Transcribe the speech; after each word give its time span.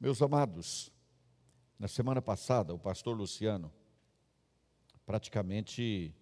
Meus 0.00 0.22
amados, 0.22 0.92
na 1.76 1.88
semana 1.88 2.22
passada, 2.22 2.72
o 2.72 2.78
pastor 2.78 3.16
Luciano 3.16 3.72
praticamente 5.04 6.14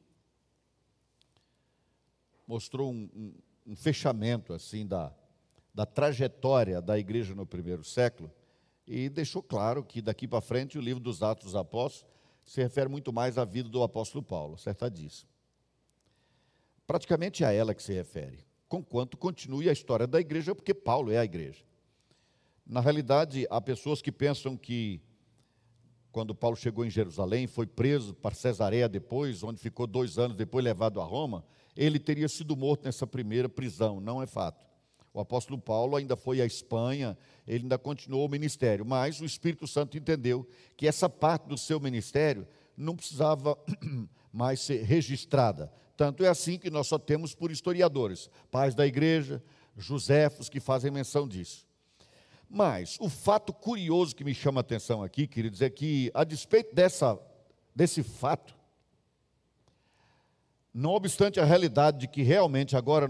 mostrou 2.46 2.90
um, 2.90 3.10
um, 3.14 3.34
um 3.66 3.76
fechamento 3.76 4.54
assim 4.54 4.86
da, 4.86 5.12
da 5.74 5.84
trajetória 5.84 6.80
da 6.80 6.98
igreja 6.98 7.34
no 7.34 7.44
primeiro 7.44 7.84
século 7.84 8.32
e 8.86 9.10
deixou 9.10 9.42
claro 9.42 9.84
que 9.84 10.00
daqui 10.00 10.26
para 10.26 10.40
frente 10.40 10.78
o 10.78 10.80
livro 10.80 11.02
dos 11.02 11.22
Atos 11.22 11.44
dos 11.44 11.54
Apóstolos 11.54 12.10
se 12.46 12.62
refere 12.62 12.88
muito 12.88 13.12
mais 13.12 13.36
à 13.36 13.44
vida 13.44 13.68
do 13.68 13.82
apóstolo 13.82 14.24
Paulo, 14.24 14.54
acertadíssimo. 14.54 15.28
Praticamente 16.86 17.44
é 17.44 17.48
a 17.48 17.52
ela 17.52 17.74
que 17.74 17.82
se 17.82 17.92
refere, 17.92 18.42
conquanto 18.70 19.18
continue 19.18 19.68
a 19.68 19.72
história 19.72 20.06
da 20.06 20.18
igreja, 20.18 20.54
porque 20.54 20.72
Paulo 20.72 21.12
é 21.12 21.18
a 21.18 21.24
igreja. 21.24 21.62
Na 22.66 22.80
realidade, 22.80 23.46
há 23.48 23.60
pessoas 23.60 24.02
que 24.02 24.10
pensam 24.10 24.56
que 24.56 25.00
quando 26.10 26.34
Paulo 26.34 26.56
chegou 26.56 26.84
em 26.84 26.90
Jerusalém, 26.90 27.46
foi 27.46 27.66
preso 27.66 28.12
para 28.12 28.34
Cesareia 28.34 28.88
depois, 28.88 29.44
onde 29.44 29.60
ficou 29.60 29.86
dois 29.86 30.18
anos, 30.18 30.36
depois 30.36 30.64
levado 30.64 31.00
a 31.00 31.04
Roma, 31.04 31.44
ele 31.76 32.00
teria 32.00 32.26
sido 32.26 32.56
morto 32.56 32.84
nessa 32.86 33.06
primeira 33.06 33.48
prisão. 33.48 34.00
Não 34.00 34.20
é 34.20 34.26
fato. 34.26 34.66
O 35.14 35.20
apóstolo 35.20 35.60
Paulo 35.60 35.94
ainda 35.94 36.16
foi 36.16 36.40
à 36.40 36.46
Espanha, 36.46 37.16
ele 37.46 37.64
ainda 37.64 37.78
continuou 37.78 38.26
o 38.26 38.28
ministério, 38.28 38.84
mas 38.84 39.20
o 39.20 39.24
Espírito 39.24 39.66
Santo 39.66 39.96
entendeu 39.96 40.48
que 40.76 40.88
essa 40.88 41.08
parte 41.08 41.46
do 41.46 41.56
seu 41.56 41.78
ministério 41.78 42.48
não 42.76 42.96
precisava 42.96 43.56
mais 44.32 44.60
ser 44.60 44.82
registrada. 44.82 45.72
Tanto 45.96 46.24
é 46.24 46.28
assim 46.28 46.58
que 46.58 46.68
nós 46.68 46.86
só 46.88 46.98
temos 46.98 47.34
por 47.34 47.50
historiadores, 47.50 48.28
pais 48.50 48.74
da 48.74 48.86
igreja, 48.86 49.42
Joséfos, 49.76 50.48
que 50.48 50.60
fazem 50.60 50.90
menção 50.90 51.28
disso. 51.28 51.65
Mas 52.48 52.96
o 53.00 53.08
fato 53.08 53.52
curioso 53.52 54.14
que 54.14 54.24
me 54.24 54.34
chama 54.34 54.60
a 54.60 54.62
atenção 54.62 55.02
aqui, 55.02 55.26
queridos, 55.26 55.60
é 55.60 55.68
que, 55.68 56.10
a 56.14 56.22
despeito 56.24 56.74
dessa, 56.74 57.18
desse 57.74 58.02
fato, 58.02 58.56
não 60.72 60.90
obstante 60.90 61.40
a 61.40 61.44
realidade 61.44 61.98
de 61.98 62.06
que 62.06 62.22
realmente 62.22 62.76
agora 62.76 63.08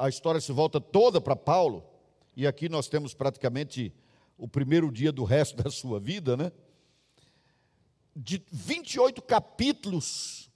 a, 0.00 0.08
história 0.08 0.40
se 0.40 0.52
volta 0.52 0.80
toda 0.80 1.20
para 1.20 1.34
Paulo, 1.34 1.84
e 2.36 2.46
aqui 2.46 2.68
nós 2.68 2.88
temos 2.88 3.12
praticamente 3.12 3.92
o 4.38 4.46
primeiro 4.46 4.90
dia 4.90 5.10
do 5.10 5.24
resto 5.24 5.60
da 5.60 5.68
sua 5.68 5.98
vida, 5.98 6.36
né? 6.36 6.52
De 8.14 8.42
28 8.50 9.20
capítulos, 9.20 10.48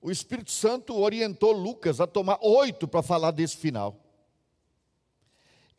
o 0.00 0.10
Espírito 0.10 0.50
Santo 0.50 0.96
orientou 0.98 1.52
Lucas 1.52 2.00
a 2.00 2.06
tomar 2.06 2.38
oito 2.42 2.86
para 2.86 3.02
falar 3.02 3.30
desse 3.30 3.56
final. 3.56 3.98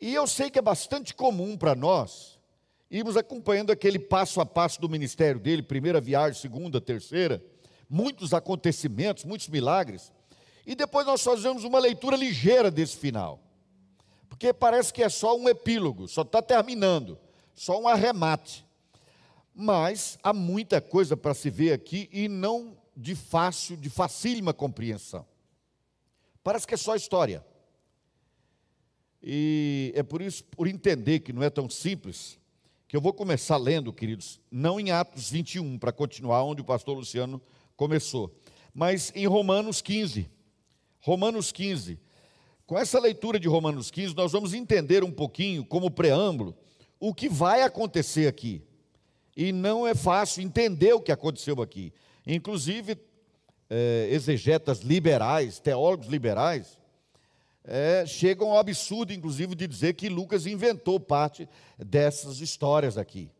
E 0.02 0.12
eu 0.12 0.26
sei 0.26 0.50
que 0.50 0.58
é 0.58 0.62
bastante 0.62 1.14
comum 1.14 1.56
para 1.56 1.76
nós 1.76 2.36
irmos 2.90 3.16
acompanhando 3.16 3.70
aquele 3.70 4.00
passo 4.00 4.40
a 4.40 4.44
passo 4.44 4.80
do 4.80 4.88
ministério 4.88 5.38
dele, 5.38 5.62
primeira 5.62 6.00
viagem, 6.00 6.40
segunda, 6.40 6.80
terceira, 6.80 7.40
muitos 7.88 8.34
acontecimentos, 8.34 9.24
muitos 9.24 9.46
milagres, 9.46 10.10
e 10.66 10.74
depois 10.74 11.06
nós 11.06 11.22
fazemos 11.22 11.62
uma 11.62 11.78
leitura 11.78 12.16
ligeira 12.16 12.68
desse 12.68 12.96
final, 12.96 13.38
porque 14.28 14.52
parece 14.52 14.92
que 14.92 15.04
é 15.04 15.08
só 15.08 15.36
um 15.36 15.48
epílogo, 15.48 16.08
só 16.08 16.22
está 16.22 16.42
terminando, 16.42 17.16
só 17.54 17.80
um 17.80 17.86
arremate. 17.86 18.66
Mas 19.54 20.18
há 20.20 20.32
muita 20.32 20.80
coisa 20.80 21.16
para 21.16 21.32
se 21.32 21.48
ver 21.48 21.74
aqui 21.74 22.10
e 22.12 22.26
não 22.26 22.76
de 22.96 23.14
fácil, 23.14 23.76
de 23.76 23.88
facílima 23.88 24.52
compreensão. 24.52 25.24
Parece 26.42 26.66
que 26.66 26.74
é 26.74 26.76
só 26.76 26.96
história. 26.96 27.51
E 29.22 29.92
é 29.94 30.02
por 30.02 30.20
isso, 30.20 30.42
por 30.44 30.66
entender 30.66 31.20
que 31.20 31.32
não 31.32 31.42
é 31.42 31.50
tão 31.50 31.70
simples, 31.70 32.38
que 32.88 32.96
eu 32.96 33.00
vou 33.00 33.12
começar 33.12 33.56
lendo, 33.56 33.92
queridos, 33.92 34.40
não 34.50 34.80
em 34.80 34.90
Atos 34.90 35.30
21, 35.30 35.78
para 35.78 35.92
continuar 35.92 36.42
onde 36.42 36.60
o 36.60 36.64
pastor 36.64 36.96
Luciano 36.96 37.40
começou, 37.76 38.34
mas 38.74 39.12
em 39.14 39.26
Romanos 39.26 39.80
15. 39.80 40.28
Romanos 41.00 41.52
15. 41.52 41.98
Com 42.66 42.78
essa 42.78 42.98
leitura 42.98 43.38
de 43.38 43.48
Romanos 43.48 43.90
15, 43.90 44.14
nós 44.14 44.32
vamos 44.32 44.54
entender 44.54 45.04
um 45.04 45.10
pouquinho, 45.10 45.64
como 45.64 45.90
preâmbulo, 45.90 46.56
o 46.98 47.14
que 47.14 47.28
vai 47.28 47.62
acontecer 47.62 48.26
aqui. 48.26 48.62
E 49.36 49.52
não 49.52 49.86
é 49.86 49.94
fácil 49.94 50.42
entender 50.42 50.92
o 50.92 51.00
que 51.00 51.12
aconteceu 51.12 51.60
aqui. 51.62 51.92
Inclusive, 52.26 52.96
é, 53.68 54.08
exegetas 54.10 54.80
liberais, 54.80 55.58
teólogos 55.58 56.08
liberais, 56.08 56.78
é, 57.64 58.04
chegam 58.06 58.50
ao 58.50 58.58
absurdo, 58.58 59.12
inclusive, 59.12 59.54
de 59.54 59.66
dizer 59.66 59.94
que 59.94 60.08
Lucas 60.08 60.46
inventou 60.46 60.98
parte 60.98 61.48
dessas 61.78 62.40
histórias 62.40 62.98
aqui, 62.98 63.30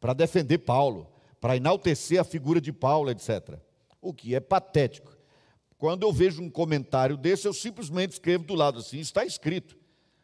para 0.00 0.12
defender 0.12 0.58
Paulo, 0.58 1.06
para 1.40 1.56
enaltecer 1.56 2.20
a 2.20 2.24
figura 2.24 2.60
de 2.60 2.72
Paulo, 2.72 3.10
etc. 3.10 3.58
O 4.00 4.12
que 4.12 4.34
é 4.34 4.40
patético. 4.40 5.16
Quando 5.76 6.02
eu 6.02 6.12
vejo 6.12 6.42
um 6.42 6.50
comentário 6.50 7.16
desse, 7.16 7.46
eu 7.46 7.52
simplesmente 7.52 8.12
escrevo 8.12 8.44
do 8.44 8.54
lado 8.54 8.80
assim: 8.80 8.98
está 8.98 9.24
escrito. 9.24 9.76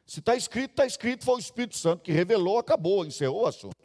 Se 0.04 0.19
está 0.19 0.34
escrito, 0.34 0.72
está 0.72 0.84
escrito, 0.84 1.25
foi 1.25 1.36
o 1.36 1.38
Espírito 1.38 1.78
Santo 1.78 2.03
que 2.03 2.12
revelou, 2.12 2.59
acabou, 2.59 3.06
encerrou 3.06 3.44
o 3.44 3.47
assunto. 3.47 3.76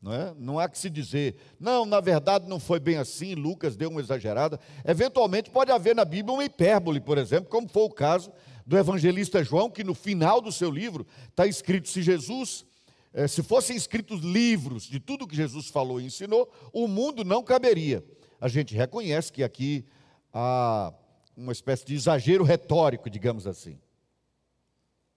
Não, 0.00 0.12
é? 0.12 0.34
não 0.36 0.58
há 0.58 0.68
que 0.68 0.78
se 0.78 0.90
dizer, 0.90 1.34
não, 1.58 1.86
na 1.86 1.98
verdade 1.98 2.46
não 2.46 2.60
foi 2.60 2.78
bem 2.78 2.98
assim, 2.98 3.34
Lucas 3.34 3.74
deu 3.74 3.88
uma 3.88 4.02
exagerada. 4.02 4.60
Eventualmente 4.84 5.50
pode 5.50 5.72
haver 5.72 5.96
na 5.96 6.04
Bíblia 6.04 6.34
uma 6.34 6.44
hipérbole, 6.44 7.00
por 7.00 7.16
exemplo, 7.16 7.48
como 7.48 7.66
foi 7.66 7.84
o 7.84 7.90
caso 7.90 8.30
do 8.66 8.78
evangelista 8.78 9.44
João, 9.44 9.70
que 9.70 9.84
no 9.84 9.94
final 9.94 10.40
do 10.40 10.50
seu 10.50 10.70
livro 10.70 11.06
está 11.28 11.46
escrito: 11.46 11.88
se 11.88 12.02
Jesus, 12.02 12.64
eh, 13.12 13.28
se 13.28 13.42
fossem 13.42 13.76
escritos 13.76 14.20
livros 14.20 14.84
de 14.84 14.98
tudo 14.98 15.26
que 15.26 15.36
Jesus 15.36 15.68
falou 15.68 16.00
e 16.00 16.06
ensinou, 16.06 16.50
o 16.72 16.88
mundo 16.88 17.24
não 17.24 17.42
caberia. 17.42 18.04
A 18.40 18.48
gente 18.48 18.74
reconhece 18.74 19.32
que 19.32 19.42
aqui 19.42 19.84
há 20.32 20.92
uma 21.36 21.52
espécie 21.52 21.84
de 21.84 21.94
exagero 21.94 22.44
retórico, 22.44 23.10
digamos 23.10 23.46
assim. 23.46 23.78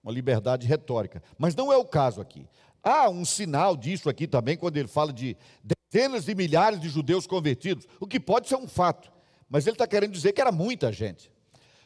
Uma 0.02 0.12
liberdade 0.12 0.66
retórica. 0.66 1.22
Mas 1.36 1.54
não 1.54 1.72
é 1.72 1.76
o 1.76 1.84
caso 1.84 2.20
aqui. 2.20 2.46
Há 2.82 3.08
um 3.10 3.24
sinal 3.24 3.76
disso 3.76 4.08
aqui 4.08 4.26
também, 4.26 4.56
quando 4.56 4.76
ele 4.76 4.88
fala 4.88 5.12
de 5.12 5.36
dezenas 5.62 6.24
de 6.24 6.34
milhares 6.34 6.80
de 6.80 6.88
judeus 6.88 7.26
convertidos, 7.26 7.86
o 8.00 8.06
que 8.06 8.20
pode 8.20 8.48
ser 8.48 8.56
um 8.56 8.68
fato. 8.68 9.10
Mas 9.48 9.66
ele 9.66 9.74
está 9.74 9.86
querendo 9.86 10.12
dizer 10.12 10.32
que 10.32 10.40
era 10.40 10.52
muita 10.52 10.92
gente. 10.92 11.30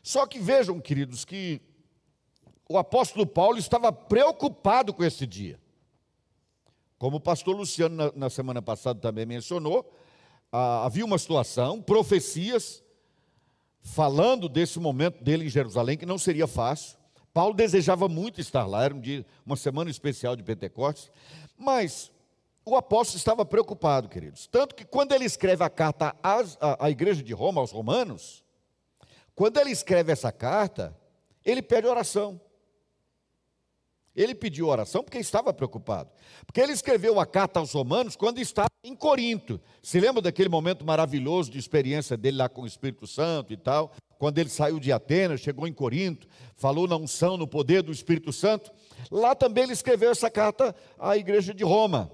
Só 0.03 0.27
que 0.27 0.39
vejam, 0.39 0.81
queridos, 0.81 1.25
que 1.25 1.61
o 2.69 2.77
apóstolo 2.77 3.27
Paulo 3.27 3.59
estava 3.59 3.93
preocupado 3.93 4.93
com 4.93 5.05
esse 5.05 5.27
dia. 5.27 5.61
Como 6.99 7.19
o 7.19 7.21
pastor 7.21 7.57
Luciano, 7.57 7.95
na, 7.95 8.13
na 8.15 8.31
semana 8.31 8.63
passada, 8.63 8.99
também 9.01 9.27
mencionou, 9.27 9.93
ah, 10.51 10.85
havia 10.85 11.05
uma 11.05 11.19
situação, 11.19 11.81
profecias, 11.81 12.83
falando 13.81 14.49
desse 14.49 14.79
momento 14.79 15.23
dele 15.23 15.47
em 15.47 15.49
Jerusalém, 15.49 15.97
que 15.97 16.07
não 16.07 16.19
seria 16.19 16.47
fácil. 16.47 16.97
Paulo 17.33 17.55
desejava 17.55 18.09
muito 18.09 18.41
estar 18.41 18.67
lá, 18.67 18.85
era 18.85 18.95
um 18.95 19.01
dia, 19.01 19.25
uma 19.45 19.57
semana 19.57 19.91
especial 19.91 20.37
de 20.37 20.43
Pentecostes, 20.43 21.11
mas 21.57 22.13
o 22.65 22.77
apóstolo 22.77 23.19
estava 23.19 23.45
preocupado, 23.45 24.09
queridos. 24.09 24.47
Tanto 24.47 24.75
que 24.75 24.85
quando 24.85 25.13
ele 25.13 25.25
escreve 25.25 25.65
a 25.65 25.71
carta 25.71 26.15
à, 26.23 26.43
à 26.79 26.91
igreja 26.91 27.23
de 27.23 27.33
Roma, 27.33 27.61
aos 27.61 27.73
romanos, 27.73 28.42
quando 29.35 29.59
ele 29.59 29.71
escreve 29.71 30.13
essa 30.13 30.31
carta, 30.31 30.97
ele 31.45 31.63
pede 31.63 31.87
oração. 31.87 32.41
Ele 34.15 34.35
pediu 34.35 34.69
oração 34.69 35.03
porque 35.03 35.19
estava 35.19 35.55
preocupado. 35.55 36.11
Porque 36.47 36.61
ele 36.61 36.73
escreveu 36.73 37.19
a 37.19 37.25
carta 37.25 37.59
aos 37.59 37.73
Romanos 37.73 38.15
quando 38.15 38.39
estava 38.39 38.69
em 38.85 38.95
Corinto. 38.95 39.59
Se 39.83 39.99
lembra 39.99 40.21
daquele 40.21 40.51
momento 40.51 40.85
maravilhoso 40.85 41.51
de 41.51 41.59
experiência 41.59 42.17
dele 42.17 42.37
lá 42.37 42.49
com 42.49 42.63
o 42.63 42.67
Espírito 42.67 43.07
Santo 43.07 43.53
e 43.53 43.57
tal? 43.57 43.93
Quando 44.19 44.39
ele 44.39 44.51
saiu 44.51 44.79
de 44.79 44.93
Atenas, 44.93 45.41
chegou 45.41 45.67
em 45.67 45.73
Corinto, 45.73 46.29
falou 46.55 46.87
na 46.87 46.97
unção, 46.97 47.39
no 47.39 47.47
poder 47.47 47.83
do 47.83 47.91
Espírito 47.91 48.33
Santo. 48.33 48.71
Lá 49.11 49.35
também 49.35 49.65
ele 49.65 49.73
escreveu 49.73 50.11
essa 50.11 50.31
carta 50.31 50.77
à 50.99 51.17
igreja 51.17 51.55
de 51.55 51.65
Roma. 51.65 52.13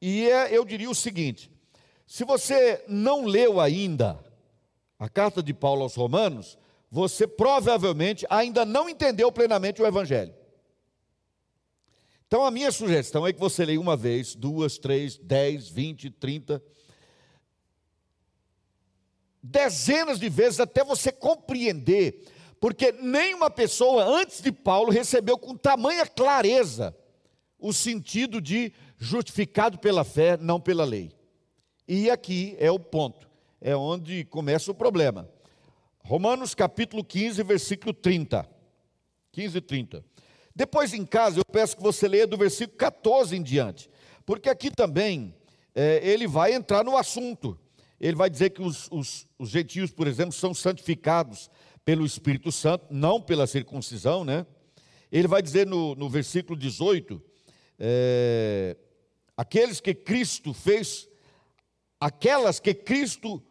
E 0.00 0.28
é, 0.28 0.56
eu 0.56 0.64
diria 0.64 0.90
o 0.90 0.94
seguinte: 0.94 1.50
se 2.06 2.24
você 2.24 2.82
não 2.88 3.24
leu 3.26 3.60
ainda 3.60 4.18
a 5.02 5.08
carta 5.08 5.42
de 5.42 5.52
Paulo 5.52 5.82
aos 5.82 5.96
Romanos, 5.96 6.56
você 6.88 7.26
provavelmente 7.26 8.24
ainda 8.30 8.64
não 8.64 8.88
entendeu 8.88 9.32
plenamente 9.32 9.82
o 9.82 9.86
Evangelho. 9.86 10.32
Então 12.24 12.46
a 12.46 12.52
minha 12.52 12.70
sugestão 12.70 13.26
é 13.26 13.32
que 13.32 13.40
você 13.40 13.64
leia 13.64 13.80
uma 13.80 13.96
vez, 13.96 14.36
duas, 14.36 14.78
três, 14.78 15.18
dez, 15.18 15.68
vinte, 15.68 16.08
trinta, 16.08 16.62
dezenas 19.42 20.20
de 20.20 20.28
vezes 20.28 20.60
até 20.60 20.84
você 20.84 21.10
compreender, 21.10 22.24
porque 22.60 22.92
nenhuma 22.92 23.50
pessoa 23.50 24.04
antes 24.04 24.40
de 24.40 24.52
Paulo 24.52 24.92
recebeu 24.92 25.36
com 25.36 25.56
tamanha 25.56 26.06
clareza 26.06 26.96
o 27.58 27.72
sentido 27.72 28.40
de 28.40 28.72
justificado 28.96 29.80
pela 29.80 30.04
fé, 30.04 30.36
não 30.36 30.60
pela 30.60 30.84
lei. 30.84 31.10
E 31.88 32.08
aqui 32.08 32.54
é 32.60 32.70
o 32.70 32.78
ponto 32.78 33.31
é 33.62 33.76
onde 33.76 34.24
começa 34.24 34.70
o 34.70 34.74
problema. 34.74 35.28
Romanos 36.04 36.54
capítulo 36.54 37.04
15, 37.04 37.42
versículo 37.44 37.94
30. 37.94 38.48
15 39.30 39.56
e 39.56 39.60
30. 39.60 40.04
Depois 40.54 40.92
em 40.92 41.06
casa, 41.06 41.38
eu 41.38 41.44
peço 41.44 41.76
que 41.76 41.82
você 41.82 42.06
leia 42.08 42.26
do 42.26 42.36
versículo 42.36 42.76
14 42.76 43.34
em 43.36 43.42
diante, 43.42 43.88
porque 44.26 44.50
aqui 44.50 44.70
também 44.70 45.34
é, 45.74 46.00
ele 46.06 46.26
vai 46.26 46.52
entrar 46.52 46.84
no 46.84 46.96
assunto. 46.96 47.58
Ele 47.98 48.16
vai 48.16 48.28
dizer 48.28 48.50
que 48.50 48.60
os, 48.60 48.88
os, 48.90 49.28
os 49.38 49.48
gentios, 49.48 49.92
por 49.92 50.08
exemplo, 50.08 50.32
são 50.32 50.52
santificados 50.52 51.48
pelo 51.84 52.04
Espírito 52.04 52.50
Santo, 52.50 52.86
não 52.90 53.20
pela 53.20 53.46
circuncisão, 53.46 54.24
né? 54.24 54.44
Ele 55.10 55.28
vai 55.28 55.40
dizer 55.40 55.66
no, 55.66 55.94
no 55.94 56.08
versículo 56.08 56.58
18: 56.58 57.22
é, 57.78 58.76
aqueles 59.36 59.80
que 59.80 59.94
Cristo 59.94 60.52
fez, 60.52 61.08
aquelas 62.00 62.58
que 62.58 62.74
Cristo, 62.74 63.42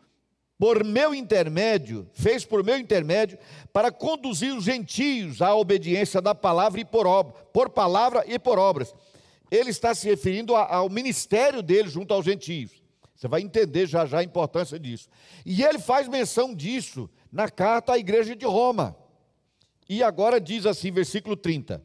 por 0.62 0.84
meu 0.84 1.16
intermédio, 1.16 2.08
fez 2.13 2.46
por 2.46 2.63
meu 2.63 2.78
intermédio, 2.78 3.36
para 3.74 3.92
conduzir 3.92 4.56
os 4.56 4.63
gentios 4.63 5.42
à 5.42 5.56
obediência 5.56 6.22
da 6.22 6.36
palavra 6.36 6.80
e 6.80 6.86
por 6.86 7.08
obra, 7.08 7.34
por 7.52 7.72
palavra 7.72 8.24
e 8.28 8.38
por 8.38 8.60
obras. 8.60 8.94
Ele 9.50 9.72
está 9.72 9.96
se 9.96 10.08
referindo 10.08 10.56
ao 10.56 10.88
ministério 10.88 11.63
dele 11.63 11.90
junto 11.90 12.13
aos 12.13 12.25
gentios. 12.25 12.69
Você 13.16 13.28
vai 13.28 13.42
entender 13.42 13.88
já 13.88 14.06
já 14.06 14.19
a 14.19 14.24
importância 14.24 14.78
disso. 14.78 15.10
E 15.44 15.63
ele 15.63 15.80
faz 15.80 16.08
menção 16.08 16.54
disso 16.54 17.10
na 17.31 17.50
carta 17.50 17.94
à 17.94 17.98
igreja 17.98 18.36
de 18.36 18.46
Roma. 18.46 18.96
E 19.90 20.04
agora 20.04 20.40
diz 20.40 20.68
assim, 20.68 20.92
versículo 20.92 21.36
30. 21.36 21.84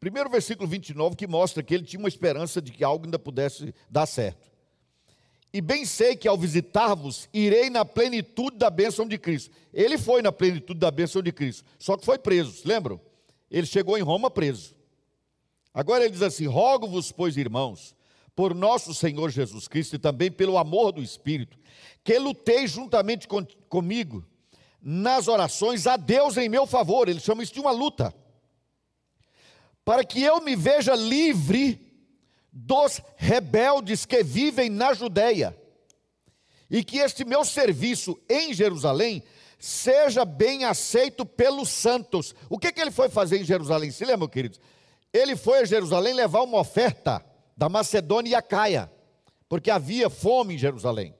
Primeiro 0.00 0.30
versículo 0.30 0.66
29 0.66 1.14
que 1.14 1.26
mostra 1.26 1.62
que 1.62 1.74
ele 1.74 1.84
tinha 1.84 2.00
uma 2.00 2.08
esperança 2.08 2.60
de 2.60 2.72
que 2.72 2.82
algo 2.82 3.04
ainda 3.04 3.18
pudesse 3.18 3.74
dar 3.90 4.06
certo. 4.06 4.50
E 5.52 5.60
bem 5.60 5.84
sei 5.84 6.16
que 6.16 6.26
ao 6.26 6.38
visitar-vos, 6.38 7.28
irei 7.34 7.68
na 7.68 7.84
plenitude 7.84 8.56
da 8.56 8.70
bênção 8.70 9.06
de 9.06 9.18
Cristo. 9.18 9.50
Ele 9.74 9.98
foi 9.98 10.22
na 10.22 10.32
plenitude 10.32 10.80
da 10.80 10.90
bênção 10.90 11.20
de 11.20 11.30
Cristo, 11.32 11.64
só 11.78 11.98
que 11.98 12.04
foi 12.04 12.18
preso, 12.18 12.62
lembram? 12.64 12.98
Ele 13.50 13.66
chegou 13.66 13.98
em 13.98 14.02
Roma 14.02 14.30
preso. 14.30 14.74
Agora 15.74 16.04
ele 16.04 16.12
diz 16.12 16.22
assim: 16.22 16.46
Rogo-vos, 16.46 17.12
pois, 17.12 17.36
irmãos, 17.36 17.94
por 18.34 18.54
nosso 18.54 18.94
Senhor 18.94 19.28
Jesus 19.28 19.68
Cristo 19.68 19.96
e 19.96 19.98
também 19.98 20.30
pelo 20.30 20.56
amor 20.56 20.92
do 20.92 21.02
Espírito, 21.02 21.58
que 22.02 22.18
lutei 22.18 22.66
juntamente 22.66 23.28
com, 23.28 23.44
comigo 23.68 24.24
nas 24.80 25.28
orações 25.28 25.86
a 25.86 25.96
Deus 25.96 26.36
em 26.36 26.48
meu 26.48 26.66
favor. 26.66 27.08
Ele 27.08 27.20
chama 27.20 27.42
isso 27.42 27.52
de 27.52 27.60
uma 27.60 27.70
luta. 27.70 28.14
Para 29.90 30.04
que 30.04 30.22
eu 30.22 30.40
me 30.40 30.54
veja 30.54 30.94
livre 30.94 31.84
dos 32.52 33.02
rebeldes 33.16 34.06
que 34.06 34.22
vivem 34.22 34.70
na 34.70 34.94
Judéia, 34.94 35.58
e 36.70 36.84
que 36.84 36.98
este 36.98 37.24
meu 37.24 37.44
serviço 37.44 38.16
em 38.28 38.54
Jerusalém 38.54 39.20
seja 39.58 40.24
bem 40.24 40.64
aceito 40.64 41.26
pelos 41.26 41.70
santos. 41.70 42.36
O 42.48 42.56
que, 42.56 42.70
que 42.70 42.80
ele 42.80 42.92
foi 42.92 43.08
fazer 43.08 43.40
em 43.40 43.44
Jerusalém? 43.44 43.90
Se 43.90 44.04
lembra, 44.04 44.28
queridos? 44.28 44.60
Ele 45.12 45.34
foi 45.34 45.58
a 45.58 45.64
Jerusalém 45.64 46.14
levar 46.14 46.42
uma 46.42 46.60
oferta 46.60 47.20
da 47.56 47.68
Macedônia 47.68 48.30
e 48.30 48.34
a 48.36 48.42
Caia, 48.42 48.88
porque 49.48 49.72
havia 49.72 50.08
fome 50.08 50.54
em 50.54 50.58
Jerusalém. 50.58 51.16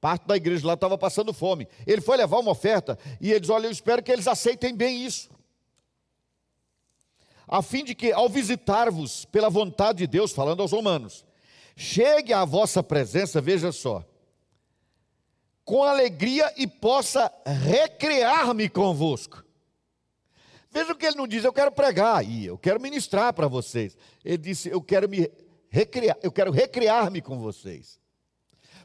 Parte 0.00 0.26
da 0.26 0.38
igreja 0.38 0.66
lá 0.66 0.72
estava 0.72 0.96
passando 0.96 1.34
fome. 1.34 1.68
Ele 1.86 2.00
foi 2.00 2.16
levar 2.16 2.38
uma 2.38 2.52
oferta 2.52 2.98
e 3.20 3.30
eles, 3.30 3.50
olha, 3.50 3.66
eu 3.66 3.70
espero 3.70 4.02
que 4.02 4.10
eles 4.10 4.26
aceitem 4.26 4.74
bem 4.74 5.04
isso. 5.04 5.35
A 7.48 7.62
fim 7.62 7.84
de 7.84 7.94
que, 7.94 8.12
ao 8.12 8.28
visitar-vos 8.28 9.24
pela 9.26 9.48
vontade 9.48 9.98
de 9.98 10.06
Deus, 10.06 10.32
falando 10.32 10.62
aos 10.62 10.72
romanos, 10.72 11.24
chegue 11.76 12.32
à 12.32 12.44
vossa 12.44 12.82
presença, 12.82 13.40
veja 13.40 13.70
só, 13.70 14.04
com 15.64 15.84
alegria 15.84 16.52
e 16.56 16.66
possa 16.66 17.32
recrear-me 17.44 18.68
convosco. 18.68 19.44
Veja 20.70 20.92
o 20.92 20.96
que 20.96 21.06
ele 21.06 21.16
não 21.16 21.26
diz, 21.26 21.44
eu 21.44 21.52
quero 21.52 21.72
pregar 21.72 22.24
e 22.24 22.46
eu 22.46 22.58
quero 22.58 22.80
ministrar 22.80 23.32
para 23.32 23.48
vocês. 23.48 23.96
Ele 24.24 24.38
disse, 24.38 24.68
eu 24.68 24.82
quero 24.82 25.08
me 25.08 25.30
recriar, 25.68 26.16
eu 26.22 26.32
quero 26.32 26.50
recriar-me 26.50 27.22
com 27.22 27.38
vocês. 27.38 27.98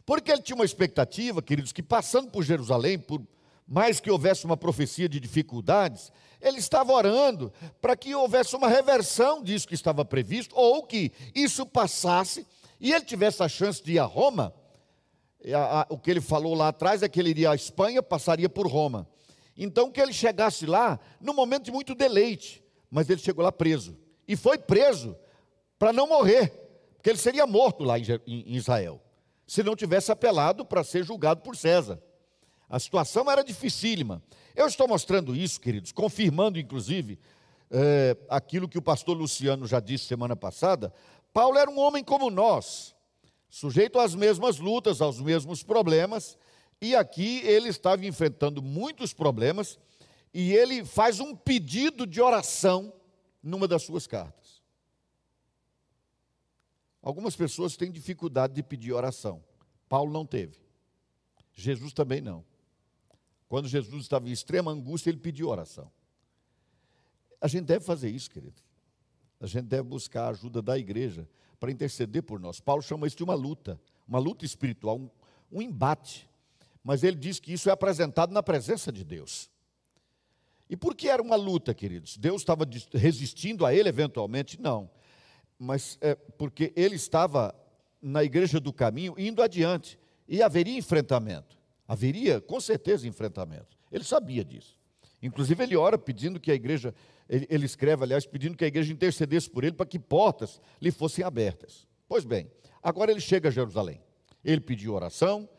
Porque 0.06 0.32
ele 0.32 0.42
tinha 0.42 0.56
uma 0.56 0.66
expectativa, 0.66 1.42
queridos, 1.42 1.72
que 1.72 1.84
passando 1.84 2.32
por 2.32 2.44
Jerusalém, 2.44 2.98
por 2.98 3.22
mais 3.72 4.02
que 4.02 4.12
houvesse 4.12 4.44
uma 4.44 4.58
profecia 4.58 5.08
de 5.08 5.18
dificuldades, 5.18 6.12
ele 6.42 6.58
estava 6.58 6.92
orando 6.92 7.54
para 7.80 7.96
que 7.96 8.14
houvesse 8.14 8.54
uma 8.54 8.68
reversão 8.68 9.42
disso 9.42 9.66
que 9.66 9.74
estava 9.74 10.04
previsto, 10.04 10.54
ou 10.58 10.84
que 10.84 11.10
isso 11.34 11.66
passasse 11.66 12.46
e 12.82 12.92
ele 12.92 13.06
tivesse 13.06 13.42
a 13.42 13.48
chance 13.48 13.82
de 13.82 13.94
ir 13.94 14.00
a 14.00 14.04
Roma. 14.04 14.54
O 15.88 15.98
que 15.98 16.12
ele 16.12 16.20
falou 16.20 16.54
lá 16.54 16.68
atrás 16.68 17.02
é 17.02 17.08
que 17.08 17.18
ele 17.18 17.30
iria 17.30 17.52
à 17.52 17.56
Espanha, 17.56 18.04
passaria 18.04 18.50
por 18.50 18.68
Roma. 18.68 19.08
Então 19.56 19.90
que 19.90 20.02
ele 20.02 20.12
chegasse 20.12 20.66
lá 20.66 21.00
num 21.22 21.34
momento 21.34 21.64
de 21.64 21.72
muito 21.72 21.96
deleite, 21.96 22.62
mas 22.90 23.10
ele 23.10 23.22
chegou 23.22 23.42
lá 23.42 23.54
preso. 23.54 23.98
E 24.28 24.36
foi 24.36 24.58
preso 24.58 25.16
para 25.80 25.94
não 25.94 26.08
morrer, 26.08 26.50
porque 26.98 27.10
ele 27.10 27.18
seria 27.18 27.48
morto 27.48 27.86
lá 27.86 27.98
em 27.98 28.54
Israel, 28.54 29.02
se 29.48 29.64
não 29.64 29.78
tivesse 29.78 30.12
apelado 30.12 30.66
para 30.66 30.84
ser 30.84 31.06
julgado 31.06 31.40
por 31.42 31.56
César. 31.56 32.04
A 32.72 32.80
situação 32.80 33.30
era 33.30 33.44
dificílima. 33.44 34.24
Eu 34.56 34.66
estou 34.66 34.88
mostrando 34.88 35.36
isso, 35.36 35.60
queridos, 35.60 35.92
confirmando 35.92 36.58
inclusive 36.58 37.20
é, 37.70 38.16
aquilo 38.30 38.70
que 38.70 38.78
o 38.78 38.82
pastor 38.82 39.18
Luciano 39.18 39.68
já 39.68 39.82
disse 39.82 40.06
semana 40.06 40.38
passada. 40.38 40.94
Paulo 41.34 41.58
era 41.58 41.70
um 41.70 41.78
homem 41.78 42.02
como 42.02 42.32
nós, 42.32 42.96
sujeito 43.50 44.00
às 44.00 44.16
mesmas 44.16 44.58
lutas, 44.58 45.02
aos 45.02 45.20
mesmos 45.20 45.64
problemas, 45.64 46.38
e 46.82 46.96
aqui 46.96 47.42
ele 47.44 47.68
estava 47.68 48.06
enfrentando 48.06 48.62
muitos 48.62 49.14
problemas, 49.14 49.78
e 50.34 50.54
ele 50.54 50.86
faz 50.86 51.20
um 51.20 51.36
pedido 51.36 52.08
de 52.08 52.22
oração 52.22 52.94
numa 53.44 53.68
das 53.68 53.84
suas 53.84 54.08
cartas. 54.08 54.62
Algumas 57.02 57.36
pessoas 57.36 57.76
têm 57.76 57.92
dificuldade 57.92 58.54
de 58.54 58.64
pedir 58.64 58.94
oração. 58.94 59.44
Paulo 59.90 60.14
não 60.14 60.26
teve. 60.26 60.56
Jesus 61.54 61.92
também 61.92 62.22
não. 62.22 62.50
Quando 63.52 63.68
Jesus 63.68 64.04
estava 64.04 64.30
em 64.30 64.32
extrema 64.32 64.72
angústia, 64.72 65.10
ele 65.10 65.18
pediu 65.18 65.50
oração. 65.50 65.92
A 67.42 67.50
gente 67.50 67.66
deve 67.66 67.84
fazer 67.84 68.10
isso, 68.10 68.32
querido. 68.32 68.62
A 69.42 69.46
gente 69.46 69.66
deve 69.66 69.84
buscar 69.84 70.28
a 70.28 70.30
ajuda 70.30 70.62
da 70.62 70.78
igreja 70.78 71.28
para 71.60 71.70
interceder 71.70 72.24
por 72.24 72.40
nós. 72.40 72.62
Paulo 72.62 72.82
chama 72.82 73.06
isso 73.08 73.18
de 73.18 73.26
uma 73.26 73.34
luta, 73.34 73.78
uma 74.08 74.20
luta 74.20 74.46
espiritual, 74.46 74.98
um, 74.98 75.10
um 75.52 75.62
embate. 75.62 76.30
Mas 76.82 77.04
ele 77.04 77.18
diz 77.18 77.42
que 77.42 77.52
isso 77.52 77.70
é 77.70 77.74
apresentado 77.74 78.32
na 78.32 78.42
presença 78.42 78.90
de 78.90 79.04
Deus. 79.04 79.50
E 80.70 80.78
por 80.78 80.96
que 80.96 81.10
era 81.10 81.22
uma 81.22 81.36
luta, 81.36 81.74
queridos? 81.74 82.16
Deus 82.16 82.44
estava 82.44 82.66
resistindo 82.94 83.66
a 83.66 83.76
ele 83.76 83.90
eventualmente? 83.90 84.58
Não 84.62 84.90
mas 85.64 85.96
é 86.02 86.16
porque 86.16 86.74
ele 86.76 86.96
estava 86.96 87.54
na 88.02 88.24
igreja 88.24 88.60
do 88.60 88.74
caminho 88.74 89.14
indo 89.16 89.44
adiante 89.44 90.00
e 90.28 90.42
haveria 90.42 90.76
enfrentamento. 90.76 91.61
Haveria, 91.92 92.40
com 92.40 92.58
certeza, 92.62 93.06
enfrentamento. 93.06 93.78
Ele 93.92 94.06
sabia 94.06 94.46
disso. 94.46 94.80
Inclusive, 95.22 95.62
ele 95.62 95.76
ora 95.76 95.98
pedindo 95.98 96.40
que 96.40 96.50
a 96.50 96.56
igreja, 96.56 96.96
ele, 97.28 97.46
ele 97.50 97.66
escreve, 97.66 98.06
aliás, 98.06 98.26
pedindo 98.26 98.56
que 98.56 98.64
a 98.64 98.68
igreja 98.68 98.94
intercedesse 98.94 99.50
por 99.50 99.66
ele 99.66 99.74
para 99.74 99.86
que 99.86 100.00
portas 100.00 100.62
lhe 100.82 100.90
fossem 100.90 101.26
abertas. 101.26 101.86
Pois 102.08 102.24
bem, 102.24 102.50
agora 102.82 103.12
ele 103.12 103.20
chega 103.20 103.50
a 103.50 103.52
Jerusalém. 103.52 104.02
Ele 104.42 104.62
pediu 104.62 104.94
oração, 104.94 105.50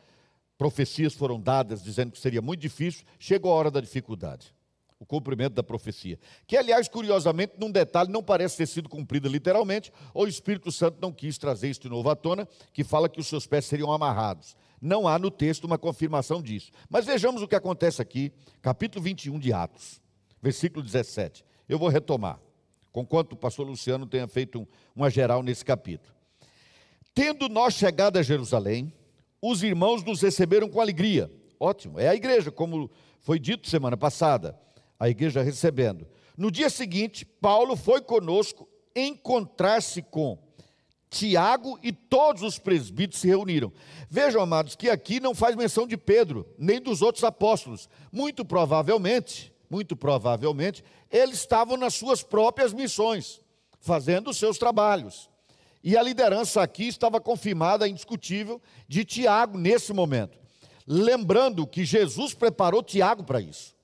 profecias 0.56 1.12
foram 1.12 1.38
dadas 1.38 1.82
dizendo 1.82 2.12
que 2.12 2.18
seria 2.18 2.40
muito 2.40 2.60
difícil, 2.60 3.04
chegou 3.18 3.52
a 3.52 3.56
hora 3.56 3.70
da 3.70 3.82
dificuldade 3.82 4.54
o 5.02 5.04
cumprimento 5.04 5.54
da 5.54 5.64
profecia. 5.64 6.16
Que, 6.46 6.56
aliás, 6.56 6.86
curiosamente, 6.86 7.54
num 7.58 7.72
detalhe, 7.72 8.08
não 8.08 8.22
parece 8.22 8.58
ter 8.58 8.66
sido 8.68 8.88
cumprida 8.88 9.28
literalmente, 9.28 9.92
ou 10.14 10.26
o 10.26 10.28
Espírito 10.28 10.70
Santo 10.70 10.98
não 11.02 11.12
quis 11.12 11.36
trazer 11.36 11.68
isto 11.68 11.82
de 11.82 11.88
novo 11.88 12.08
à 12.08 12.14
tona, 12.14 12.46
que 12.72 12.84
fala 12.84 13.08
que 13.08 13.18
os 13.18 13.26
seus 13.26 13.44
pés 13.44 13.64
seriam 13.64 13.92
amarrados. 13.92 14.56
Não 14.82 15.06
há 15.06 15.16
no 15.16 15.30
texto 15.30 15.64
uma 15.64 15.78
confirmação 15.78 16.42
disso. 16.42 16.72
Mas 16.90 17.06
vejamos 17.06 17.40
o 17.40 17.46
que 17.46 17.54
acontece 17.54 18.02
aqui, 18.02 18.32
capítulo 18.60 19.04
21 19.04 19.38
de 19.38 19.52
Atos, 19.52 20.02
versículo 20.42 20.84
17. 20.84 21.44
Eu 21.68 21.78
vou 21.78 21.88
retomar, 21.88 22.40
conquanto 22.90 23.34
o 23.34 23.36
pastor 23.36 23.64
Luciano 23.64 24.06
tenha 24.08 24.26
feito 24.26 24.58
um, 24.58 24.66
uma 24.96 25.08
geral 25.08 25.40
nesse 25.40 25.64
capítulo. 25.64 26.12
Tendo 27.14 27.48
nós 27.48 27.74
chegado 27.74 28.18
a 28.18 28.22
Jerusalém, 28.22 28.92
os 29.40 29.62
irmãos 29.62 30.02
nos 30.02 30.20
receberam 30.20 30.68
com 30.68 30.80
alegria. 30.80 31.30
Ótimo, 31.60 32.00
é 32.00 32.08
a 32.08 32.14
igreja, 32.16 32.50
como 32.50 32.90
foi 33.20 33.38
dito 33.38 33.70
semana 33.70 33.96
passada 33.96 34.58
a 34.98 35.08
igreja 35.08 35.42
recebendo. 35.42 36.06
No 36.36 36.48
dia 36.48 36.70
seguinte, 36.70 37.24
Paulo 37.24 37.76
foi 37.76 38.00
conosco 38.00 38.68
encontrar-se 38.94 40.00
com 40.00 40.38
Tiago 41.12 41.78
e 41.82 41.92
todos 41.92 42.42
os 42.42 42.58
presbíteros 42.58 43.20
se 43.20 43.28
reuniram. 43.28 43.70
Vejam, 44.08 44.40
amados, 44.40 44.74
que 44.74 44.88
aqui 44.88 45.20
não 45.20 45.34
faz 45.34 45.54
menção 45.54 45.86
de 45.86 45.98
Pedro, 45.98 46.48
nem 46.58 46.80
dos 46.80 47.02
outros 47.02 47.22
apóstolos. 47.22 47.86
Muito 48.10 48.46
provavelmente, 48.46 49.52
muito 49.68 49.94
provavelmente, 49.94 50.82
eles 51.10 51.40
estavam 51.40 51.76
nas 51.76 51.94
suas 51.94 52.22
próprias 52.22 52.72
missões, 52.72 53.42
fazendo 53.78 54.30
os 54.30 54.38
seus 54.38 54.56
trabalhos. 54.56 55.28
E 55.84 55.98
a 55.98 56.02
liderança 56.02 56.62
aqui 56.62 56.88
estava 56.88 57.20
confirmada, 57.20 57.86
indiscutível, 57.86 58.60
de 58.88 59.04
Tiago 59.04 59.58
nesse 59.58 59.92
momento. 59.92 60.40
lembrando 60.86 61.66
que 61.66 61.84
Jesus 61.84 62.34
preparou 62.34 62.82
Tiago 62.82 63.22
para 63.22 63.40
isso. 63.40 63.76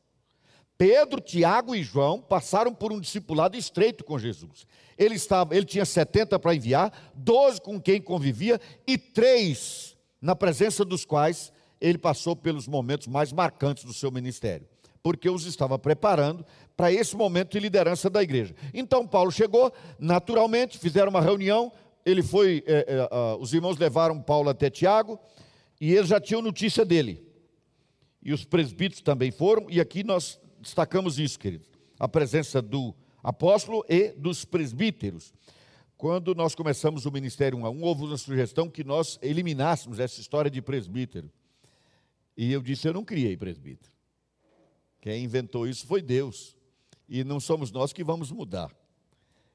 Pedro, 0.78 1.20
Tiago 1.20 1.75
e 1.75 1.82
João 1.82 2.20
passaram 2.20 2.73
por 2.73 2.92
um 2.92 3.00
discipulado 3.00 3.56
estreito 3.56 4.04
com 4.04 4.16
Jesus. 4.16 4.64
Ele, 4.97 5.16
estava, 5.16 5.56
ele 5.56 5.66
tinha 5.66 5.85
70 5.85 6.38
para 6.38 6.54
enviar, 6.54 7.12
12 7.16 7.61
com 7.61 7.80
quem 7.80 8.00
convivia 8.00 8.61
e 8.87 8.97
três 8.97 9.97
na 10.23 10.37
presença 10.37 10.85
dos 10.85 11.04
quais 11.04 11.52
ele 11.80 11.99
passou 11.99 12.37
pelos 12.37 12.68
momentos 12.68 13.08
mais 13.08 13.32
marcantes 13.32 13.82
do 13.82 13.92
seu 13.92 14.12
ministério, 14.12 14.68
porque 15.02 15.28
os 15.28 15.47
estava 15.47 15.76
preparando 15.78 16.47
para 16.76 16.92
esse 16.92 17.16
momento 17.16 17.52
de 17.52 17.61
liderança 17.61 18.08
da 18.08 18.23
igreja. 18.23 18.54
Então 18.73 19.04
Paulo 19.04 19.32
chegou, 19.32 19.73
naturalmente, 19.99 20.78
fizeram 20.78 21.11
uma 21.11 21.20
reunião, 21.20 21.73
ele 22.06 22.23
foi, 22.23 22.62
é, 22.66 22.85
é, 22.88 23.37
os 23.40 23.52
irmãos 23.52 23.78
levaram 23.78 24.23
Paulo 24.23 24.49
até 24.49 24.70
Tiago, 24.70 25.18
e 25.80 25.92
eles 25.92 26.08
já 26.08 26.20
tinham 26.20 26.40
notícia 26.40 26.85
dele. 26.85 27.26
E 28.23 28.32
os 28.32 28.44
presbíteros 28.44 29.02
também 29.02 29.32
foram, 29.32 29.66
e 29.68 29.80
aqui 29.80 30.04
nós 30.04 30.38
destacamos 30.61 31.19
isso, 31.19 31.38
queridos. 31.38 31.69
A 31.99 32.09
presença 32.09 32.61
do 32.62 32.95
apóstolo 33.23 33.85
e 33.88 34.12
dos 34.12 34.45
presbíteros. 34.45 35.33
Quando 35.97 36.35
nós 36.35 36.55
começamos 36.55 37.07
o 37.07 37.11
ministério 37.11 37.59
1 37.59 37.67
a 37.67 37.71
1, 37.71 37.83
houve 37.83 38.05
uma 38.05 38.17
sugestão 38.17 38.71
que 38.71 38.85
nós 38.85 39.19
eliminássemos 39.21 39.99
essa 39.99 40.21
história 40.21 40.50
de 40.50 40.62
presbítero. 40.62 41.31
E 42.37 42.53
eu 42.53 42.62
disse: 42.62 42.87
Eu 42.87 42.95
não 42.95 43.05
criei 43.05 43.37
presbítero. 43.37 43.93
Quem 45.00 45.25
inventou 45.25 45.67
isso 45.67 45.87
foi 45.87 46.00
Deus. 46.00 46.57
E 47.09 47.25
não 47.25 47.41
somos 47.41 47.73
nós 47.73 47.93
que 47.93 48.05
vamos 48.05 48.31
mudar. 48.31 48.71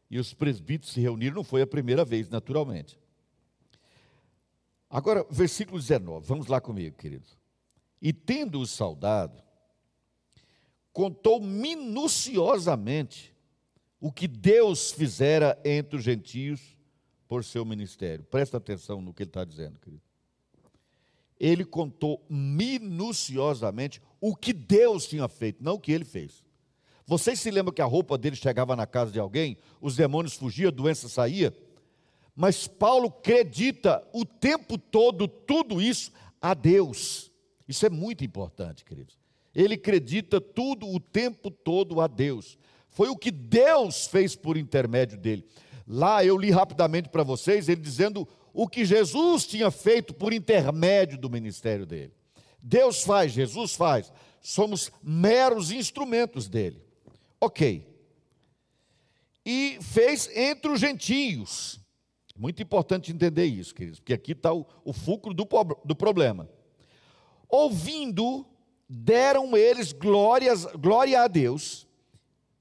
E 0.09 0.19
os 0.19 0.33
presbíteros 0.33 0.93
se 0.93 0.99
reuniram, 0.99 1.35
não 1.35 1.43
foi 1.43 1.61
a 1.61 1.67
primeira 1.67 2.03
vez, 2.03 2.29
naturalmente. 2.29 2.99
Agora, 4.89 5.25
versículo 5.29 5.79
19, 5.79 6.27
vamos 6.27 6.47
lá 6.47 6.61
comigo, 6.61 6.95
querido. 6.97 7.25
E 8.01 8.11
tendo 8.11 8.59
o 8.59 8.67
saudado, 8.67 9.41
contou 10.93 11.41
minuciosamente 11.41 13.35
o 13.99 14.11
que 14.11 14.27
Deus 14.27 14.91
fizera 14.91 15.59
entre 15.65 15.97
os 15.97 16.03
gentios 16.03 16.77
por 17.27 17.43
seu 17.43 17.65
ministério. 17.65 18.23
Presta 18.23 18.57
atenção 18.57 19.01
no 19.01 19.13
que 19.13 19.23
ele 19.23 19.29
está 19.29 19.43
dizendo, 19.43 19.79
querido 19.79 20.03
ele 21.43 21.65
contou 21.65 22.25
minuciosamente 22.29 24.01
o 24.21 24.33
que 24.33 24.53
Deus 24.53 25.05
tinha 25.05 25.27
feito, 25.27 25.61
não 25.61 25.73
o 25.73 25.79
que 25.79 25.91
ele 25.91 26.05
fez. 26.05 26.41
Vocês 27.05 27.37
se 27.37 27.51
lembram 27.51 27.73
que 27.73 27.81
a 27.81 27.85
roupa 27.85 28.17
dele 28.17 28.37
chegava 28.37 28.77
na 28.77 28.87
casa 28.87 29.11
de 29.11 29.19
alguém, 29.19 29.57
os 29.81 29.97
demônios 29.97 30.35
fugiam, 30.35 30.69
a 30.69 30.71
doença 30.71 31.09
saía? 31.09 31.53
Mas 32.33 32.65
Paulo 32.65 33.07
acredita 33.07 34.07
o 34.13 34.23
tempo 34.23 34.77
todo 34.77 35.27
tudo 35.27 35.81
isso 35.81 36.13
a 36.41 36.53
Deus. 36.53 37.29
Isso 37.67 37.85
é 37.85 37.89
muito 37.89 38.23
importante, 38.23 38.85
queridos. 38.85 39.19
Ele 39.55 39.75
acredita 39.75 40.41
tudo 40.41 40.87
o 40.87 40.99
tempo 40.99 41.51
todo 41.51 42.01
a 42.01 42.07
Deus. 42.07 42.57
Foi 42.89 43.09
o 43.09 43.17
que 43.17 43.31
Deus 43.31 44.07
fez 44.07 44.35
por 44.35 44.57
intermédio 44.57 45.17
dele. 45.17 45.45
Lá 45.87 46.23
eu 46.23 46.37
li 46.37 46.51
rapidamente 46.51 47.09
para 47.09 47.23
vocês, 47.23 47.67
ele 47.67 47.81
dizendo 47.81 48.27
o 48.53 48.67
que 48.67 48.85
Jesus 48.85 49.45
tinha 49.45 49.71
feito 49.71 50.13
por 50.13 50.31
intermédio 50.31 51.17
do 51.17 51.29
ministério 51.29 51.85
dele. 51.85 52.13
Deus 52.61 53.03
faz, 53.03 53.31
Jesus 53.31 53.73
faz, 53.73 54.11
somos 54.41 54.91
meros 55.01 55.71
instrumentos 55.71 56.47
dele. 56.47 56.81
Ok. 57.41 57.85
E 59.45 59.77
fez 59.81 60.29
entre 60.35 60.71
os 60.71 60.79
gentios. 60.79 61.79
Muito 62.35 62.63
importante 62.63 63.11
entender 63.11 63.45
isso, 63.45 63.75
queridos, 63.75 63.99
porque 63.99 64.13
aqui 64.13 64.31
está 64.31 64.53
o, 64.53 64.65
o 64.83 64.93
fulcro 64.93 65.33
do, 65.33 65.47
do 65.83 65.95
problema. 65.95 66.49
Ouvindo, 67.49 68.45
deram 68.95 69.55
eles 69.57 69.91
glórias, 69.91 70.65
glória 70.65 71.21
a 71.21 71.27
Deus 71.27 71.87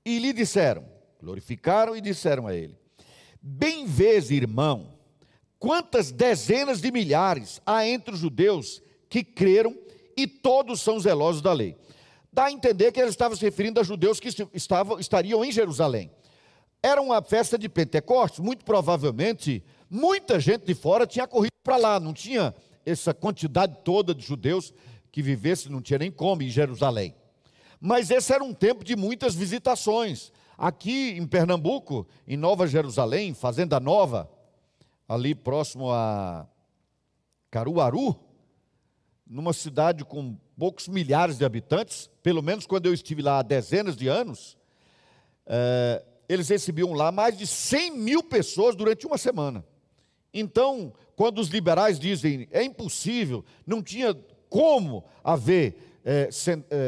e 0.05 0.19
lhe 0.19 0.33
disseram, 0.33 0.85
glorificaram 1.21 1.97
e 1.97 2.01
disseram 2.01 2.47
a 2.47 2.55
ele: 2.55 2.77
Bem 3.41 3.87
vês, 3.87 4.31
irmão, 4.31 4.93
Quantas 5.63 6.11
dezenas 6.11 6.81
de 6.81 6.91
milhares 6.91 7.63
há 7.65 7.87
entre 7.87 8.13
os 8.13 8.19
judeus 8.19 8.83
que 9.09 9.23
creram 9.23 9.79
e 10.17 10.27
todos 10.27 10.81
são 10.81 10.99
zelosos 10.99 11.41
da 11.41 11.53
lei? 11.53 11.77
Dá 12.33 12.47
a 12.47 12.51
entender 12.51 12.91
que 12.91 12.99
ele 12.99 13.11
estava 13.11 13.37
se 13.37 13.43
referindo 13.43 13.79
a 13.79 13.85
judeus 13.85 14.19
que 14.19 14.29
estavam, 14.53 14.99
estariam 14.99 15.45
em 15.45 15.53
Jerusalém. 15.53 16.11
Era 16.83 17.01
uma 17.01 17.23
festa 17.23 17.57
de 17.57 17.69
Pentecostes, 17.69 18.41
muito 18.41 18.65
provavelmente 18.65 19.63
muita 19.89 20.41
gente 20.41 20.67
de 20.67 20.75
fora 20.75 21.07
tinha 21.07 21.29
corrido 21.29 21.53
para 21.63 21.77
lá, 21.77 22.01
não 22.01 22.13
tinha 22.13 22.53
essa 22.85 23.15
quantidade 23.15 23.79
toda 23.85 24.13
de 24.13 24.27
judeus 24.27 24.75
que 25.13 25.23
vivesse, 25.23 25.71
não 25.71 25.83
tinha 25.83 25.99
nem 25.99 26.11
como 26.11 26.43
em 26.43 26.49
Jerusalém. 26.49 27.15
Mas 27.79 28.11
esse 28.11 28.33
era 28.33 28.43
um 28.43 28.55
tempo 28.55 28.83
de 28.83 28.97
muitas 28.97 29.35
visitações. 29.35 30.33
Aqui 30.57 31.11
em 31.11 31.27
Pernambuco, 31.27 32.07
em 32.27 32.37
Nova 32.37 32.67
Jerusalém, 32.67 33.35
Fazenda 33.35 33.79
Nova, 33.79 34.31
ali 35.07 35.35
próximo 35.35 35.91
a 35.91 36.47
Caruaru, 37.51 38.19
numa 39.27 39.53
cidade 39.53 40.05
com 40.05 40.37
poucos 40.59 40.89
milhares 40.89 41.37
de 41.37 41.45
habitantes, 41.45 42.09
pelo 42.23 42.43
menos 42.43 42.67
quando 42.67 42.87
eu 42.87 42.95
estive 42.95 43.21
lá 43.21 43.41
há 43.41 43.43
dezenas 43.43 43.97
de 43.97 44.09
anos, 44.09 44.57
é, 45.47 46.03
eles 46.29 46.49
recebiam 46.49 46.93
lá 46.93 47.13
mais 47.13 47.37
de 47.37 47.47
100 47.47 47.99
mil 47.99 48.23
pessoas 48.23 48.75
durante 48.75 49.07
uma 49.07 49.19
semana. 49.19 49.65
Então, 50.33 50.93
quando 51.15 51.41
os 51.41 51.49
liberais 51.49 51.99
dizem 51.99 52.49
é 52.51 52.63
impossível, 52.63 53.45
não 53.67 53.83
tinha 53.83 54.17
como 54.53 55.03
haver 55.25 55.75
é, 56.05 56.29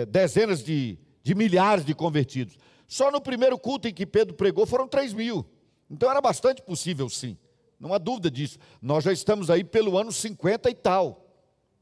dezenas 0.07 0.63
de, 0.63 0.99
de 1.23 1.35
milhares 1.35 1.83
de 1.83 1.95
convertidos. 1.95 2.59
Só 2.87 3.11
no 3.11 3.23
primeiro 3.23 3.59
culto 3.59 3.89
em 3.89 3.95
que 3.95 4.05
Pedro 4.05 4.35
pregou 4.35 4.67
foram 4.67 4.87
3 4.87 5.15
mil. 5.15 5.47
Então 5.91 6.11
era 6.11 6.21
bastante 6.21 6.61
possível, 6.61 7.09
sim. 7.09 7.39
Não 7.81 7.95
há 7.95 7.99
dúvida 7.99 8.31
disso. 8.31 8.59
Nós 8.83 9.05
já 9.05 9.13
estamos 9.13 9.49
aí 9.49 9.65
pelo 9.65 9.97
ano 9.97 10.13
50 10.13 10.69
e 10.69 10.75
tal. 10.75 11.27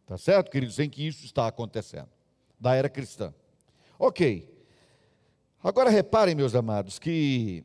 Tá 0.06 0.16
certo, 0.16 0.52
queridos? 0.52 0.78
Em 0.78 0.88
que 0.88 1.04
isso 1.04 1.24
está 1.24 1.48
acontecendo. 1.48 2.08
Da 2.60 2.76
era 2.76 2.88
cristã. 2.88 3.34
Ok. 3.98 4.48
Agora 5.60 5.90
reparem, 5.90 6.36
meus 6.36 6.54
amados, 6.54 7.00
que 7.00 7.64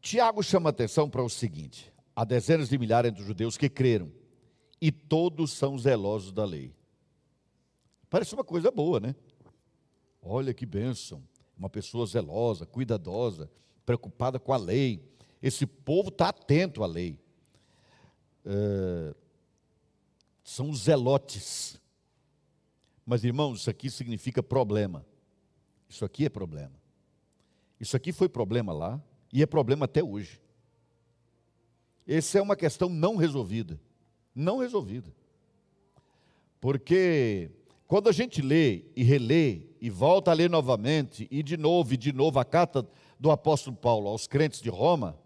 Tiago 0.00 0.44
chama 0.44 0.70
atenção 0.70 1.10
para 1.10 1.22
o 1.22 1.28
seguinte: 1.28 1.92
há 2.14 2.24
dezenas 2.24 2.68
de 2.68 2.78
milhares 2.78 3.12
de 3.12 3.22
judeus 3.22 3.56
que 3.56 3.68
creram, 3.68 4.12
e 4.80 4.92
todos 4.92 5.52
são 5.52 5.76
zelosos 5.78 6.32
da 6.32 6.44
lei. 6.44 6.74
Parece 8.08 8.34
uma 8.34 8.44
coisa 8.44 8.70
boa, 8.70 9.00
né? 9.00 9.14
Olha 10.22 10.54
que 10.54 10.64
bênção. 10.64 11.22
Uma 11.58 11.68
pessoa 11.68 12.06
zelosa, 12.06 12.64
cuidadosa, 12.64 13.50
preocupada 13.84 14.38
com 14.38 14.52
a 14.52 14.56
lei. 14.56 15.02
Esse 15.42 15.66
povo 15.66 16.08
está 16.08 16.28
atento 16.28 16.82
à 16.82 16.86
lei. 16.86 17.18
É, 18.44 19.14
são 20.42 20.72
zelotes. 20.72 21.80
Mas, 23.04 23.24
irmãos, 23.24 23.60
isso 23.60 23.70
aqui 23.70 23.90
significa 23.90 24.42
problema. 24.42 25.04
Isso 25.88 26.04
aqui 26.04 26.26
é 26.26 26.28
problema. 26.28 26.74
Isso 27.80 27.96
aqui 27.96 28.12
foi 28.12 28.28
problema 28.28 28.72
lá 28.72 29.02
e 29.32 29.42
é 29.42 29.46
problema 29.46 29.84
até 29.84 30.02
hoje. 30.02 30.40
Essa 32.06 32.38
é 32.38 32.42
uma 32.42 32.56
questão 32.56 32.88
não 32.88 33.16
resolvida. 33.16 33.80
Não 34.38 34.58
resolvida. 34.58 35.12
Porque 36.60 37.50
quando 37.88 38.08
a 38.08 38.12
gente 38.12 38.40
lê 38.40 38.84
e 38.94 39.02
relê 39.02 39.62
e 39.80 39.90
volta 39.90 40.30
a 40.30 40.34
ler 40.34 40.48
novamente, 40.48 41.26
e 41.28 41.42
de 41.42 41.56
novo 41.56 41.94
e 41.94 41.96
de 41.96 42.12
novo 42.12 42.38
a 42.38 42.44
carta 42.44 42.86
do 43.18 43.32
apóstolo 43.32 43.74
Paulo 43.76 44.08
aos 44.08 44.28
crentes 44.28 44.60
de 44.60 44.70
Roma, 44.70 45.18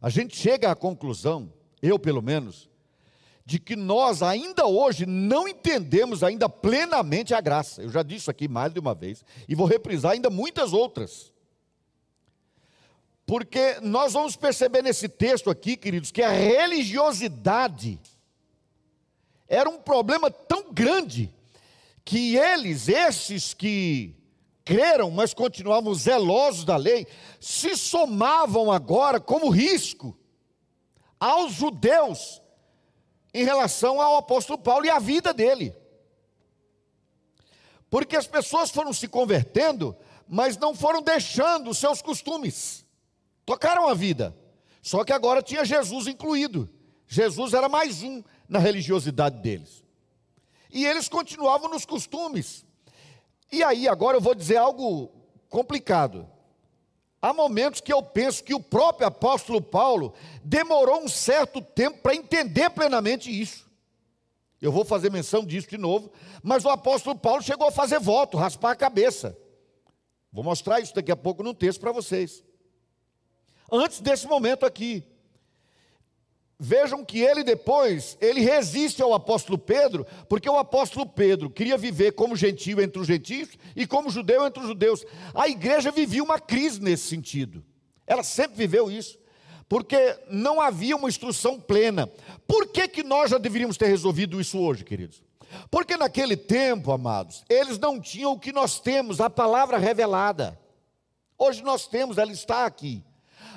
a 0.00 0.08
gente 0.08 0.36
chega 0.36 0.70
à 0.70 0.76
conclusão, 0.76 1.52
eu 1.82 1.98
pelo 1.98 2.22
menos, 2.22 2.70
de 3.44 3.58
que 3.58 3.74
nós 3.74 4.22
ainda 4.22 4.66
hoje 4.66 5.04
não 5.04 5.48
entendemos 5.48 6.22
ainda 6.22 6.48
plenamente 6.48 7.34
a 7.34 7.40
graça. 7.40 7.82
Eu 7.82 7.90
já 7.90 8.04
disse 8.04 8.20
isso 8.20 8.30
aqui 8.30 8.46
mais 8.46 8.72
de 8.72 8.78
uma 8.78 8.94
vez 8.94 9.24
e 9.48 9.54
vou 9.56 9.66
reprisar 9.66 10.12
ainda 10.12 10.30
muitas 10.30 10.72
outras. 10.72 11.32
Porque 13.30 13.78
nós 13.80 14.14
vamos 14.14 14.34
perceber 14.34 14.82
nesse 14.82 15.08
texto 15.08 15.50
aqui, 15.50 15.76
queridos, 15.76 16.10
que 16.10 16.20
a 16.20 16.32
religiosidade 16.32 18.00
era 19.46 19.70
um 19.70 19.78
problema 19.78 20.28
tão 20.32 20.72
grande 20.72 21.32
que 22.04 22.36
eles, 22.36 22.88
esses 22.88 23.54
que 23.54 24.16
creram, 24.64 25.12
mas 25.12 25.32
continuavam 25.32 25.94
zelosos 25.94 26.64
da 26.64 26.76
lei, 26.76 27.06
se 27.40 27.76
somavam 27.76 28.72
agora 28.72 29.20
como 29.20 29.48
risco 29.48 30.18
aos 31.20 31.52
judeus 31.52 32.42
em 33.32 33.44
relação 33.44 34.00
ao 34.00 34.16
apóstolo 34.16 34.58
Paulo 34.58 34.86
e 34.86 34.90
à 34.90 34.98
vida 34.98 35.32
dele. 35.32 35.72
Porque 37.88 38.16
as 38.16 38.26
pessoas 38.26 38.72
foram 38.72 38.92
se 38.92 39.06
convertendo, 39.06 39.96
mas 40.26 40.56
não 40.56 40.74
foram 40.74 41.00
deixando 41.00 41.70
os 41.70 41.78
seus 41.78 42.02
costumes. 42.02 42.89
Tocaram 43.50 43.88
a 43.88 43.94
vida. 43.94 44.32
Só 44.80 45.02
que 45.02 45.12
agora 45.12 45.42
tinha 45.42 45.64
Jesus 45.64 46.06
incluído. 46.06 46.70
Jesus 47.08 47.52
era 47.52 47.68
mais 47.68 48.00
um 48.00 48.22
na 48.48 48.60
religiosidade 48.60 49.38
deles. 49.40 49.82
E 50.70 50.86
eles 50.86 51.08
continuavam 51.08 51.68
nos 51.68 51.84
costumes. 51.84 52.64
E 53.50 53.60
aí, 53.64 53.88
agora 53.88 54.16
eu 54.16 54.20
vou 54.20 54.36
dizer 54.36 54.56
algo 54.56 55.10
complicado. 55.48 56.28
Há 57.20 57.32
momentos 57.32 57.80
que 57.80 57.92
eu 57.92 58.00
penso 58.00 58.44
que 58.44 58.54
o 58.54 58.60
próprio 58.60 59.08
apóstolo 59.08 59.60
Paulo 59.60 60.14
demorou 60.44 61.02
um 61.02 61.08
certo 61.08 61.60
tempo 61.60 61.98
para 61.98 62.14
entender 62.14 62.70
plenamente 62.70 63.32
isso. 63.32 63.68
Eu 64.62 64.70
vou 64.70 64.84
fazer 64.84 65.10
menção 65.10 65.44
disso 65.44 65.68
de 65.68 65.76
novo, 65.76 66.12
mas 66.40 66.64
o 66.64 66.68
apóstolo 66.68 67.18
Paulo 67.18 67.42
chegou 67.42 67.66
a 67.66 67.72
fazer 67.72 67.98
voto, 67.98 68.38
raspar 68.38 68.70
a 68.70 68.76
cabeça. 68.76 69.36
Vou 70.32 70.44
mostrar 70.44 70.78
isso 70.78 70.94
daqui 70.94 71.10
a 71.10 71.16
pouco 71.16 71.42
num 71.42 71.52
texto 71.52 71.80
para 71.80 71.90
vocês. 71.90 72.44
Antes 73.70 74.00
desse 74.00 74.26
momento 74.26 74.66
aqui, 74.66 75.04
Vejam 76.62 77.02
que 77.02 77.18
ele 77.20 77.42
depois, 77.42 78.18
ele 78.20 78.42
resiste 78.42 79.00
ao 79.00 79.14
apóstolo 79.14 79.56
Pedro, 79.56 80.06
porque 80.28 80.46
o 80.46 80.58
apóstolo 80.58 81.06
Pedro 81.06 81.48
queria 81.48 81.78
viver 81.78 82.12
como 82.12 82.36
gentio 82.36 82.82
entre 82.82 83.00
os 83.00 83.06
gentios 83.06 83.48
e 83.74 83.86
como 83.86 84.10
judeu 84.10 84.46
entre 84.46 84.60
os 84.60 84.68
judeus. 84.68 85.02
A 85.34 85.48
igreja 85.48 85.90
vivia 85.90 86.22
uma 86.22 86.38
crise 86.38 86.78
nesse 86.78 87.08
sentido. 87.08 87.64
Ela 88.06 88.22
sempre 88.22 88.58
viveu 88.58 88.90
isso, 88.90 89.18
porque 89.70 90.18
não 90.28 90.60
havia 90.60 90.94
uma 90.94 91.08
instrução 91.08 91.58
plena. 91.58 92.06
Por 92.46 92.66
que, 92.66 92.86
que 92.88 93.02
nós 93.02 93.30
já 93.30 93.38
deveríamos 93.38 93.78
ter 93.78 93.86
resolvido 93.86 94.38
isso 94.38 94.58
hoje, 94.58 94.84
queridos? 94.84 95.22
Porque 95.70 95.96
naquele 95.96 96.36
tempo, 96.36 96.92
amados, 96.92 97.42
eles 97.48 97.78
não 97.78 97.98
tinham 97.98 98.32
o 98.32 98.38
que 98.38 98.52
nós 98.52 98.78
temos, 98.78 99.18
a 99.18 99.30
palavra 99.30 99.78
revelada. 99.78 100.60
Hoje 101.38 101.62
nós 101.62 101.86
temos, 101.86 102.18
ela 102.18 102.32
está 102.32 102.66
aqui 102.66 103.02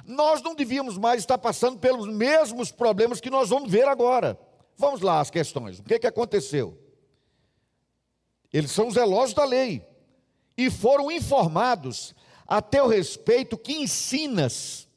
nós 0.05 0.41
não 0.41 0.55
devíamos 0.55 0.97
mais 0.97 1.21
estar 1.21 1.37
passando 1.37 1.79
pelos 1.79 2.07
mesmos 2.07 2.71
problemas 2.71 3.21
que 3.21 3.29
nós 3.29 3.49
vamos 3.49 3.71
ver 3.71 3.87
agora. 3.87 4.39
Vamos 4.77 5.01
lá 5.01 5.19
as 5.19 5.29
questões. 5.29 5.79
O 5.79 5.83
que, 5.83 5.99
que 5.99 6.07
aconteceu? 6.07 6.77
Eles 8.51 8.71
são 8.71 8.91
zelosos 8.91 9.33
da 9.33 9.45
lei 9.45 9.85
e 10.57 10.69
foram 10.69 11.11
informados 11.11 12.13
a 12.45 12.61
teu 12.61 12.87
respeito 12.87 13.57
que 13.57 13.73
ensinas 13.73 14.87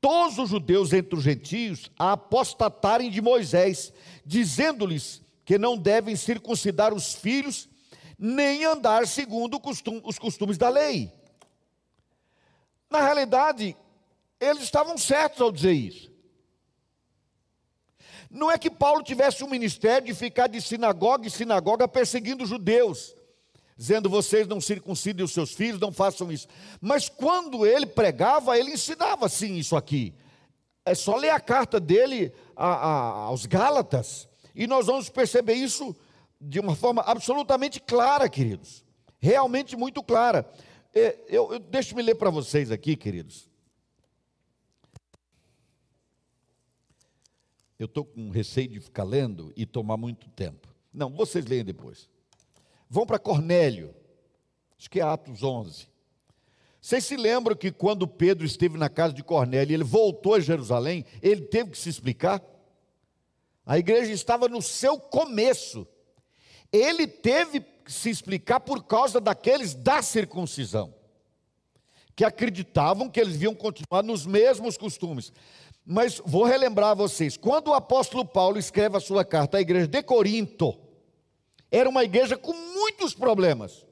todos 0.00 0.38
os 0.38 0.50
judeus 0.50 0.92
entre 0.92 1.16
os 1.16 1.22
gentios 1.22 1.90
a 1.98 2.12
apostatarem 2.12 3.10
de 3.10 3.22
Moisés, 3.22 3.92
dizendo-lhes 4.26 5.22
que 5.44 5.56
não 5.56 5.76
devem 5.76 6.16
circuncidar 6.16 6.92
os 6.92 7.14
filhos, 7.14 7.68
nem 8.18 8.64
andar 8.64 9.06
segundo 9.06 9.60
os 10.04 10.18
costumes 10.18 10.58
da 10.58 10.68
lei. 10.68 11.12
Na 12.90 13.00
realidade, 13.00 13.76
eles 14.42 14.62
estavam 14.62 14.98
certos 14.98 15.40
ao 15.40 15.52
dizer 15.52 15.72
isso. 15.72 16.12
Não 18.30 18.50
é 18.50 18.56
que 18.56 18.70
Paulo 18.70 19.02
tivesse 19.02 19.44
um 19.44 19.48
ministério 19.48 20.06
de 20.06 20.14
ficar 20.14 20.46
de 20.46 20.60
sinagoga 20.60 21.26
em 21.26 21.30
sinagoga 21.30 21.86
perseguindo 21.86 22.46
judeus, 22.46 23.14
dizendo 23.76 24.08
vocês 24.08 24.46
não 24.46 24.60
circuncidem 24.60 25.24
os 25.24 25.32
seus 25.32 25.52
filhos, 25.52 25.78
não 25.78 25.92
façam 25.92 26.32
isso. 26.32 26.48
Mas 26.80 27.10
quando 27.10 27.66
ele 27.66 27.84
pregava, 27.84 28.58
ele 28.58 28.72
ensinava 28.72 29.28
sim 29.28 29.56
isso 29.56 29.76
aqui. 29.76 30.14
É 30.84 30.94
só 30.94 31.14
ler 31.14 31.30
a 31.30 31.38
carta 31.38 31.78
dele 31.78 32.32
a, 32.56 32.68
a, 32.68 33.10
aos 33.24 33.44
Gálatas, 33.44 34.26
e 34.54 34.66
nós 34.66 34.86
vamos 34.86 35.08
perceber 35.08 35.54
isso 35.54 35.94
de 36.40 36.58
uma 36.58 36.74
forma 36.74 37.02
absolutamente 37.02 37.80
clara, 37.80 38.28
queridos. 38.28 38.82
Realmente 39.20 39.76
muito 39.76 40.02
clara. 40.02 40.50
É, 40.94 41.18
eu, 41.28 41.52
eu, 41.52 41.58
Deixa-me 41.58 42.02
ler 42.02 42.16
para 42.16 42.30
vocês 42.30 42.70
aqui, 42.70 42.96
queridos. 42.96 43.51
Eu 47.82 47.86
estou 47.86 48.04
com 48.04 48.30
receio 48.30 48.68
de 48.68 48.78
ficar 48.78 49.02
lendo 49.02 49.52
e 49.56 49.66
tomar 49.66 49.96
muito 49.96 50.28
tempo. 50.28 50.72
Não, 50.94 51.10
vocês 51.10 51.44
leem 51.44 51.64
depois. 51.64 52.08
Vão 52.88 53.04
para 53.04 53.18
Cornélio, 53.18 53.92
acho 54.78 54.88
que 54.88 55.00
é 55.00 55.02
Atos 55.02 55.42
11. 55.42 55.88
Vocês 56.80 57.04
se 57.04 57.16
lembram 57.16 57.56
que 57.56 57.72
quando 57.72 58.06
Pedro 58.06 58.46
esteve 58.46 58.78
na 58.78 58.88
casa 58.88 59.12
de 59.12 59.24
Cornélio, 59.24 59.74
ele 59.74 59.82
voltou 59.82 60.34
a 60.34 60.40
Jerusalém, 60.40 61.04
ele 61.20 61.40
teve 61.40 61.70
que 61.70 61.78
se 61.78 61.88
explicar? 61.88 62.40
A 63.66 63.76
igreja 63.80 64.12
estava 64.12 64.48
no 64.48 64.62
seu 64.62 64.96
começo. 64.96 65.84
Ele 66.70 67.08
teve 67.08 67.62
que 67.84 67.92
se 67.92 68.10
explicar 68.10 68.60
por 68.60 68.84
causa 68.84 69.20
daqueles 69.20 69.74
da 69.74 70.00
circuncisão, 70.02 70.94
que 72.14 72.24
acreditavam 72.24 73.10
que 73.10 73.18
eles 73.18 73.42
iam 73.42 73.56
continuar 73.56 74.04
nos 74.04 74.24
mesmos 74.24 74.76
costumes. 74.76 75.32
Mas 75.84 76.20
vou 76.24 76.44
relembrar 76.44 76.90
a 76.90 76.94
vocês: 76.94 77.36
quando 77.36 77.68
o 77.68 77.74
apóstolo 77.74 78.24
Paulo 78.24 78.58
escreve 78.58 78.96
a 78.96 79.00
sua 79.00 79.24
carta 79.24 79.58
à 79.58 79.60
igreja 79.60 79.88
de 79.88 80.02
Corinto, 80.02 80.78
era 81.70 81.88
uma 81.88 82.04
igreja 82.04 82.36
com 82.36 82.52
muitos 82.52 83.14
problemas, 83.14 83.86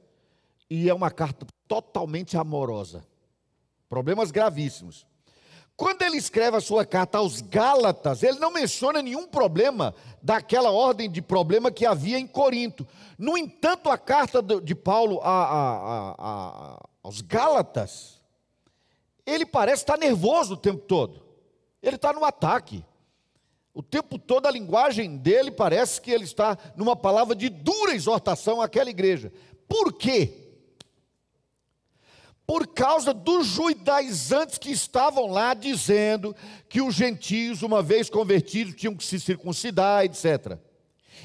e 0.69 0.89
é 0.89 0.93
uma 0.93 1.11
carta 1.11 1.45
totalmente 1.67 2.37
amorosa, 2.37 3.05
problemas 3.89 4.31
gravíssimos. 4.31 5.05
Quando 5.75 6.03
ele 6.03 6.17
escreve 6.17 6.57
a 6.57 6.61
sua 6.61 6.85
carta 6.85 7.17
aos 7.17 7.41
Gálatas, 7.41 8.21
ele 8.21 8.37
não 8.37 8.51
menciona 8.51 9.01
nenhum 9.01 9.25
problema 9.25 9.95
daquela 10.21 10.69
ordem 10.69 11.09
de 11.09 11.23
problema 11.23 11.71
que 11.71 11.87
havia 11.87 12.19
em 12.19 12.27
Corinto. 12.27 12.87
No 13.17 13.35
entanto, 13.35 13.89
a 13.89 13.97
carta 13.97 14.43
de 14.43 14.75
Paulo 14.75 15.19
a, 15.23 15.43
a, 15.43 16.15
a, 16.19 16.87
aos 17.01 17.21
Gálatas, 17.21 18.21
ele 19.25 19.43
parece 19.43 19.81
estar 19.81 19.97
nervoso 19.97 20.53
o 20.53 20.57
tempo 20.57 20.81
todo. 20.85 21.30
Ele 21.81 21.95
está 21.95 22.13
no 22.13 22.23
ataque. 22.23 22.83
O 23.73 23.81
tempo 23.81 24.19
todo 24.19 24.47
a 24.47 24.51
linguagem 24.51 25.17
dele 25.17 25.49
parece 25.49 26.01
que 26.01 26.11
ele 26.11 26.25
está 26.25 26.57
numa 26.75 26.95
palavra 26.95 27.35
de 27.35 27.49
dura 27.49 27.95
exortação 27.95 28.61
àquela 28.61 28.89
igreja. 28.89 29.31
Por 29.67 29.93
quê? 29.93 30.37
Por 32.45 32.67
causa 32.67 33.13
dos 33.13 33.47
judaizantes 33.47 34.57
que 34.57 34.71
estavam 34.71 35.27
lá 35.27 35.53
dizendo 35.53 36.35
que 36.67 36.81
os 36.81 36.93
gentios, 36.93 37.61
uma 37.61 37.81
vez 37.81 38.09
convertidos, 38.09 38.75
tinham 38.75 38.95
que 38.95 39.05
se 39.05 39.19
circuncidar, 39.21 40.03
etc. 40.03 40.57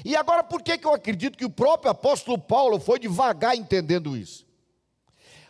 E 0.05 0.15
agora, 0.15 0.41
por 0.41 0.61
que, 0.61 0.77
que 0.77 0.87
eu 0.87 0.93
acredito 0.93 1.37
que 1.37 1.43
o 1.43 1.49
próprio 1.49 1.91
apóstolo 1.91 2.37
Paulo 2.37 2.79
foi 2.79 2.97
devagar 2.97 3.57
entendendo 3.57 4.15
isso? 4.15 4.47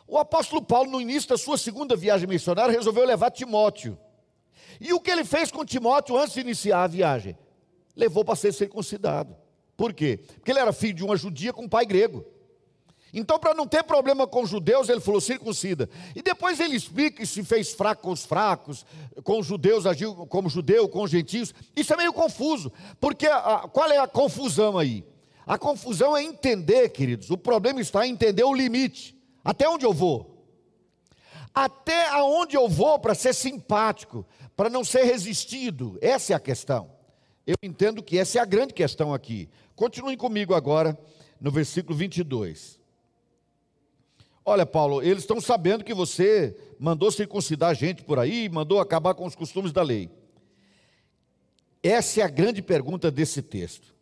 O 0.08 0.18
apóstolo 0.18 0.64
Paulo, 0.64 0.90
no 0.90 1.02
início 1.02 1.30
da 1.30 1.38
sua 1.38 1.60
segunda 1.60 1.96
viagem 1.96 2.28
missionária, 2.28 2.72
resolveu 2.72 3.06
levar 3.06 3.30
Timóteo. 3.30 4.00
E 4.80 4.94
o 4.94 5.00
que 5.00 5.12
ele 5.12 5.24
fez 5.24 5.52
com 5.52 5.66
Timóteo 5.66 6.18
antes 6.18 6.34
de 6.34 6.42
iniciar 6.42 6.84
a 6.84 6.88
viagem? 6.88 7.38
Levou 7.96 8.24
para 8.24 8.36
ser 8.36 8.54
circuncidado. 8.54 9.36
Por 9.76 9.94
quê? 9.94 10.20
Porque 10.36 10.52
ele 10.52 10.60
era 10.60 10.74
filho 10.74 10.94
de 10.94 11.04
uma 11.04 11.16
judia 11.16 11.54
com 11.54 11.64
um 11.64 11.70
pai 11.70 11.86
grego. 11.86 12.26
Então, 13.14 13.40
para 13.40 13.54
não 13.54 13.66
ter 13.66 13.84
problema 13.84 14.28
com 14.28 14.44
os 14.44 14.50
judeus, 14.50 14.90
ele 14.90 15.00
falou 15.00 15.22
circuncida. 15.22 15.90
E 16.16 16.22
depois 16.22 16.60
ele 16.60 16.76
explica 16.76 17.26
se 17.26 17.44
fez 17.44 17.72
fraco 17.72 18.04
com 18.04 18.12
os 18.12 18.26
fracos, 18.26 18.86
com 19.24 19.40
os 19.40 19.46
judeus 19.46 19.86
agiu 19.86 20.14
como 20.28 20.50
judeu, 20.50 20.90
com 20.90 21.04
os 21.04 21.12
gentios. 21.12 21.54
Isso 21.76 21.94
é 21.94 21.98
meio 21.98 22.12
confuso, 22.12 22.72
porque 23.00 23.28
a, 23.28 23.68
qual 23.72 23.90
é 23.90 23.98
a 23.98 24.08
confusão 24.08 24.78
aí? 24.78 25.06
A 25.46 25.58
confusão 25.58 26.16
é 26.18 26.24
entender, 26.24 26.90
queridos, 26.90 27.30
o 27.30 27.38
problema 27.38 27.80
está 27.80 28.06
em 28.06 28.12
entender 28.12 28.44
o 28.44 28.54
limite. 28.54 29.18
Até 29.44 29.68
onde 29.70 29.86
eu 29.86 29.94
vou? 29.94 30.44
Até 31.56 32.10
aonde 32.10 32.58
eu 32.58 32.68
vou 32.68 33.00
para 33.00 33.16
ser 33.16 33.34
simpático, 33.34 34.26
para 34.58 34.72
não 34.72 34.84
ser 34.84 35.04
resistido. 35.04 36.00
Essa 36.02 36.34
é 36.34 36.36
a 36.36 36.40
questão. 36.40 36.90
Eu 37.46 37.56
entendo 37.62 38.02
que 38.02 38.18
essa 38.18 38.40
é 38.40 38.42
a 38.42 38.46
grande 38.46 38.74
questão 38.74 39.14
aqui. 39.14 39.48
Continuem 39.76 40.18
comigo 40.18 40.56
agora 40.56 40.98
no 41.40 41.52
versículo 41.52 41.96
22. 41.96 42.80
Olha, 44.44 44.66
Paulo, 44.66 45.04
eles 45.04 45.20
estão 45.20 45.40
sabendo 45.40 45.84
que 45.84 45.94
você 45.94 46.58
mandou 46.80 47.12
circuncidar 47.12 47.76
gente 47.76 48.04
por 48.04 48.18
aí, 48.18 48.50
mandou 48.50 48.80
acabar 48.80 49.14
com 49.14 49.26
os 49.26 49.36
costumes 49.36 49.72
da 49.72 49.84
lei. 49.84 50.10
Essa 51.84 52.22
é 52.22 52.24
a 52.24 52.30
grande 52.30 52.62
pergunta 52.62 53.12
desse 53.12 53.42
texto. 53.42 53.96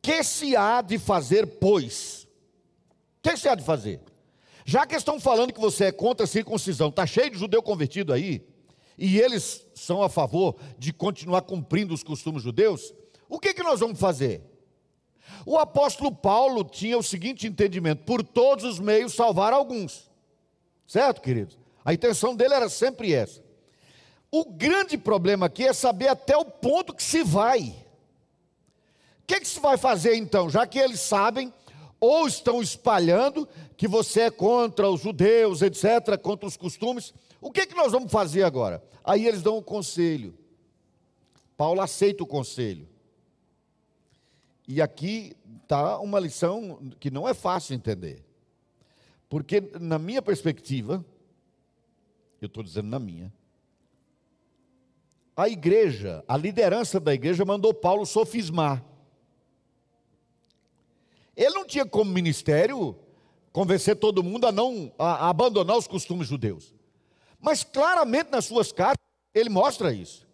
Que 0.00 0.22
se 0.22 0.54
há 0.54 0.80
de 0.80 0.98
fazer, 0.98 1.46
pois? 1.46 2.28
Que 3.20 3.36
se 3.36 3.48
há 3.48 3.54
de 3.54 3.64
fazer? 3.64 4.00
Já 4.64 4.86
que 4.86 4.94
estão 4.94 5.18
falando 5.18 5.52
que 5.52 5.60
você 5.60 5.86
é 5.86 5.92
contra 5.92 6.24
a 6.24 6.28
circuncisão, 6.28 6.90
está 6.90 7.06
cheio 7.06 7.30
de 7.30 7.38
judeu 7.38 7.62
convertido 7.62 8.12
aí, 8.12 8.46
e 9.00 9.18
eles 9.18 9.66
são 9.74 10.02
a 10.02 10.10
favor 10.10 10.56
de 10.78 10.92
continuar 10.92 11.40
cumprindo 11.40 11.94
os 11.94 12.02
costumes 12.02 12.42
judeus, 12.42 12.92
o 13.30 13.40
que, 13.40 13.54
que 13.54 13.62
nós 13.62 13.80
vamos 13.80 13.98
fazer? 13.98 14.42
O 15.46 15.56
apóstolo 15.56 16.14
Paulo 16.14 16.62
tinha 16.62 16.98
o 16.98 17.02
seguinte 17.02 17.46
entendimento: 17.46 18.04
por 18.04 18.22
todos 18.22 18.62
os 18.62 18.78
meios 18.78 19.14
salvar 19.14 19.54
alguns. 19.54 20.10
Certo, 20.86 21.22
queridos? 21.22 21.58
A 21.82 21.94
intenção 21.94 22.36
dele 22.36 22.52
era 22.52 22.68
sempre 22.68 23.14
essa. 23.14 23.42
O 24.30 24.44
grande 24.44 24.98
problema 24.98 25.46
aqui 25.46 25.64
é 25.64 25.72
saber 25.72 26.08
até 26.08 26.36
o 26.36 26.44
ponto 26.44 26.92
que 26.92 27.02
se 27.02 27.22
vai. 27.22 27.74
O 29.22 29.26
que, 29.26 29.40
que 29.40 29.48
se 29.48 29.60
vai 29.60 29.78
fazer 29.78 30.14
então? 30.14 30.50
Já 30.50 30.66
que 30.66 30.78
eles 30.78 31.00
sabem 31.00 31.50
ou 31.98 32.26
estão 32.26 32.60
espalhando 32.60 33.48
que 33.78 33.88
você 33.88 34.22
é 34.22 34.30
contra 34.30 34.90
os 34.90 35.00
judeus, 35.00 35.62
etc., 35.62 36.18
contra 36.20 36.46
os 36.46 36.56
costumes, 36.56 37.14
o 37.40 37.50
que, 37.50 37.66
que 37.66 37.74
nós 37.74 37.92
vamos 37.92 38.12
fazer 38.12 38.42
agora? 38.42 38.82
Aí 39.02 39.26
eles 39.26 39.42
dão 39.42 39.54
o 39.54 39.58
um 39.58 39.62
conselho. 39.62 40.36
Paulo 41.56 41.80
aceita 41.80 42.22
o 42.22 42.26
conselho. 42.26 42.88
E 44.68 44.80
aqui 44.80 45.36
está 45.62 45.98
uma 45.98 46.20
lição 46.20 46.78
que 47.00 47.10
não 47.10 47.28
é 47.28 47.34
fácil 47.34 47.74
entender. 47.74 48.24
Porque, 49.28 49.60
na 49.80 49.98
minha 49.98 50.20
perspectiva, 50.20 51.04
eu 52.40 52.46
estou 52.46 52.62
dizendo 52.62 52.88
na 52.88 52.98
minha, 52.98 53.32
a 55.36 55.48
igreja, 55.48 56.22
a 56.28 56.36
liderança 56.36 57.00
da 57.00 57.14
igreja 57.14 57.44
mandou 57.44 57.72
Paulo 57.72 58.04
sofismar. 58.04 58.84
Ele 61.36 61.54
não 61.54 61.66
tinha 61.66 61.86
como 61.86 62.10
ministério 62.10 62.96
convencer 63.52 63.96
todo 63.96 64.22
mundo 64.22 64.46
a 64.46 64.52
não 64.52 64.92
a, 64.98 65.26
a 65.26 65.28
abandonar 65.30 65.76
os 65.76 65.86
costumes 65.86 66.28
judeus. 66.28 66.74
Mas 67.40 67.64
claramente 67.64 68.30
nas 68.30 68.44
suas 68.44 68.70
cartas 68.72 69.04
ele 69.34 69.48
mostra 69.48 69.92
isso. 69.92 70.28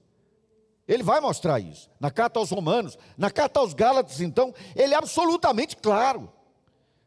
Ele 0.87 1.03
vai 1.03 1.21
mostrar 1.21 1.59
isso. 1.59 1.90
Na 1.99 2.11
carta 2.11 2.38
aos 2.38 2.51
Romanos, 2.51 2.97
na 3.16 3.31
carta 3.31 3.59
aos 3.61 3.75
Gálatas, 3.75 4.21
então, 4.21 4.55
ele 4.75 4.95
é 4.95 4.97
absolutamente 4.97 5.77
claro. 5.77 6.33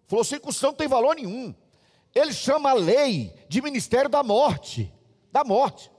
Falou: 0.06 0.26
circuncisão 0.26 0.72
não 0.72 0.78
tem 0.78 0.88
valor 0.88 1.16
nenhum. 1.16 1.56
Ele 2.14 2.34
chama 2.34 2.72
a 2.72 2.74
lei 2.74 3.34
de 3.48 3.62
ministério 3.62 4.10
da 4.10 4.24
morte. 4.24 4.92
Da 5.32 5.44
morte. 5.44 5.92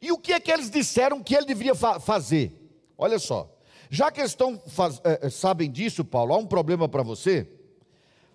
E 0.00 0.12
o 0.12 0.18
que 0.18 0.32
é 0.32 0.40
que 0.40 0.50
eles 0.50 0.70
disseram 0.70 1.22
que 1.22 1.34
ele 1.34 1.46
deveria 1.46 1.74
fa 1.74 1.98
fazer? 1.98 2.52
Olha 2.96 3.18
só. 3.18 3.52
Já 3.90 4.10
que 4.10 4.20
eles 4.20 4.32
estão, 4.32 4.60
faz, 4.66 5.00
é, 5.04 5.28
sabem 5.28 5.70
disso, 5.70 6.04
Paulo, 6.04 6.34
há 6.34 6.38
um 6.38 6.46
problema 6.46 6.88
para 6.88 7.02
você. 7.02 7.48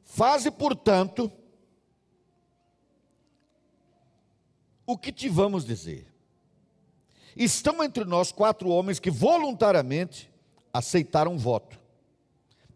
Faze, 0.03 0.51
portanto, 0.51 1.31
o 4.91 4.97
que 4.97 5.11
te 5.11 5.29
vamos 5.29 5.65
dizer. 5.65 6.07
Estão 7.35 7.83
entre 7.83 8.03
nós 8.03 8.31
quatro 8.31 8.69
homens 8.69 8.99
que 8.99 9.09
voluntariamente 9.09 10.29
aceitaram 10.73 11.37
voto. 11.37 11.79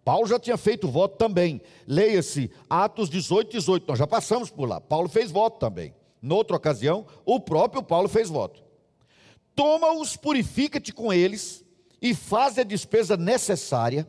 Paulo 0.03 0.27
já 0.27 0.39
tinha 0.39 0.55
feito 0.55 0.87
voto 0.87 1.17
também. 1.17 1.61
Leia-se 1.87 2.51
Atos 2.69 3.09
18, 3.09 3.51
18. 3.51 3.87
Nós 3.87 3.99
já 3.99 4.05
passamos 4.05 4.49
por 4.49 4.69
lá. 4.69 4.79
Paulo 4.79 5.09
fez 5.09 5.31
voto 5.31 5.59
também. 5.59 5.93
Noutra 6.21 6.55
ocasião, 6.55 7.05
o 7.25 7.39
próprio 7.39 7.83
Paulo 7.83 8.07
fez 8.07 8.29
voto. 8.29 8.63
Toma-os, 9.55 10.15
purifica-te 10.15 10.93
com 10.93 11.11
eles 11.11 11.63
e 12.01 12.13
faz 12.13 12.57
a 12.59 12.63
despesa 12.63 13.17
necessária 13.17 14.07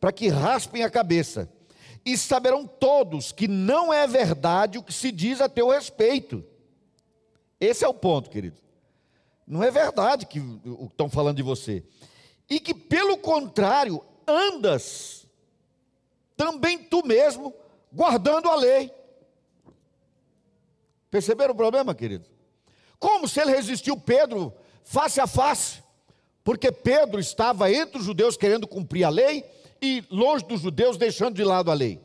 para 0.00 0.12
que 0.12 0.28
raspem 0.28 0.82
a 0.82 0.90
cabeça. 0.90 1.48
E 2.04 2.16
saberão 2.16 2.66
todos 2.66 3.32
que 3.32 3.48
não 3.48 3.92
é 3.92 4.06
verdade 4.06 4.78
o 4.78 4.82
que 4.82 4.92
se 4.92 5.10
diz 5.10 5.40
a 5.40 5.48
teu 5.48 5.70
respeito. 5.70 6.44
Esse 7.60 7.84
é 7.84 7.88
o 7.88 7.94
ponto, 7.94 8.30
querido. 8.30 8.60
Não 9.46 9.62
é 9.62 9.70
verdade 9.70 10.26
que 10.26 10.40
estão 10.82 11.08
falando 11.08 11.36
de 11.36 11.42
você. 11.42 11.84
E 12.48 12.58
que, 12.60 12.74
pelo 12.74 13.18
contrário, 13.18 14.02
andas 14.26 15.26
também 16.36 16.78
tu 16.78 17.06
mesmo 17.06 17.54
guardando 17.92 18.48
a 18.48 18.56
lei. 18.56 18.90
Perceberam 21.10 21.54
o 21.54 21.56
problema, 21.56 21.94
querido? 21.94 22.28
Como 22.98 23.28
se 23.28 23.40
ele 23.40 23.52
resistiu 23.52 23.96
Pedro 23.96 24.52
face 24.82 25.20
a 25.20 25.26
face? 25.26 25.82
Porque 26.42 26.72
Pedro 26.72 27.20
estava 27.20 27.72
entre 27.72 27.98
os 27.98 28.04
judeus 28.04 28.36
querendo 28.36 28.66
cumprir 28.66 29.04
a 29.04 29.08
lei 29.08 29.44
e 29.80 30.04
longe 30.10 30.44
dos 30.44 30.60
judeus 30.60 30.96
deixando 30.96 31.36
de 31.36 31.44
lado 31.44 31.70
a 31.70 31.74
lei. 31.74 32.00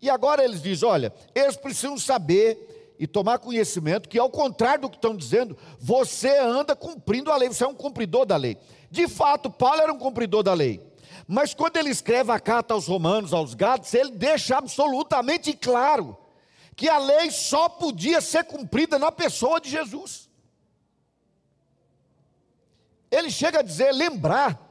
E 0.00 0.08
agora 0.08 0.44
eles 0.44 0.62
dizem: 0.62 0.88
olha, 0.88 1.12
eles 1.34 1.56
precisam 1.56 1.98
saber 1.98 2.77
e 2.98 3.06
tomar 3.06 3.38
conhecimento 3.38 4.08
que, 4.08 4.18
ao 4.18 4.30
contrário 4.30 4.82
do 4.82 4.90
que 4.90 4.96
estão 4.96 5.16
dizendo, 5.16 5.56
você 5.78 6.36
anda 6.38 6.74
cumprindo 6.74 7.30
a 7.30 7.36
lei, 7.36 7.48
você 7.48 7.64
é 7.64 7.68
um 7.68 7.74
cumpridor 7.74 8.26
da 8.26 8.36
lei. 8.36 8.58
De 8.90 9.06
fato, 9.06 9.50
Paulo 9.50 9.80
era 9.80 9.92
um 9.92 9.98
cumpridor 9.98 10.42
da 10.42 10.52
lei. 10.52 10.80
Mas 11.26 11.54
quando 11.54 11.76
ele 11.76 11.90
escreve 11.90 12.32
a 12.32 12.40
carta 12.40 12.74
aos 12.74 12.88
Romanos, 12.88 13.32
aos 13.32 13.54
Gálatas, 13.54 13.92
ele 13.94 14.12
deixa 14.12 14.56
absolutamente 14.56 15.52
claro 15.52 16.16
que 16.74 16.88
a 16.88 16.98
lei 16.98 17.30
só 17.30 17.68
podia 17.68 18.20
ser 18.20 18.44
cumprida 18.44 18.98
na 18.98 19.12
pessoa 19.12 19.60
de 19.60 19.68
Jesus. 19.68 20.28
Ele 23.10 23.30
chega 23.30 23.60
a 23.60 23.62
dizer, 23.62 23.92
lembrar 23.92 24.66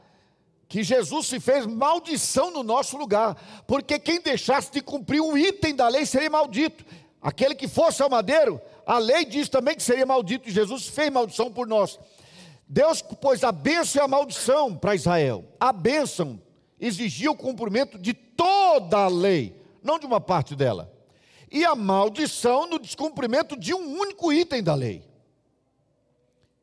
que 0.68 0.82
Jesus 0.82 1.26
se 1.26 1.40
fez 1.40 1.64
maldição 1.64 2.50
no 2.50 2.62
nosso 2.62 2.96
lugar, 2.96 3.36
porque 3.66 3.98
quem 3.98 4.20
deixasse 4.20 4.70
de 4.70 4.82
cumprir 4.82 5.20
um 5.20 5.36
item 5.36 5.74
da 5.74 5.88
lei 5.88 6.04
seria 6.04 6.28
maldito. 6.28 6.84
Aquele 7.20 7.54
que 7.54 7.66
fosse 7.66 8.02
ao 8.02 8.10
madeiro, 8.10 8.60
a 8.86 8.98
lei 8.98 9.24
diz 9.24 9.48
também 9.48 9.74
que 9.74 9.82
seria 9.82 10.06
maldito, 10.06 10.50
Jesus 10.50 10.86
fez 10.86 11.10
maldição 11.10 11.52
por 11.52 11.66
nós. 11.66 11.98
Deus 12.68 13.02
pôs 13.02 13.42
a 13.42 13.50
bênção 13.50 14.00
e 14.00 14.04
a 14.04 14.08
maldição 14.08 14.76
para 14.76 14.94
Israel. 14.94 15.44
A 15.58 15.72
bênção 15.72 16.40
exigia 16.78 17.30
o 17.30 17.36
cumprimento 17.36 17.98
de 17.98 18.12
toda 18.12 18.98
a 18.98 19.08
lei, 19.08 19.60
não 19.82 19.98
de 19.98 20.06
uma 20.06 20.20
parte 20.20 20.54
dela. 20.54 20.92
E 21.50 21.64
a 21.64 21.74
maldição 21.74 22.68
no 22.68 22.78
descumprimento 22.78 23.56
de 23.56 23.74
um 23.74 23.98
único 23.98 24.32
item 24.32 24.62
da 24.62 24.74
lei. 24.74 25.02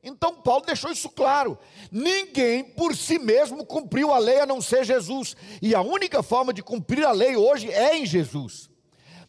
Então 0.04 0.36
Paulo 0.36 0.64
deixou 0.64 0.92
isso 0.92 1.10
claro. 1.10 1.58
Ninguém 1.92 2.64
por 2.64 2.96
si 2.96 3.18
mesmo 3.18 3.66
cumpriu 3.66 4.14
a 4.14 4.20
lei 4.20 4.40
a 4.40 4.46
não 4.46 4.62
ser 4.62 4.86
Jesus. 4.86 5.36
E 5.60 5.74
a 5.74 5.82
única 5.82 6.22
forma 6.22 6.54
de 6.54 6.62
cumprir 6.62 7.04
a 7.04 7.12
lei 7.12 7.36
hoje 7.36 7.72
é 7.72 7.98
em 7.98 8.06
Jesus. 8.06 8.70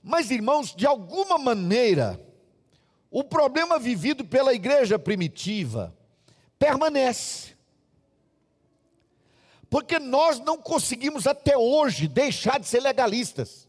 Mas, 0.08 0.30
irmãos, 0.30 0.72
de 0.72 0.86
alguma 0.86 1.36
maneira, 1.36 2.24
o 3.10 3.24
problema 3.24 3.76
vivido 3.76 4.24
pela 4.24 4.54
igreja 4.54 5.00
primitiva 5.00 5.92
permanece. 6.56 7.56
Porque 9.68 9.98
nós 9.98 10.38
não 10.38 10.58
conseguimos 10.58 11.26
até 11.26 11.58
hoje 11.58 12.06
deixar 12.06 12.60
de 12.60 12.68
ser 12.68 12.78
legalistas. 12.78 13.66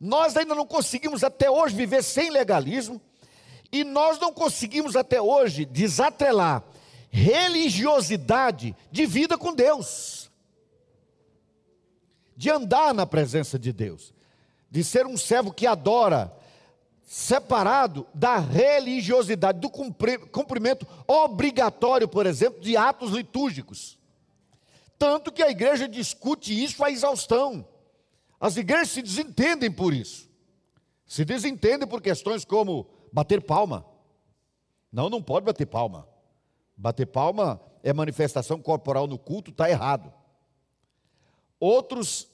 Nós 0.00 0.34
ainda 0.34 0.54
não 0.54 0.66
conseguimos 0.66 1.22
até 1.22 1.50
hoje 1.50 1.76
viver 1.76 2.02
sem 2.02 2.30
legalismo. 2.30 2.98
E 3.70 3.84
nós 3.84 4.18
não 4.18 4.32
conseguimos 4.32 4.96
até 4.96 5.20
hoje 5.20 5.66
desatrelar 5.66 6.64
religiosidade 7.10 8.74
de 8.90 9.04
vida 9.04 9.36
com 9.36 9.54
Deus, 9.54 10.30
de 12.34 12.50
andar 12.50 12.94
na 12.94 13.04
presença 13.04 13.58
de 13.58 13.74
Deus 13.74 14.15
de 14.70 14.82
ser 14.84 15.06
um 15.06 15.16
servo 15.16 15.52
que 15.52 15.66
adora, 15.66 16.32
separado 17.02 18.06
da 18.12 18.36
religiosidade, 18.36 19.60
do 19.60 19.70
cumprimento 19.70 20.86
obrigatório, 21.06 22.08
por 22.08 22.26
exemplo, 22.26 22.60
de 22.60 22.76
atos 22.76 23.12
litúrgicos. 23.12 23.98
Tanto 24.98 25.30
que 25.30 25.42
a 25.42 25.50
igreja 25.50 25.88
discute 25.88 26.52
isso 26.64 26.82
à 26.82 26.90
exaustão. 26.90 27.66
As 28.40 28.56
igrejas 28.56 28.90
se 28.90 29.02
desentendem 29.02 29.70
por 29.70 29.94
isso. 29.94 30.28
Se 31.06 31.24
desentendem 31.24 31.86
por 31.86 32.02
questões 32.02 32.44
como 32.44 32.88
bater 33.12 33.40
palma. 33.40 33.86
Não, 34.90 35.08
não 35.08 35.22
pode 35.22 35.46
bater 35.46 35.66
palma. 35.66 36.08
Bater 36.76 37.06
palma 37.06 37.60
é 37.82 37.92
manifestação 37.92 38.60
corporal 38.60 39.06
no 39.06 39.18
culto, 39.18 39.50
está 39.50 39.70
errado. 39.70 40.12
Outros 41.60 42.28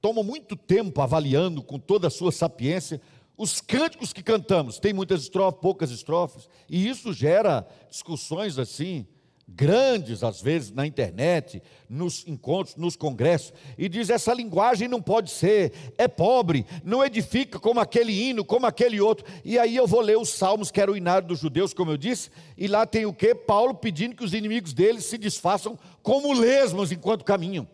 tomam 0.00 0.22
muito 0.22 0.56
tempo 0.56 1.00
avaliando 1.00 1.62
com 1.62 1.78
toda 1.78 2.06
a 2.06 2.10
sua 2.10 2.32
sapiência 2.32 3.00
os 3.36 3.60
cânticos 3.60 4.12
que 4.12 4.22
cantamos. 4.22 4.78
Tem 4.78 4.92
muitas 4.92 5.22
estrofes, 5.22 5.60
poucas 5.60 5.90
estrofes, 5.90 6.48
e 6.68 6.88
isso 6.88 7.12
gera 7.12 7.66
discussões 7.88 8.58
assim 8.58 9.06
grandes 9.50 10.22
às 10.22 10.42
vezes 10.42 10.70
na 10.70 10.86
internet, 10.86 11.62
nos 11.88 12.26
encontros, 12.26 12.76
nos 12.76 12.96
congressos, 12.96 13.54
e 13.78 13.88
diz 13.88 14.10
essa 14.10 14.34
linguagem 14.34 14.86
não 14.86 15.00
pode 15.00 15.30
ser, 15.30 15.72
é 15.96 16.06
pobre, 16.06 16.66
não 16.84 17.02
edifica 17.02 17.58
como 17.58 17.80
aquele 17.80 18.12
hino, 18.12 18.44
como 18.44 18.66
aquele 18.66 19.00
outro. 19.00 19.24
E 19.42 19.58
aí 19.58 19.74
eu 19.74 19.86
vou 19.86 20.02
ler 20.02 20.18
os 20.18 20.28
salmos 20.28 20.70
que 20.70 20.80
era 20.80 20.92
o 20.92 20.96
inário 20.96 21.28
dos 21.28 21.38
judeus, 21.40 21.72
como 21.72 21.90
eu 21.90 21.96
disse, 21.96 22.30
e 22.58 22.66
lá 22.66 22.84
tem 22.84 23.06
o 23.06 23.12
que? 23.12 23.34
Paulo 23.34 23.74
pedindo 23.74 24.14
que 24.14 24.24
os 24.24 24.34
inimigos 24.34 24.74
deles 24.74 25.06
se 25.06 25.16
desfaçam 25.16 25.78
como 26.02 26.34
lesmos 26.34 26.92
enquanto 26.92 27.24
caminham, 27.24 27.66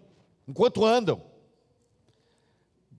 enquanto 0.47 0.85
andam. 0.85 1.34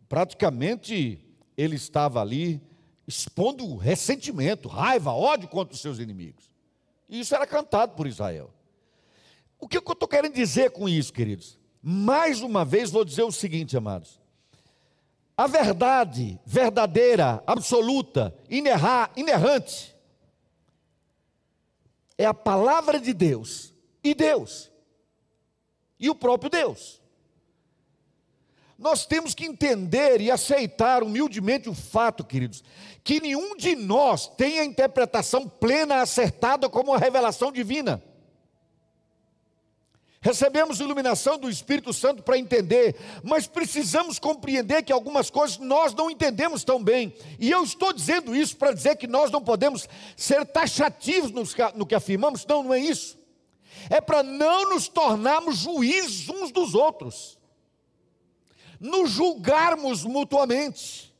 Praticamente 0.07 1.19
ele 1.57 1.75
estava 1.75 2.21
ali 2.21 2.61
expondo 3.07 3.75
ressentimento, 3.75 4.67
raiva, 4.67 5.11
ódio 5.11 5.47
contra 5.47 5.73
os 5.73 5.81
seus 5.81 5.99
inimigos. 5.99 6.49
E 7.07 7.19
isso 7.19 7.35
era 7.35 7.45
cantado 7.45 7.93
por 7.93 8.07
Israel. 8.07 8.51
O 9.59 9.67
que 9.67 9.77
eu 9.77 9.81
estou 9.81 10.07
querendo 10.07 10.33
dizer 10.33 10.71
com 10.71 10.89
isso, 10.89 11.13
queridos? 11.13 11.57
Mais 11.81 12.41
uma 12.41 12.65
vez 12.65 12.91
vou 12.91 13.05
dizer 13.05 13.23
o 13.23 13.31
seguinte, 13.31 13.77
amados. 13.77 14.19
A 15.37 15.47
verdade 15.47 16.39
verdadeira, 16.45 17.43
absoluta, 17.45 18.35
inerrar, 18.49 19.11
inerrante, 19.15 19.95
é 22.17 22.25
a 22.25 22.33
palavra 22.33 22.99
de 22.99 23.13
Deus 23.13 23.73
e 24.03 24.13
Deus. 24.13 24.71
E 25.99 26.09
o 26.09 26.15
próprio 26.15 26.49
Deus. 26.49 27.01
Nós 28.77 29.05
temos 29.05 29.33
que 29.33 29.45
entender 29.45 30.19
e 30.19 30.29
aceitar 30.29 31.01
humildemente 31.01 31.69
o 31.69 31.73
fato, 31.73 32.25
queridos, 32.25 32.63
que 33.03 33.21
nenhum 33.21 33.55
de 33.55 33.73
nós 33.75 34.27
tem 34.27 34.59
a 34.59 34.65
interpretação 34.65 35.47
plena, 35.47 36.01
acertada 36.01 36.67
como 36.67 36.93
a 36.93 36.97
revelação 36.97 37.51
divina. 37.51 38.03
recebemos 40.19 40.79
iluminação 40.79 41.37
do 41.37 41.47
Espírito 41.47 41.93
Santo 41.93 42.23
para 42.23 42.37
entender, 42.37 42.95
mas 43.23 43.45
precisamos 43.45 44.17
compreender 44.17 44.81
que 44.81 44.91
algumas 44.91 45.29
coisas 45.29 45.59
nós 45.59 45.93
não 45.93 46.09
entendemos 46.09 46.63
tão 46.63 46.83
bem. 46.83 47.15
E 47.39 47.51
eu 47.51 47.63
estou 47.63 47.93
dizendo 47.93 48.35
isso 48.35 48.57
para 48.57 48.73
dizer 48.73 48.95
que 48.97 49.05
nós 49.05 49.29
não 49.29 49.41
podemos 49.41 49.87
ser 50.17 50.43
taxativos 50.47 51.31
no 51.75 51.85
que 51.85 51.93
afirmamos, 51.93 52.43
não, 52.45 52.63
não 52.63 52.73
é 52.73 52.79
isso. 52.79 53.17
É 53.89 54.01
para 54.01 54.23
não 54.23 54.71
nos 54.71 54.87
tornarmos 54.87 55.57
juízes 55.59 56.27
uns 56.27 56.51
dos 56.51 56.73
outros, 56.73 57.37
nos 58.79 59.11
julgarmos 59.11 60.03
mutuamente, 60.03 61.13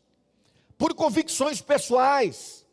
por 0.78 0.94
convicções 0.94 1.62
pessoais, 1.62 2.66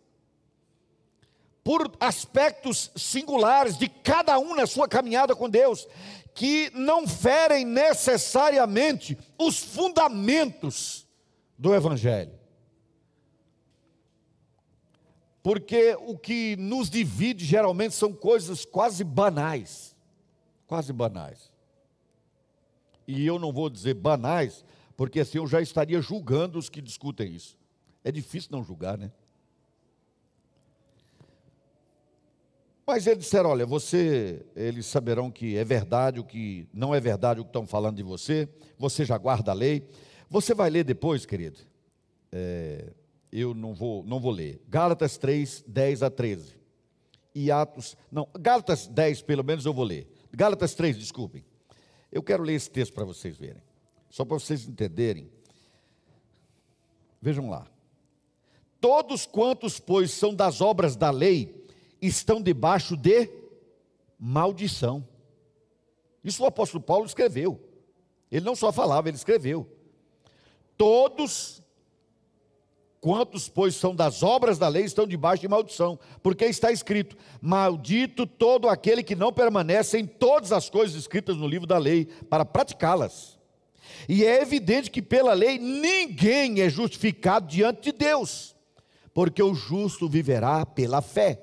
por 1.63 1.93
aspectos 2.01 2.91
singulares 2.97 3.79
de 3.79 3.89
cada 3.89 4.39
um 4.39 4.55
na 4.55 4.67
sua 4.67 4.89
caminhada 4.89 5.37
com 5.37 5.49
Deus 5.49 5.87
que 6.35 6.71
não 6.75 7.07
ferem 7.07 7.65
necessariamente 7.65 9.19
os 9.39 9.59
fundamentos 9.59 11.07
do 11.59 11.75
Evangelho. 11.75 12.33
Porque 15.43 15.97
o 16.07 16.17
que 16.17 16.57
nos 16.57 16.89
divide 16.89 17.45
geralmente 17.45 17.95
são 17.95 18.13
coisas 18.13 18.65
quase 18.65 19.05
banais. 19.05 19.95
Quase 20.67 20.93
banais. 20.93 21.52
E 23.07 23.27
eu 23.27 23.39
não 23.39 23.53
vou 23.53 23.69
dizer 23.69 23.95
banais, 23.95 24.65
porque 24.97 25.21
assim 25.21 25.39
eu 25.39 25.47
já 25.47 25.61
estaria 25.61 26.01
julgando 26.01 26.59
os 26.59 26.69
que 26.69 26.81
discutem 26.81 27.35
isso. 27.35 27.59
É 28.05 28.11
difícil 28.11 28.51
não 28.53 28.65
julgar, 28.65 28.99
né? 28.99 29.11
Mas 32.87 33.07
eles 33.07 33.25
disseram: 33.25 33.51
olha, 33.51 33.65
você, 33.65 34.45
eles 34.55 34.87
saberão 34.87 35.31
que 35.31 35.57
é 35.57 35.65
verdade 35.65 36.21
o 36.21 36.25
que 36.25 36.67
não 36.73 36.95
é 36.95 37.01
verdade 37.01 37.41
o 37.41 37.45
que 37.45 37.49
estão 37.49 37.67
falando 37.67 37.97
de 37.97 38.03
você, 38.03 38.49
você 38.79 39.05
já 39.05 39.17
guarda 39.17 39.53
a 39.53 39.55
lei. 39.55 39.89
Você 40.29 40.55
vai 40.55 40.71
ler 40.71 40.85
depois, 40.85 41.27
querido. 41.27 41.61
É, 42.31 42.93
eu 43.31 43.55
não 43.55 43.75
vou, 43.75 44.03
não 44.05 44.19
vou 44.19 44.33
ler. 44.33 44.61
Gálatas 44.69 45.17
3, 45.19 45.65
10 45.67 46.03
a 46.03 46.11
13. 46.11 46.55
E 47.35 47.51
Atos, 47.51 47.97
não, 48.11 48.29
Gálatas 48.39 48.87
10, 48.87 49.23
pelo 49.23 49.45
menos 49.45 49.65
eu 49.65 49.73
vou 49.73 49.85
ler. 49.85 50.11
Gálatas 50.33 50.75
3, 50.75 50.99
desculpem. 50.99 51.45
Eu 52.13 52.23
quero 52.23 52.43
ler 52.43 52.53
esse 52.53 52.71
texto 52.71 52.93
para 52.93 53.05
vocês 53.05 53.37
verem. 53.37 53.63
Só 54.11 54.25
para 54.25 54.39
vocês 54.39 54.69
entenderem. 54.69 55.33
Vejam 57.21 57.49
lá. 57.49 57.67
Todos 58.79 59.25
quantos, 59.25 59.81
pois, 59.81 60.11
são 60.11 60.35
das 60.35 60.61
obras 60.61 60.95
da 60.95 61.11
lei, 61.11 61.67
estão 62.01 62.43
debaixo 62.43 62.97
de 62.97 63.31
maldição. 64.19 65.07
Isso 66.23 66.43
o 66.43 66.47
apóstolo 66.47 66.83
Paulo 66.83 67.07
escreveu. 67.07 67.59
Ele 68.31 68.45
não 68.45 68.55
só 68.55 68.71
falava, 68.73 69.09
ele 69.09 69.17
escreveu. 69.17 69.67
Todos 70.77 71.62
quantos, 73.03 73.49
pois, 73.49 73.75
são 73.75 73.95
das 73.95 74.23
obras 74.23 74.59
da 74.59 74.69
lei, 74.69 74.85
estão 74.85 75.09
debaixo 75.09 75.41
de 75.41 75.49
maldição, 75.49 75.99
porque 76.23 76.45
está 76.45 76.71
escrito: 76.71 77.17
Maldito 77.41 78.27
todo 78.27 78.69
aquele 78.69 79.03
que 79.03 79.17
não 79.17 79.33
permanece 79.33 79.99
em 79.99 80.07
todas 80.07 80.53
as 80.53 80.71
coisas 80.71 80.97
escritas 80.97 81.37
no 81.37 81.49
livro 81.49 81.67
da 81.67 81.77
lei, 81.77 82.07
para 82.31 82.45
praticá-las. 82.45 83.37
E 84.09 84.25
é 84.25 84.41
evidente 84.41 84.91
que 84.91 85.03
pela 85.03 85.33
lei 85.35 85.59
ninguém 85.59 86.61
é 86.61 86.71
justificado 86.71 87.49
diante 87.49 87.91
de 87.91 87.93
Deus, 87.93 88.55
porque 89.13 89.43
o 89.43 89.53
justo 89.53 90.09
viverá 90.09 90.65
pela 90.65 91.03
fé. 91.03 91.43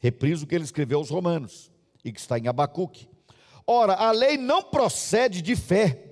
Repriso 0.00 0.44
o 0.44 0.48
que 0.48 0.54
ele 0.54 0.64
escreveu 0.64 0.98
aos 0.98 1.10
Romanos 1.10 1.70
e 2.04 2.12
que 2.12 2.18
está 2.18 2.38
em 2.38 2.48
Abacuque. 2.48 3.08
Ora, 3.64 3.94
a 3.94 4.10
lei 4.10 4.36
não 4.36 4.62
procede 4.62 5.40
de 5.42 5.54
fé, 5.54 6.07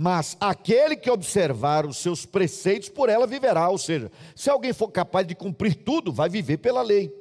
mas 0.00 0.36
aquele 0.38 0.94
que 0.94 1.10
observar 1.10 1.84
os 1.84 1.96
seus 1.96 2.24
preceitos 2.24 2.88
por 2.88 3.08
ela 3.08 3.26
viverá. 3.26 3.68
Ou 3.68 3.76
seja, 3.76 4.12
se 4.36 4.48
alguém 4.48 4.72
for 4.72 4.88
capaz 4.92 5.26
de 5.26 5.34
cumprir 5.34 5.74
tudo, 5.74 6.12
vai 6.12 6.28
viver 6.28 6.58
pela 6.58 6.82
lei. 6.82 7.12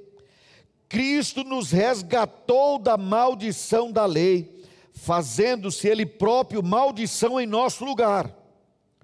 Cristo 0.87 1.43
nos 1.43 1.71
resgatou 1.71 2.77
da 2.77 2.95
maldição 2.95 3.91
da 3.91 4.05
lei, 4.05 4.63
fazendo-se 4.93 5.87
Ele 5.87 6.05
próprio 6.05 6.61
maldição 6.61 7.39
em 7.39 7.47
nosso 7.47 7.83
lugar. 7.83 8.31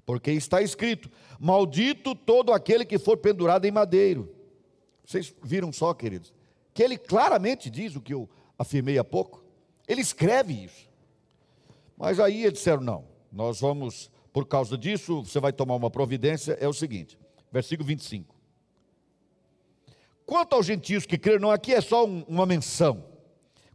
Porque 0.05 0.29
está 0.29 0.61
escrito: 0.61 1.09
Maldito 1.39 2.13
todo 2.13 2.53
aquele 2.53 2.85
que 2.85 2.99
for 2.99 3.17
pendurado 3.17 3.65
em 3.65 3.71
madeiro. 3.71 4.33
Vocês 5.03 5.33
viram 5.41 5.73
só, 5.73 5.95
queridos? 5.95 6.31
que 6.73 6.81
ele 6.81 6.97
claramente 6.97 7.69
diz 7.69 7.95
o 7.95 8.01
que 8.01 8.13
eu 8.13 8.27
afirmei 8.57 8.97
há 8.97 9.03
pouco. 9.03 9.43
Ele 9.87 10.01
escreve 10.01 10.53
isso. 10.53 10.89
Mas 11.97 12.19
aí 12.19 12.43
eles 12.43 12.53
disseram: 12.53 12.81
não, 12.81 13.05
nós 13.33 13.59
vamos, 13.59 14.11
por 14.31 14.45
causa 14.45 14.77
disso, 14.77 15.23
você 15.23 15.39
vai 15.39 15.51
tomar 15.51 15.75
uma 15.75 15.89
providência. 15.89 16.57
É 16.59 16.67
o 16.67 16.73
seguinte, 16.73 17.17
versículo 17.51 17.87
25. 17.87 18.33
Quanto 20.25 20.55
aos 20.55 20.65
gentios 20.65 21.05
que 21.05 21.17
creram, 21.17 21.41
não, 21.41 21.51
aqui 21.51 21.73
é 21.73 21.81
só 21.81 22.05
um, 22.05 22.23
uma 22.27 22.45
menção. 22.45 23.03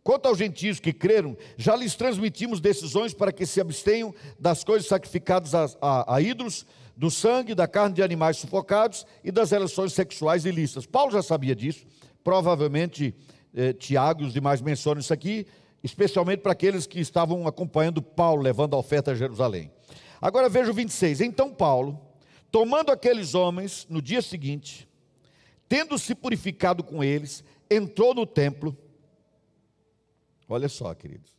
Quanto 0.03 0.27
aos 0.27 0.39
gentios 0.39 0.81
que 0.81 0.93
creram, 0.93 1.37
já 1.57 1.77
lhes 1.77 1.95
transmitimos 1.95 2.61
decisões 2.61 3.13
para 3.13 3.33
que 3.33 3.45
se 3.45 3.61
abstenham 3.61 4.15
das 4.39 4.65
coisas 4.65 4.89
sacrificadas 4.89 5.55
a, 5.55 5.67
a, 5.83 6.15
a 6.15 6.23
ídolos, 6.23 6.65
do 6.97 7.11
sangue, 7.11 7.55
da 7.55 7.69
carne 7.69 7.95
de 7.95 8.03
animais 8.03 8.39
sufocados 8.39 9.07
e 9.23 9.31
das 9.31 9.51
relações 9.51 9.93
sexuais 9.93 10.45
ilícitas. 10.45 10.87
Paulo 10.87 11.13
já 11.13 11.23
sabia 11.23 11.55
disso 11.55 11.87
Provavelmente 12.29 13.15
eh, 13.55 13.73
Tiago 13.73 14.23
e 14.23 14.27
os 14.27 14.35
demais 14.35 14.61
mencionam 14.61 15.01
isso 15.01 15.15
aqui, 15.15 15.47
especialmente 15.89 16.41
para 16.41 16.53
aqueles 16.53 16.87
que 16.87 17.01
estavam 17.01 17.47
acompanhando 17.47 18.03
Paulo 18.03 18.43
levando 18.43 18.75
a 18.75 18.79
oferta 18.79 19.13
a 19.13 19.15
Jerusalém. 19.15 19.73
Agora 20.21 20.49
veja 20.49 20.71
o 20.71 20.75
26. 20.75 21.23
Então 21.23 21.53
Paulo, 21.53 21.99
tomando 22.51 22.93
aqueles 22.93 23.35
homens 23.35 23.87
no 23.89 24.03
dia 24.03 24.21
seguinte, 24.21 24.87
tendo 25.69 25.99
se 25.99 26.15
purificado 26.15 26.85
com 26.85 27.03
eles, 27.03 27.43
entrou 27.71 28.15
no 28.15 28.27
templo. 28.27 28.77
Olha 30.49 30.69
só, 30.69 30.95
queridos. 30.95 31.33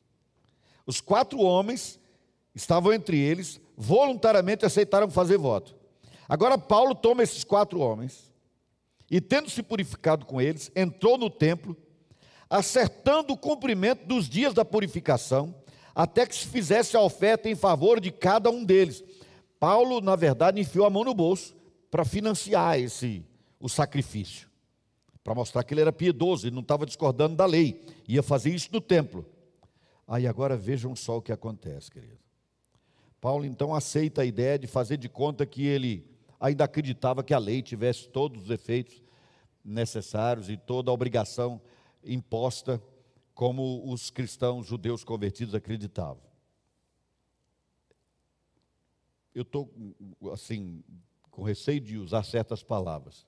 Os 0.85 0.99
quatro 0.99 1.39
homens 1.39 1.99
estavam 2.55 2.91
entre 2.91 3.19
eles, 3.19 3.61
voluntariamente 3.77 4.65
aceitaram 4.65 5.09
fazer 5.11 5.37
voto. 5.37 5.75
Agora 6.27 6.57
Paulo 6.57 6.95
toma 6.95 7.21
esses 7.21 7.43
quatro 7.43 7.79
homens 7.79 8.31
e, 9.09 9.21
tendo 9.21 9.49
se 9.49 9.61
purificado 9.61 10.25
com 10.25 10.41
eles, 10.41 10.71
entrou 10.75 11.17
no 11.17 11.29
templo, 11.29 11.77
acertando 12.49 13.33
o 13.33 13.37
cumprimento 13.37 14.05
dos 14.05 14.27
dias 14.27 14.53
da 14.53 14.65
purificação, 14.65 15.53
até 15.93 16.25
que 16.25 16.35
se 16.35 16.47
fizesse 16.47 16.97
a 16.97 17.01
oferta 17.01 17.49
em 17.49 17.55
favor 17.55 17.99
de 17.99 18.11
cada 18.11 18.49
um 18.49 18.63
deles. 18.63 19.03
Paulo, 19.59 20.01
na 20.01 20.15
verdade, 20.15 20.59
enfiou 20.59 20.85
a 20.85 20.89
mão 20.89 21.03
no 21.03 21.13
bolso 21.13 21.55
para 21.91 22.05
financiar 22.05 22.79
esse 22.79 23.25
o 23.59 23.67
sacrifício, 23.67 24.47
para 25.23 25.35
mostrar 25.35 25.63
que 25.63 25.73
ele 25.73 25.81
era 25.81 25.91
piedoso 25.91 26.47
e 26.47 26.51
não 26.51 26.61
estava 26.61 26.85
discordando 26.85 27.35
da 27.35 27.45
lei, 27.45 27.83
ia 28.07 28.23
fazer 28.23 28.51
isso 28.51 28.69
no 28.71 28.79
templo. 28.79 29.25
Aí 30.07 30.25
agora 30.25 30.55
vejam 30.55 30.95
só 30.95 31.17
o 31.17 31.21
que 31.21 31.31
acontece, 31.31 31.91
querido. 31.91 32.17
Paulo 33.19 33.45
então 33.45 33.75
aceita 33.75 34.21
a 34.21 34.25
ideia 34.25 34.57
de 34.57 34.65
fazer 34.65 34.95
de 34.95 35.09
conta 35.09 35.45
que 35.45 35.65
ele 35.65 36.05
ainda 36.39 36.63
acreditava 36.63 37.21
que 37.21 37.33
a 37.33 37.37
lei 37.37 37.61
tivesse 37.61 38.07
todos 38.07 38.43
os 38.43 38.49
efeitos 38.49 39.03
necessários 39.63 40.49
e 40.49 40.55
toda 40.55 40.89
a 40.89 40.93
obrigação 40.93 41.61
imposta, 42.03 42.81
como 43.33 43.89
os 43.91 44.09
cristãos 44.09 44.67
judeus 44.67 45.03
convertidos 45.03 45.55
acreditavam. 45.55 46.21
Eu 49.33 49.43
estou, 49.43 49.71
assim, 50.33 50.83
com 51.29 51.43
receio 51.43 51.79
de 51.79 51.97
usar 51.97 52.23
certas 52.23 52.63
palavras, 52.63 53.25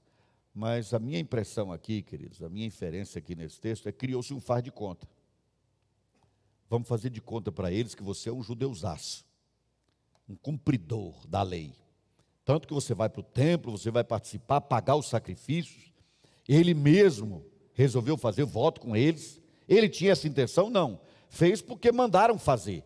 mas 0.54 0.94
a 0.94 1.00
minha 1.00 1.20
impressão 1.20 1.72
aqui, 1.72 2.02
queridos, 2.02 2.44
a 2.44 2.50
minha 2.50 2.66
inferência 2.66 3.20
aqui 3.20 3.36
nesse 3.36 3.60
texto 3.60 3.88
é 3.88 3.92
criou-se 3.92 4.34
um 4.34 4.40
faz 4.42 4.64
de 4.64 4.72
conta. 4.72 5.08
Vamos 6.70 6.88
fazer 6.88 7.10
de 7.10 7.22
conta 7.22 7.52
para 7.52 7.72
eles 7.72 7.96
que 7.96 8.04
você 8.04 8.30
é 8.30 8.34
um 8.34 8.42
judeusaço, 8.44 9.26
um 10.28 10.36
cumpridor 10.36 11.28
da 11.28 11.44
lei. 11.44 11.74
Tanto 12.44 12.68
que 12.68 12.74
você 12.74 12.94
vai 12.94 13.10
para 13.10 13.22
o 13.22 13.24
templo, 13.24 13.72
você 13.72 13.92
vai 13.92 14.04
participar, 14.04 14.62
pagar 14.62 14.96
os 14.96 15.08
sacrifícios. 15.08 15.94
Ele 16.48 16.74
mesmo 16.74 17.46
resolveu 17.74 18.18
fazer 18.18 18.44
voto 18.44 18.82
com 18.82 18.96
eles. 18.96 19.40
Ele 19.68 19.90
tinha 19.90 20.12
essa 20.12 20.28
intenção? 20.28 20.70
Não. 20.70 21.00
Fez 21.30 21.62
porque 21.62 21.92
mandaram 21.92 22.38
fazer. 22.38 22.84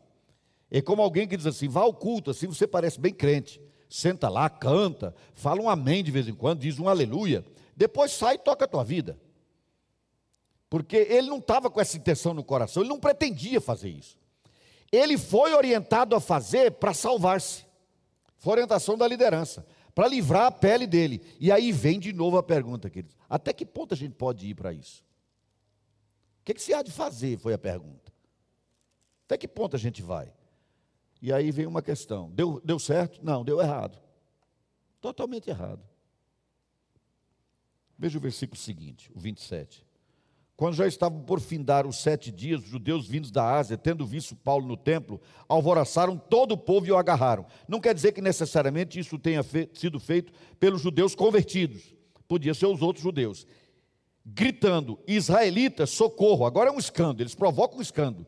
É 0.69 0.82
como 0.82 1.02
alguém 1.02 1.28
que 1.28 1.38
diz 1.38 1.45
assim: 1.45 1.67
vá 1.67 1.82
ao 1.82 1.93
culto, 1.93 2.32
assim 2.32 2.48
você 2.48 2.67
parece 2.67 3.00
bem 3.00 3.13
crente. 3.13 3.62
Senta 3.89 4.28
lá, 4.30 4.50
canta, 4.50 5.15
fala 5.34 5.62
um 5.62 5.69
amém 5.69 6.04
de 6.04 6.12
vez 6.12 6.28
em 6.28 6.34
quando, 6.34 6.60
diz 6.60 6.80
um 6.80 6.89
aleluia. 6.89 7.45
Depois 7.76 8.12
sai 8.12 8.36
e 8.36 8.39
toca 8.39 8.65
a 8.65 8.67
tua 8.67 8.84
vida. 8.84 9.17
Porque 10.69 10.98
ele 10.98 11.30
não 11.30 11.38
estava 11.38 11.69
com 11.69 11.80
essa 11.80 11.95
intenção 11.95 12.34
no 12.34 12.43
coração, 12.43 12.82
ele 12.84 12.89
não 12.89 13.00
pretendia 13.00 13.62
fazer 13.62 13.89
isso. 13.89 14.17
Ele 14.91 15.17
foi 15.17 15.54
orientado 15.54 16.15
a 16.15 16.19
fazer 16.19 16.71
para 16.71 16.93
salvar-se. 16.93 17.65
Foi 18.38 18.54
orientação 18.54 18.98
da 18.98 19.08
liderança, 19.08 19.65
para 19.95 20.10
livrar 20.10 20.47
a 20.47 20.51
pele 20.51 20.86
dele. 20.86 21.21
E 21.39 21.49
aí 21.49 21.71
vem 21.71 21.97
de 21.97 22.12
novo 22.12 22.38
a 22.38 22.43
pergunta, 22.43 22.89
queridos: 22.89 23.15
até 23.29 23.53
que 23.53 23.65
ponto 23.65 23.93
a 23.93 23.97
gente 23.97 24.13
pode 24.13 24.45
ir 24.45 24.53
para 24.53 24.73
isso? 24.73 25.03
O 26.41 26.45
que, 26.45 26.53
que 26.53 26.62
se 26.62 26.73
há 26.73 26.84
de 26.84 26.91
fazer? 26.91 27.39
Foi 27.39 27.53
a 27.53 27.58
pergunta. 27.58 28.13
Até 29.25 29.38
que 29.38 29.47
ponto 29.47 29.75
a 29.75 29.79
gente 29.79 30.03
vai? 30.03 30.31
E 31.21 31.31
aí 31.31 31.49
vem 31.49 31.65
uma 31.65 31.81
questão: 31.81 32.29
deu, 32.29 32.62
deu 32.63 32.77
certo? 32.77 33.23
Não, 33.23 33.43
deu 33.43 33.62
errado. 33.62 33.97
Totalmente 34.99 35.49
errado. 35.49 35.81
Veja 37.97 38.17
o 38.17 38.21
versículo 38.21 38.60
seguinte, 38.60 39.10
o 39.15 39.19
27. 39.19 39.86
Quando 40.58 40.76
já 40.76 40.88
estavam 40.88 41.20
por 41.22 41.41
findar 41.41 41.86
os 41.86 41.98
sete 41.98 42.32
dias, 42.32 42.62
os 42.62 42.70
judeus 42.70 43.06
vindos 43.08 43.30
da 43.30 43.44
Ásia, 43.58 43.78
tendo 43.78 44.06
visto 44.06 44.36
Paulo 44.38 44.65
no 44.65 44.78
templo, 44.78 45.20
alvoroçaram 45.50 46.18
todo 46.18 46.54
o 46.54 46.58
povo 46.58 46.88
e 46.88 46.91
o 46.91 46.98
agarraram. 46.98 47.46
Não 47.68 47.82
quer 47.82 47.94
dizer 47.94 48.13
que 48.13 48.22
necessariamente 48.22 48.98
isso 48.98 49.20
tenha 49.20 49.44
fe 49.44 49.70
sido 49.74 50.00
feito 50.00 50.32
pelos 50.58 50.82
judeus 50.82 51.13
convertidos, 51.13 51.94
podia 52.26 52.54
ser 52.54 52.68
os 52.68 52.82
outros 52.82 53.04
judeus, 53.04 53.46
gritando: 54.26 54.98
Israelitas, 55.06 55.89
socorro! 55.89 56.46
Agora 56.46 56.70
é 56.70 56.74
um 56.74 56.80
escândalo, 56.80 57.24
eles 57.24 57.36
provocam 57.36 57.80
um 57.80 57.82
escândalo. 57.82 58.26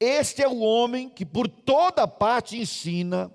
Este 0.00 0.42
é 0.42 0.48
o 0.48 0.60
homem 0.60 1.10
que 1.10 1.26
por 1.26 1.46
toda 1.46 2.08
parte 2.08 2.56
ensina 2.56 3.30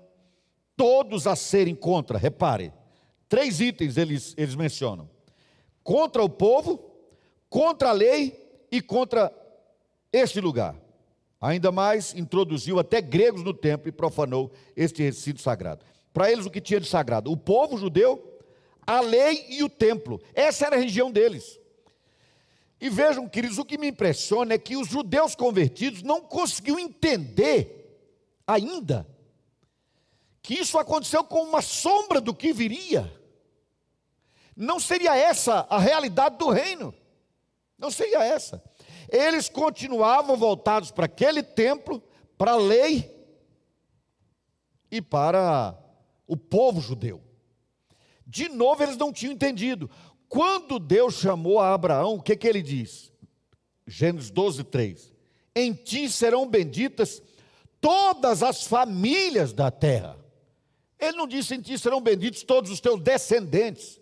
todos 0.76 1.24
a 1.28 1.36
serem 1.36 1.74
contra. 1.74 2.18
Repare, 2.18 2.72
três 3.28 3.60
itens 3.60 3.96
eles, 3.96 4.34
eles 4.36 4.56
mencionam: 4.56 5.08
contra 5.84 6.20
o 6.20 6.28
povo 6.28 6.87
contra 7.48 7.90
a 7.90 7.92
lei 7.92 8.66
e 8.70 8.80
contra 8.80 9.32
este 10.12 10.40
lugar. 10.40 10.76
Ainda 11.40 11.70
mais, 11.70 12.14
introduziu 12.14 12.78
até 12.78 13.00
gregos 13.00 13.44
no 13.44 13.54
templo 13.54 13.88
e 13.88 13.92
profanou 13.92 14.50
este 14.76 15.02
recinto 15.02 15.40
sagrado. 15.40 15.84
Para 16.12 16.32
eles, 16.32 16.46
o 16.46 16.50
que 16.50 16.60
tinha 16.60 16.80
de 16.80 16.88
sagrado? 16.88 17.30
O 17.30 17.36
povo 17.36 17.78
judeu, 17.78 18.40
a 18.86 19.00
lei 19.00 19.46
e 19.48 19.62
o 19.62 19.68
templo. 19.68 20.20
Essa 20.34 20.66
era 20.66 20.76
a 20.76 20.78
religião 20.78 21.12
deles. 21.12 21.58
E 22.80 22.88
vejam, 22.88 23.28
queridos, 23.28 23.58
o 23.58 23.64
que 23.64 23.78
me 23.78 23.88
impressiona 23.88 24.54
é 24.54 24.58
que 24.58 24.76
os 24.76 24.88
judeus 24.88 25.34
convertidos 25.34 26.02
não 26.02 26.20
conseguiam 26.20 26.78
entender 26.78 27.78
ainda 28.46 29.06
que 30.42 30.54
isso 30.54 30.78
aconteceu 30.78 31.22
com 31.22 31.42
uma 31.42 31.60
sombra 31.60 32.20
do 32.20 32.34
que 32.34 32.52
viria. 32.52 33.12
Não 34.56 34.80
seria 34.80 35.14
essa 35.14 35.66
a 35.68 35.78
realidade 35.78 36.38
do 36.38 36.48
reino. 36.48 36.94
Não 37.78 37.90
seria 37.90 38.24
essa. 38.24 38.62
Eles 39.08 39.48
continuavam 39.48 40.36
voltados 40.36 40.90
para 40.90 41.06
aquele 41.06 41.42
templo, 41.42 42.02
para 42.36 42.52
a 42.52 42.56
lei 42.56 43.14
e 44.90 45.00
para 45.00 45.78
o 46.26 46.36
povo 46.36 46.80
judeu. 46.80 47.22
De 48.26 48.48
novo, 48.48 48.82
eles 48.82 48.96
não 48.96 49.12
tinham 49.12 49.32
entendido. 49.32 49.90
Quando 50.28 50.78
Deus 50.78 51.14
chamou 51.14 51.58
a 51.60 51.72
Abraão, 51.72 52.16
o 52.16 52.22
que, 52.22 52.36
que 52.36 52.46
ele 52.46 52.60
diz? 52.60 53.10
Gênesis 53.86 54.30
12, 54.30 54.64
3. 54.64 55.14
Em 55.54 55.72
ti 55.72 56.10
serão 56.10 56.46
benditas 56.46 57.22
todas 57.80 58.42
as 58.42 58.64
famílias 58.64 59.52
da 59.52 59.70
terra. 59.70 60.18
Ele 60.98 61.16
não 61.16 61.26
disse 61.26 61.54
em 61.54 61.60
ti 61.60 61.78
serão 61.78 62.00
benditos 62.00 62.42
todos 62.42 62.70
os 62.70 62.80
teus 62.80 63.00
descendentes, 63.00 64.00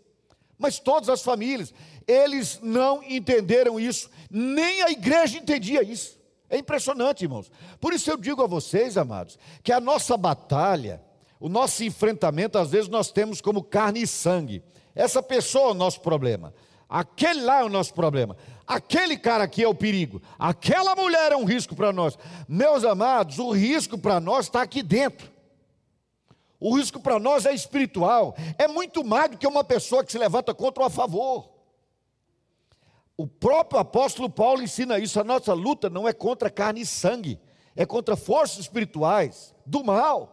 mas 0.58 0.78
todas 0.78 1.08
as 1.08 1.22
famílias. 1.22 1.72
Eles 2.06 2.60
não 2.62 3.02
entenderam 3.02 3.80
isso, 3.80 4.10
nem 4.30 4.82
a 4.82 4.90
igreja 4.90 5.38
entendia 5.38 5.82
isso. 5.82 6.16
É 6.48 6.58
impressionante, 6.58 7.24
irmãos. 7.24 7.50
Por 7.80 7.92
isso 7.92 8.10
eu 8.10 8.16
digo 8.16 8.42
a 8.42 8.46
vocês, 8.46 8.96
amados, 8.96 9.38
que 9.62 9.72
a 9.72 9.80
nossa 9.80 10.16
batalha, 10.16 11.02
o 11.40 11.48
nosso 11.48 11.82
enfrentamento, 11.82 12.56
às 12.58 12.70
vezes 12.70 12.88
nós 12.88 13.10
temos 13.10 13.40
como 13.40 13.62
carne 13.62 14.02
e 14.02 14.06
sangue. 14.06 14.62
Essa 14.94 15.22
pessoa 15.22 15.68
é 15.68 15.72
o 15.72 15.74
nosso 15.74 16.00
problema. 16.00 16.54
Aquele 16.88 17.40
lá 17.42 17.60
é 17.60 17.64
o 17.64 17.68
nosso 17.68 17.92
problema. 17.92 18.36
Aquele 18.66 19.16
cara 19.16 19.44
aqui 19.44 19.62
é 19.62 19.68
o 19.68 19.74
perigo. 19.74 20.22
Aquela 20.38 20.94
mulher 20.94 21.32
é 21.32 21.36
um 21.36 21.44
risco 21.44 21.74
para 21.74 21.92
nós. 21.92 22.16
Meus 22.48 22.84
amados, 22.84 23.38
o 23.38 23.50
risco 23.50 23.98
para 23.98 24.20
nós 24.20 24.46
está 24.46 24.62
aqui 24.62 24.82
dentro. 24.82 25.35
O 26.58 26.76
risco 26.76 27.00
para 27.00 27.18
nós 27.18 27.44
é 27.44 27.54
espiritual. 27.54 28.34
É 28.58 28.66
muito 28.66 29.04
mais 29.04 29.30
do 29.30 29.36
que 29.36 29.46
uma 29.46 29.62
pessoa 29.62 30.04
que 30.04 30.12
se 30.12 30.18
levanta 30.18 30.54
contra 30.54 30.82
ou 30.82 30.86
a 30.86 30.90
favor. 30.90 31.50
O 33.16 33.26
próprio 33.26 33.80
apóstolo 33.80 34.28
Paulo 34.28 34.62
ensina 34.62 34.98
isso. 34.98 35.20
A 35.20 35.24
nossa 35.24 35.52
luta 35.52 35.88
não 35.88 36.06
é 36.06 36.12
contra 36.12 36.50
carne 36.50 36.82
e 36.82 36.86
sangue, 36.86 37.38
é 37.74 37.86
contra 37.86 38.16
forças 38.16 38.58
espirituais 38.58 39.54
do 39.64 39.82
mal. 39.84 40.32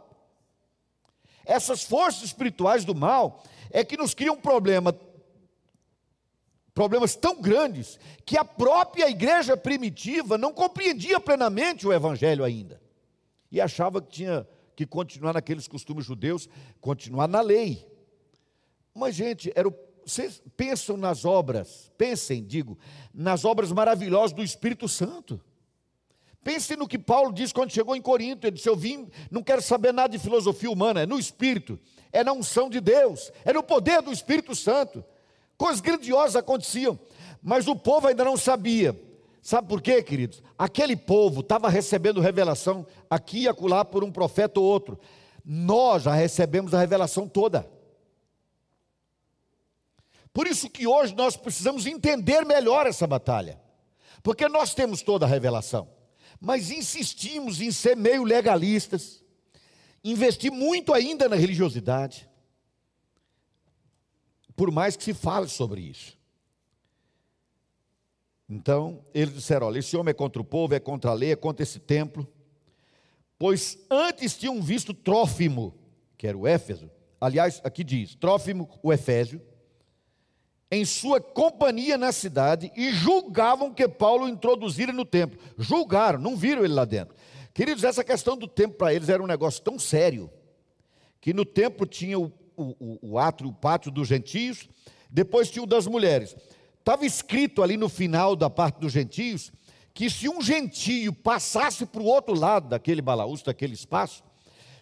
Essas 1.46 1.84
forças 1.84 2.24
espirituais 2.24 2.86
do 2.86 2.96
mal 2.96 3.44
é 3.70 3.84
que 3.84 3.98
nos 3.98 4.14
criam 4.14 4.36
um 4.36 4.42
problema, 4.42 4.98
problemas 6.74 7.16
tão 7.16 7.42
grandes 7.42 8.00
que 8.26 8.38
a 8.38 8.46
própria 8.46 9.10
igreja 9.10 9.58
primitiva 9.58 10.38
não 10.38 10.54
compreendia 10.54 11.20
plenamente 11.20 11.86
o 11.86 11.92
evangelho 11.92 12.44
ainda. 12.44 12.82
E 13.52 13.60
achava 13.60 14.02
que 14.02 14.10
tinha 14.10 14.48
que 14.76 14.86
continuar 14.86 15.34
naqueles 15.34 15.68
costumes 15.68 16.06
judeus, 16.06 16.50
continuar 16.82 17.28
na 17.28 17.42
lei. 17.42 17.88
Mas, 18.94 19.16
gente, 19.16 19.52
era 19.56 19.68
o 19.68 19.74
vocês 20.06 20.42
pensam 20.58 20.98
nas 20.98 21.24
obras, 21.24 21.92
pensem, 21.98 22.44
digo, 22.44 22.78
nas 23.14 23.46
obras 23.46 23.72
maravilhosas 23.72 24.34
do 24.34 24.44
Espírito 24.44 24.88
Santo. 24.88 25.42
Pensem 26.44 26.76
no 26.76 26.88
que 26.88 27.00
Paulo 27.00 27.32
disse 27.32 27.54
quando 27.54 27.72
chegou 27.72 27.96
em 27.96 28.02
Corinto. 28.02 28.46
Ele 28.46 28.58
disse: 28.58 28.68
Eu 28.68 28.76
vim, 28.76 29.08
não 29.32 29.42
quero 29.42 29.62
saber 29.62 29.94
nada 29.94 30.10
de 30.10 30.20
filosofia 30.20 30.70
humana, 30.70 31.02
é 31.02 31.06
no 31.06 31.18
Espírito, 31.18 31.80
é 32.12 32.22
na 32.24 32.34
unção 32.34 32.70
de 32.70 32.82
Deus, 32.82 33.32
é 33.46 33.54
no 33.54 33.64
poder 33.64 34.02
do 34.02 34.12
Espírito 34.12 34.54
Santo. 34.54 35.04
Coisas 35.58 35.80
grandiosas 35.80 36.36
aconteciam, 36.36 37.00
mas 37.42 37.68
o 37.68 37.76
povo 37.76 38.08
ainda 38.08 38.26
não 38.26 38.36
sabia. 38.36 39.00
Sabe 39.44 39.68
por 39.68 39.82
quê, 39.82 40.02
queridos? 40.02 40.42
Aquele 40.58 40.96
povo 40.96 41.42
estava 41.42 41.68
recebendo 41.68 42.22
revelação 42.22 42.88
aqui 43.10 43.42
e 43.42 43.48
acolá 43.50 43.84
por 43.84 44.02
um 44.02 44.10
profeta 44.10 44.62
ou 44.62 44.66
outro. 44.66 44.98
Nós 45.44 46.04
já 46.04 46.14
recebemos 46.14 46.74
a 46.74 46.80
revelação 46.80 47.28
toda. 47.28 47.70
Por 50.32 50.48
isso 50.48 50.70
que 50.70 50.88
hoje 50.88 51.14
nós 51.14 51.36
precisamos 51.36 51.86
entender 51.86 52.46
melhor 52.46 52.88
essa 52.88 53.06
batalha. 53.06 53.62
Porque 54.24 54.48
nós 54.48 54.74
temos 54.74 55.02
toda 55.02 55.26
a 55.26 55.30
revelação, 55.30 55.90
mas 56.40 56.72
insistimos 56.72 57.60
em 57.60 57.70
ser 57.70 57.98
meio 57.98 58.24
legalistas, 58.24 59.22
investir 60.02 60.54
muito 60.54 60.94
ainda 60.94 61.28
na 61.28 61.36
religiosidade, 61.36 62.30
por 64.56 64.72
mais 64.72 64.96
que 64.96 65.04
se 65.04 65.14
fale 65.14 65.50
sobre 65.50 65.82
isso. 65.82 66.18
Então, 68.54 69.04
eles 69.16 69.34
disseram: 69.34 69.66
olha, 69.66 69.80
esse 69.80 69.98
homem 69.98 70.12
é 70.12 70.14
contra 70.14 70.40
o 70.40 70.46
povo, 70.46 70.76
é 70.76 70.80
contra 70.80 71.10
a 71.10 71.14
lei, 71.16 71.32
é 71.32 71.36
contra 71.36 71.64
esse 71.64 71.80
templo. 71.80 72.28
Pois 73.40 73.80
antes 73.90 74.38
tinham 74.38 74.62
visto 74.62 74.94
Trófimo, 74.94 75.74
que 76.16 76.28
era 76.28 76.38
o 76.38 76.48
Éfeso. 76.48 76.90
Aliás, 77.20 77.60
aqui 77.64 77.84
diz: 77.84 78.14
Trófimo, 78.14 78.70
o 78.84 78.94
Efésio 78.94 79.42
em 80.70 80.86
sua 80.86 81.20
companhia 81.20 81.98
na 81.98 82.12
cidade 82.12 82.72
e 82.76 82.92
julgavam 82.92 83.74
que 83.74 83.88
Paulo 83.88 84.28
introduzira 84.28 84.92
no 84.92 85.06
templo. 85.06 85.40
Julgaram, 85.58 86.20
não 86.20 86.36
viram 86.36 86.64
ele 86.64 86.74
lá 86.74 86.86
dentro. 86.86 87.16
Queridos, 87.54 87.84
essa 87.84 88.04
questão 88.04 88.36
do 88.36 88.48
templo 88.48 88.76
para 88.76 88.94
eles 88.94 89.10
era 89.10 89.22
um 89.22 89.28
negócio 89.28 89.62
tão 89.62 89.78
sério 89.78 90.32
que 91.22 91.34
no 91.34 91.46
templo 91.46 91.86
tinha 91.86 92.20
o, 92.20 92.32
o, 92.58 92.98
o 93.02 93.20
átrio, 93.20 93.50
o 93.50 93.54
pátio 93.54 93.92
dos 93.92 94.08
gentios, 94.08 94.68
depois 95.10 95.50
tinha 95.50 95.62
o 95.62 95.68
das 95.68 95.86
mulheres. 95.86 96.36
Estava 96.84 97.06
escrito 97.06 97.64
ali 97.64 97.78
no 97.78 97.88
final 97.88 98.36
da 98.36 98.50
parte 98.50 98.78
dos 98.78 98.92
gentios 98.92 99.54
que 99.94 100.10
se 100.10 100.28
um 100.28 100.42
gentio 100.42 101.14
passasse 101.14 101.86
para 101.86 102.02
o 102.02 102.06
outro 102.06 102.38
lado 102.38 102.68
daquele 102.68 103.02
balaúso, 103.02 103.46
daquele 103.46 103.74
espaço, 103.74 104.22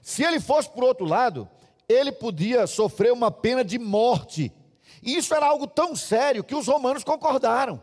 se 0.02 0.24
ele 0.24 0.40
fosse 0.40 0.68
para 0.68 0.84
o 0.84 0.88
outro 0.88 1.06
lado, 1.06 1.48
ele 1.88 2.12
podia 2.12 2.66
sofrer 2.66 3.14
uma 3.14 3.30
pena 3.30 3.64
de 3.64 3.78
morte 3.78 4.52
e 5.04 5.16
isso 5.16 5.32
era 5.36 5.46
algo 5.46 5.68
tão 5.68 5.96
sério 5.96 6.44
que 6.44 6.56
os 6.56 6.66
romanos 6.66 7.04
concordaram. 7.04 7.80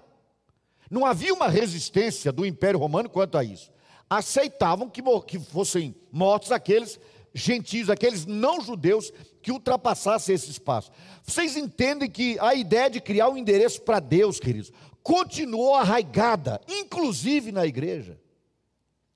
Não 0.90 1.06
havia 1.06 1.32
uma 1.32 1.46
resistência 1.46 2.32
do 2.32 2.44
Império 2.44 2.80
Romano 2.80 3.08
quanto 3.08 3.38
a 3.38 3.44
isso. 3.44 3.70
Aceitavam 4.10 4.90
que, 4.90 5.00
que 5.28 5.38
fossem 5.38 5.94
mortos 6.10 6.50
aqueles 6.50 6.98
gentios, 7.40 7.90
aqueles 7.90 8.26
não 8.26 8.60
judeus 8.60 9.12
que 9.42 9.52
ultrapassassem 9.52 10.34
esse 10.34 10.50
espaço. 10.50 10.90
Vocês 11.22 11.56
entendem 11.56 12.10
que 12.10 12.38
a 12.40 12.54
ideia 12.54 12.90
de 12.90 13.00
criar 13.00 13.28
um 13.28 13.36
endereço 13.36 13.80
para 13.82 14.00
Deus, 14.00 14.38
queridos, 14.38 14.72
continuou 15.02 15.74
arraigada, 15.74 16.60
inclusive 16.68 17.50
na 17.50 17.66
igreja. 17.66 18.20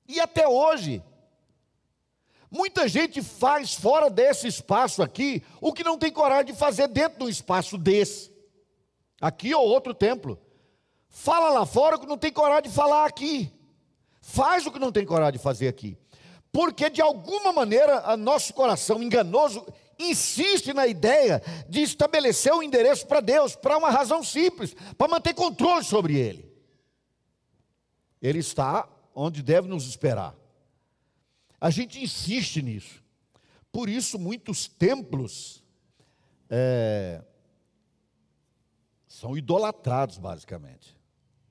E 0.09 0.21
até 0.21 0.47
hoje. 0.47 1.03
Muita 2.51 2.87
gente 2.87 3.23
faz 3.23 3.73
fora 3.73 4.11
desse 4.11 4.47
espaço 4.47 5.03
aqui 5.03 5.43
o 5.59 5.73
que 5.73 5.83
não 5.83 5.97
tem 5.97 6.13
coragem 6.13 6.53
de 6.53 6.59
fazer 6.59 6.87
dentro 6.87 7.19
de 7.19 7.25
um 7.25 7.29
espaço 7.29 7.79
desse, 7.79 8.31
aqui 9.19 9.55
ou 9.55 9.67
outro 9.67 9.95
templo. 9.95 10.39
Fala 11.09 11.49
lá 11.49 11.65
fora 11.65 11.97
o 11.97 11.99
que 11.99 12.07
não 12.07 12.19
tem 12.19 12.31
coragem 12.31 12.71
de 12.71 12.77
falar 12.77 13.07
aqui. 13.07 13.51
Faz 14.21 14.67
o 14.67 14.71
que 14.71 14.79
não 14.79 14.93
tem 14.93 15.05
coragem 15.05 15.39
de 15.39 15.43
fazer 15.43 15.67
aqui. 15.67 15.99
Porque 16.53 16.91
de 16.91 17.01
alguma 17.01 17.53
maneira 17.53 18.13
o 18.13 18.17
nosso 18.17 18.53
coração 18.53 19.03
enganoso 19.03 19.67
insiste 19.99 20.75
na 20.75 20.87
ideia 20.87 21.43
de 21.69 21.81
estabelecer 21.81 22.53
um 22.53 22.63
endereço 22.63 23.07
para 23.07 23.21
Deus, 23.21 23.57
para 23.57 23.79
uma 23.79 23.91
razão 23.91 24.23
simples, 24.23 24.75
para 24.97 25.09
manter 25.09 25.35
controle 25.35 25.85
sobre 25.85 26.17
Ele. 26.17 26.53
Ele 28.21 28.39
está 28.39 28.89
onde 29.15 29.43
deve 29.43 29.69
nos 29.69 29.87
esperar 29.87 30.35
A 31.61 31.71
gente 31.71 32.03
insiste 32.03 32.63
nisso. 32.63 33.03
Por 33.71 33.89
isso, 33.89 34.19
muitos 34.19 34.69
templos 34.69 35.65
é, 36.51 37.23
são 39.09 39.37
idolatrados, 39.37 40.19
basicamente. 40.19 40.95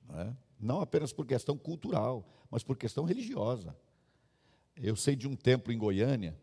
Não, 0.08 0.20
é? 0.20 0.36
não 0.60 0.80
apenas 0.80 1.12
por 1.12 1.26
questão 1.26 1.58
cultural, 1.58 2.24
mas 2.48 2.62
por 2.62 2.76
questão 2.76 3.04
religiosa. 3.04 3.76
Eu 4.76 4.96
sei 4.96 5.16
de 5.16 5.28
um 5.28 5.36
templo 5.36 5.72
em 5.72 5.78
Goiânia. 5.78 6.36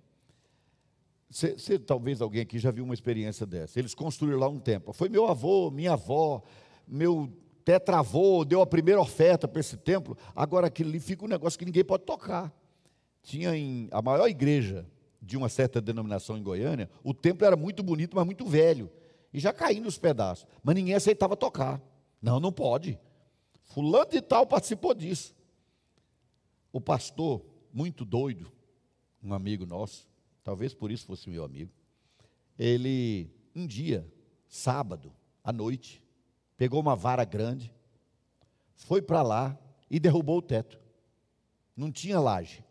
Você, 1.30 1.78
talvez 1.78 2.22
alguém 2.22 2.42
aqui 2.42 2.58
já 2.58 2.72
viu 2.72 2.84
uma 2.84 2.94
experiência 2.94 3.46
dessa. 3.46 3.78
Eles 3.78 3.94
construíram 3.94 4.40
lá 4.40 4.48
um 4.48 4.60
templo. 4.60 4.94
Foi 4.94 5.10
meu 5.10 5.28
avô, 5.28 5.70
minha 5.70 5.94
avó, 5.94 6.42
meu 6.88 7.32
tetravô, 7.64 8.44
deu 8.44 8.62
a 8.62 8.66
primeira 8.66 9.00
oferta 9.00 9.48
para 9.48 9.60
esse 9.60 9.78
templo. 9.78 10.18
Agora 10.36 10.68
aquilo 10.68 10.90
ali 10.90 11.00
fica 11.00 11.26
um 11.26 11.28
negócio 11.28 11.60
que 11.60 11.66
ninguém 11.66 11.84
pode 11.84 12.04
tocar. 12.04 12.52
Tinha 13.22 13.56
em 13.56 13.88
a 13.92 14.02
maior 14.02 14.28
igreja 14.28 14.88
de 15.22 15.38
uma 15.38 15.50
certa 15.50 15.82
denominação 15.82 16.38
em 16.38 16.44
Goiânia, 16.44 16.90
o 17.04 17.14
templo 17.14 17.46
era 17.46 17.56
muito 17.56 17.84
bonito, 17.84 18.16
mas 18.16 18.26
muito 18.26 18.46
velho. 18.46 18.90
E 19.34 19.40
já 19.40 19.54
caindo 19.54 19.88
os 19.88 19.98
pedaços. 19.98 20.48
Mas 20.64 20.76
ninguém 20.76 20.96
aceitava 20.96 21.36
tocar. 21.36 21.82
Não, 22.22 22.40
não 22.40 22.52
pode. 22.52 22.98
Fulano 23.66 24.10
de 24.10 24.22
tal 24.22 24.48
participou 24.48 24.94
disso. 24.94 25.36
O 26.72 26.82
pastor, 26.82 27.44
muito 27.74 28.06
doido, 28.06 28.52
um 29.24 29.34
amigo 29.34 29.66
nosso, 29.66 30.08
talvez 30.44 30.74
por 30.74 30.92
isso 30.92 31.06
fosse 31.06 31.30
meu 31.30 31.44
amigo, 31.44 31.72
ele, 32.58 33.32
um 33.56 33.66
dia, 33.66 34.06
sábado, 34.48 35.14
à 35.44 35.52
noite, 35.52 36.02
pegou 36.58 36.80
uma 36.80 36.96
vara 36.96 37.24
grande, 37.24 37.74
foi 38.76 39.02
para 39.02 39.22
lá 39.22 39.58
e 39.90 40.00
derrubou 40.00 40.38
o 40.38 40.42
teto. 40.42 40.80
Não 41.76 41.92
tinha 41.92 42.20
laje. 42.20 42.64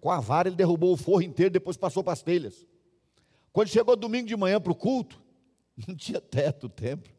Com 0.00 0.10
a 0.10 0.20
vara 0.20 0.48
ele 0.48 0.56
derrubou 0.56 0.92
o 0.92 0.96
forro 0.96 1.22
inteiro, 1.22 1.50
depois 1.50 1.76
passou 1.76 2.04
para 2.04 2.12
as 2.12 2.22
telhas. 2.22 2.66
Quando 3.52 3.68
chegou 3.68 3.96
domingo 3.96 4.28
de 4.28 4.36
manhã 4.36 4.60
para 4.60 4.72
o 4.72 4.74
culto, 4.74 5.20
não 5.88 5.94
tinha 5.94 6.20
teto 6.20 6.66
o 6.66 6.68
templo. 6.68 7.12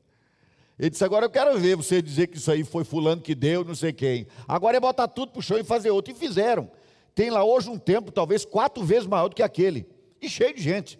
Ele 0.77 0.89
disse: 0.89 1.03
Agora 1.03 1.25
eu 1.25 1.29
quero 1.29 1.59
ver 1.59 1.75
você 1.75 2.01
dizer 2.01 2.27
que 2.27 2.37
isso 2.37 2.49
aí 2.49 2.63
foi 2.63 2.83
fulano 2.83 3.21
que 3.21 3.35
deu, 3.35 3.65
não 3.65 3.75
sei 3.75 3.91
quem. 3.91 4.27
Agora 4.47 4.77
é 4.77 4.79
botar 4.79 5.07
tudo 5.07 5.31
para 5.31 5.39
o 5.39 5.43
chão 5.43 5.57
e 5.57 5.63
fazer 5.63 5.91
outro. 5.91 6.13
E 6.13 6.15
fizeram. 6.15 6.71
Tem 7.19 7.29
lá 7.29 7.43
hoje 7.43 7.69
um 7.69 7.77
templo, 7.77 8.13
talvez 8.13 8.45
quatro 8.45 8.81
vezes 8.81 9.05
maior 9.05 9.27
do 9.27 9.35
que 9.35 9.43
aquele. 9.43 9.85
E 10.21 10.29
cheio 10.29 10.55
de 10.55 10.61
gente. 10.61 10.97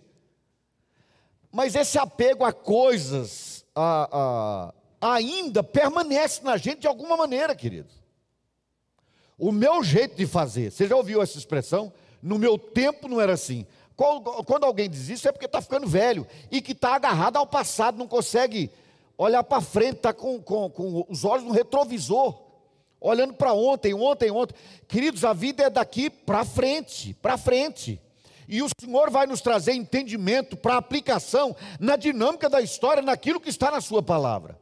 Mas 1.49 1.75
esse 1.75 1.97
apego 1.97 2.43
a 2.43 2.51
coisas 2.51 3.65
a, 3.73 4.73
a, 4.99 5.13
ainda 5.15 5.63
permanece 5.63 6.43
na 6.43 6.57
gente 6.57 6.79
de 6.79 6.87
alguma 6.87 7.15
maneira, 7.15 7.55
queridos. 7.55 8.03
O 9.37 9.49
meu 9.49 9.81
jeito 9.81 10.17
de 10.17 10.27
fazer, 10.27 10.73
você 10.73 10.89
já 10.89 10.95
ouviu 10.97 11.21
essa 11.21 11.37
expressão? 11.37 11.89
No 12.21 12.37
meu 12.37 12.57
tempo 12.57 13.07
não 13.07 13.21
era 13.21 13.31
assim. 13.31 13.65
Quando 13.95 14.65
alguém 14.65 14.89
diz 14.89 15.07
isso 15.07 15.25
é 15.25 15.31
porque 15.31 15.45
está 15.45 15.61
ficando 15.61 15.87
velho 15.87 16.27
e 16.51 16.61
que 16.61 16.73
está 16.73 16.95
agarrado 16.95 17.37
ao 17.37 17.47
passado, 17.47 17.97
não 17.97 18.09
consegue 18.09 18.69
olhar 19.17 19.45
para 19.45 19.61
frente, 19.61 19.95
está 19.95 20.11
com, 20.11 20.41
com, 20.41 20.69
com 20.69 21.05
os 21.07 21.23
olhos 21.23 21.45
no 21.45 21.53
retrovisor, 21.53 22.48
olhando 22.99 23.33
para 23.33 23.53
ontem, 23.53 23.93
ontem, 23.93 24.31
ontem. 24.31 24.55
Queridos, 24.87 25.23
a 25.23 25.33
vida 25.33 25.63
é 25.63 25.69
daqui 25.69 26.09
para 26.09 26.43
frente, 26.43 27.13
para 27.15 27.37
frente. 27.37 28.01
E 28.47 28.61
o 28.63 28.67
Senhor 28.79 29.11
vai 29.11 29.27
nos 29.27 29.41
trazer 29.41 29.73
entendimento 29.73 30.57
para 30.57 30.77
aplicação 30.77 31.55
na 31.79 31.95
dinâmica 31.95 32.49
da 32.49 32.59
história, 32.61 33.01
naquilo 33.01 33.39
que 33.39 33.49
está 33.49 33.69
na 33.69 33.79
Sua 33.79 34.01
palavra. 34.01 34.59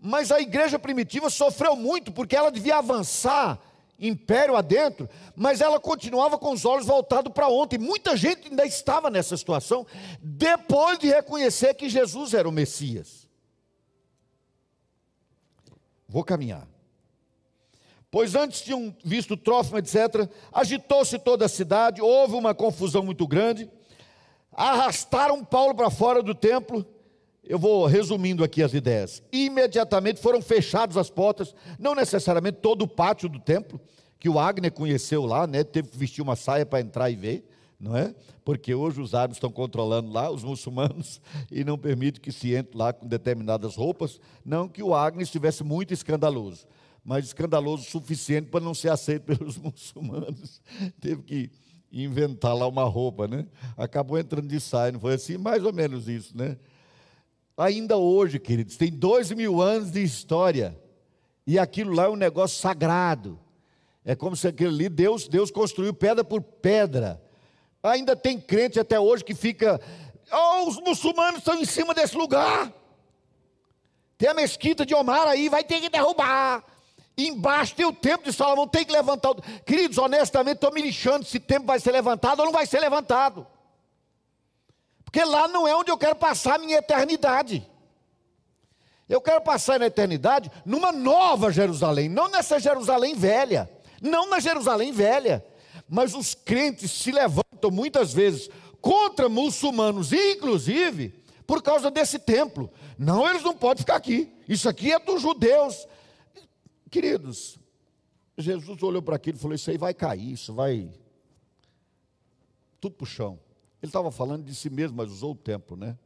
Mas 0.00 0.30
a 0.30 0.40
igreja 0.40 0.78
primitiva 0.78 1.28
sofreu 1.28 1.74
muito, 1.74 2.12
porque 2.12 2.36
ela 2.36 2.52
devia 2.52 2.78
avançar 2.78 3.58
império 3.98 4.54
adentro, 4.54 5.08
mas 5.34 5.60
ela 5.60 5.80
continuava 5.80 6.38
com 6.38 6.52
os 6.52 6.64
olhos 6.64 6.86
voltados 6.86 7.32
para 7.32 7.48
ontem. 7.48 7.78
Muita 7.78 8.16
gente 8.16 8.48
ainda 8.48 8.64
estava 8.64 9.10
nessa 9.10 9.36
situação, 9.36 9.84
depois 10.22 11.00
de 11.00 11.08
reconhecer 11.08 11.74
que 11.74 11.88
Jesus 11.88 12.32
era 12.32 12.48
o 12.48 12.52
Messias. 12.52 13.26
Vou 16.08 16.22
caminhar. 16.22 16.66
Pois 18.10 18.34
antes 18.34 18.62
tinham 18.62 18.94
visto 19.04 19.36
Trófimo, 19.36 19.78
etc. 19.78 20.28
Agitou-se 20.52 21.18
toda 21.18 21.44
a 21.44 21.48
cidade, 21.48 22.00
houve 22.00 22.34
uma 22.34 22.54
confusão 22.54 23.02
muito 23.02 23.26
grande. 23.26 23.68
Arrastaram 24.52 25.44
Paulo 25.44 25.74
para 25.74 25.90
fora 25.90 26.22
do 26.22 26.34
templo. 26.34 26.86
Eu 27.44 27.58
vou 27.58 27.86
resumindo 27.86 28.42
aqui 28.42 28.62
as 28.62 28.72
ideias. 28.72 29.22
Imediatamente 29.30 30.20
foram 30.20 30.40
fechadas 30.40 30.96
as 30.96 31.10
portas, 31.10 31.54
não 31.78 31.94
necessariamente 31.94 32.58
todo 32.60 32.82
o 32.82 32.88
pátio 32.88 33.28
do 33.28 33.38
templo, 33.38 33.80
que 34.18 34.28
o 34.28 34.38
Agner 34.38 34.72
conheceu 34.72 35.24
lá, 35.24 35.46
né? 35.46 35.62
Teve 35.62 35.88
que 35.88 35.96
vestir 35.96 36.20
uma 36.22 36.34
saia 36.34 36.66
para 36.66 36.80
entrar 36.80 37.10
e 37.10 37.16
ver, 37.16 37.48
não 37.78 37.96
é? 37.96 38.14
Porque 38.44 38.74
hoje 38.74 39.00
os 39.00 39.14
árabes 39.14 39.36
estão 39.36 39.50
controlando 39.50 40.10
lá, 40.10 40.30
os 40.30 40.42
muçulmanos, 40.42 41.20
e 41.52 41.62
não 41.62 41.78
permite 41.78 42.20
que 42.20 42.32
se 42.32 42.54
entre 42.54 42.76
lá 42.76 42.92
com 42.92 43.06
determinadas 43.06 43.76
roupas. 43.76 44.20
Não 44.44 44.68
que 44.68 44.82
o 44.82 44.94
Agner 44.94 45.22
estivesse 45.22 45.62
muito 45.62 45.92
escandaloso 45.94 46.66
mas 47.08 47.24
escandaloso 47.24 47.84
o 47.84 47.90
suficiente 47.90 48.50
para 48.50 48.60
não 48.60 48.74
ser 48.74 48.90
aceito 48.90 49.22
pelos 49.22 49.56
muçulmanos. 49.56 50.60
Teve 51.00 51.22
que 51.22 51.50
inventar 51.90 52.54
lá 52.54 52.68
uma 52.68 52.84
roupa, 52.84 53.26
né? 53.26 53.46
Acabou 53.78 54.18
entrando 54.18 54.46
de 54.46 54.60
saia, 54.60 54.92
não 54.92 55.00
foi 55.00 55.14
assim? 55.14 55.38
Mais 55.38 55.64
ou 55.64 55.72
menos 55.72 56.06
isso, 56.06 56.36
né? 56.36 56.58
Ainda 57.56 57.96
hoje, 57.96 58.38
queridos, 58.38 58.76
tem 58.76 58.92
dois 58.92 59.32
mil 59.32 59.62
anos 59.62 59.90
de 59.90 60.02
história, 60.02 60.78
e 61.46 61.58
aquilo 61.58 61.94
lá 61.94 62.04
é 62.04 62.08
um 62.10 62.14
negócio 62.14 62.60
sagrado. 62.60 63.40
É 64.04 64.14
como 64.14 64.36
se 64.36 64.46
aquilo 64.46 64.74
ali, 64.74 64.90
Deus, 64.90 65.26
Deus 65.28 65.50
construiu 65.50 65.94
pedra 65.94 66.22
por 66.22 66.42
pedra. 66.42 67.22
Ainda 67.82 68.14
tem 68.14 68.38
crente 68.38 68.78
até 68.78 69.00
hoje 69.00 69.24
que 69.24 69.34
fica, 69.34 69.80
oh, 70.30 70.68
os 70.68 70.78
muçulmanos 70.78 71.38
estão 71.38 71.54
em 71.54 71.64
cima 71.64 71.94
desse 71.94 72.18
lugar. 72.18 72.70
Tem 74.18 74.28
a 74.28 74.34
mesquita 74.34 74.84
de 74.84 74.94
Omar 74.94 75.26
aí, 75.26 75.48
vai 75.48 75.64
ter 75.64 75.80
que 75.80 75.88
derrubar. 75.88 76.62
Embaixo 77.18 77.74
tem 77.74 77.84
o 77.84 77.92
templo 77.92 78.30
de 78.30 78.32
Salomão, 78.32 78.68
tem 78.68 78.84
que 78.84 78.92
levantar. 78.92 79.34
Queridos, 79.66 79.98
honestamente, 79.98 80.54
estou 80.54 80.72
me 80.72 80.80
lixando 80.80 81.24
se 81.24 81.38
o 81.38 81.40
templo 81.40 81.66
vai 81.66 81.80
ser 81.80 81.90
levantado 81.90 82.38
ou 82.38 82.46
não 82.46 82.52
vai 82.52 82.64
ser 82.64 82.78
levantado. 82.78 83.44
Porque 85.04 85.24
lá 85.24 85.48
não 85.48 85.66
é 85.66 85.74
onde 85.74 85.90
eu 85.90 85.98
quero 85.98 86.14
passar 86.14 86.54
a 86.54 86.58
minha 86.58 86.78
eternidade. 86.78 87.68
Eu 89.08 89.20
quero 89.20 89.40
passar 89.40 89.80
na 89.80 89.86
eternidade 89.86 90.48
numa 90.64 90.92
nova 90.92 91.50
Jerusalém, 91.50 92.08
não 92.08 92.28
nessa 92.28 92.60
Jerusalém 92.60 93.16
velha, 93.16 93.68
não 94.00 94.28
na 94.28 94.38
Jerusalém 94.38 94.92
velha. 94.92 95.44
Mas 95.88 96.14
os 96.14 96.36
crentes 96.36 96.92
se 96.92 97.10
levantam 97.10 97.70
muitas 97.72 98.12
vezes 98.12 98.48
contra 98.80 99.28
muçulmanos, 99.28 100.12
inclusive 100.12 101.24
por 101.48 101.62
causa 101.62 101.90
desse 101.90 102.18
templo. 102.18 102.70
Não, 102.96 103.28
eles 103.28 103.42
não 103.42 103.56
podem 103.56 103.80
ficar 103.80 103.96
aqui. 103.96 104.30
Isso 104.46 104.68
aqui 104.68 104.92
é 104.92 104.98
dos 105.00 105.22
judeus. 105.22 105.88
Queridos, 106.90 107.58
Jesus 108.36 108.82
olhou 108.82 109.02
para 109.02 109.16
aquilo 109.16 109.36
e 109.36 109.40
falou: 109.40 109.54
Isso 109.54 109.70
aí 109.70 109.76
vai 109.76 109.92
cair, 109.92 110.32
isso 110.32 110.54
vai. 110.54 110.90
Tudo 112.80 112.94
para 112.94 113.04
o 113.04 113.06
chão. 113.06 113.38
Ele 113.82 113.90
estava 113.90 114.10
falando 114.10 114.44
de 114.44 114.54
si 114.54 114.70
mesmo, 114.70 114.96
mas 114.96 115.10
usou 115.10 115.32
o 115.32 115.36
templo, 115.36 115.76
né? 115.76 115.98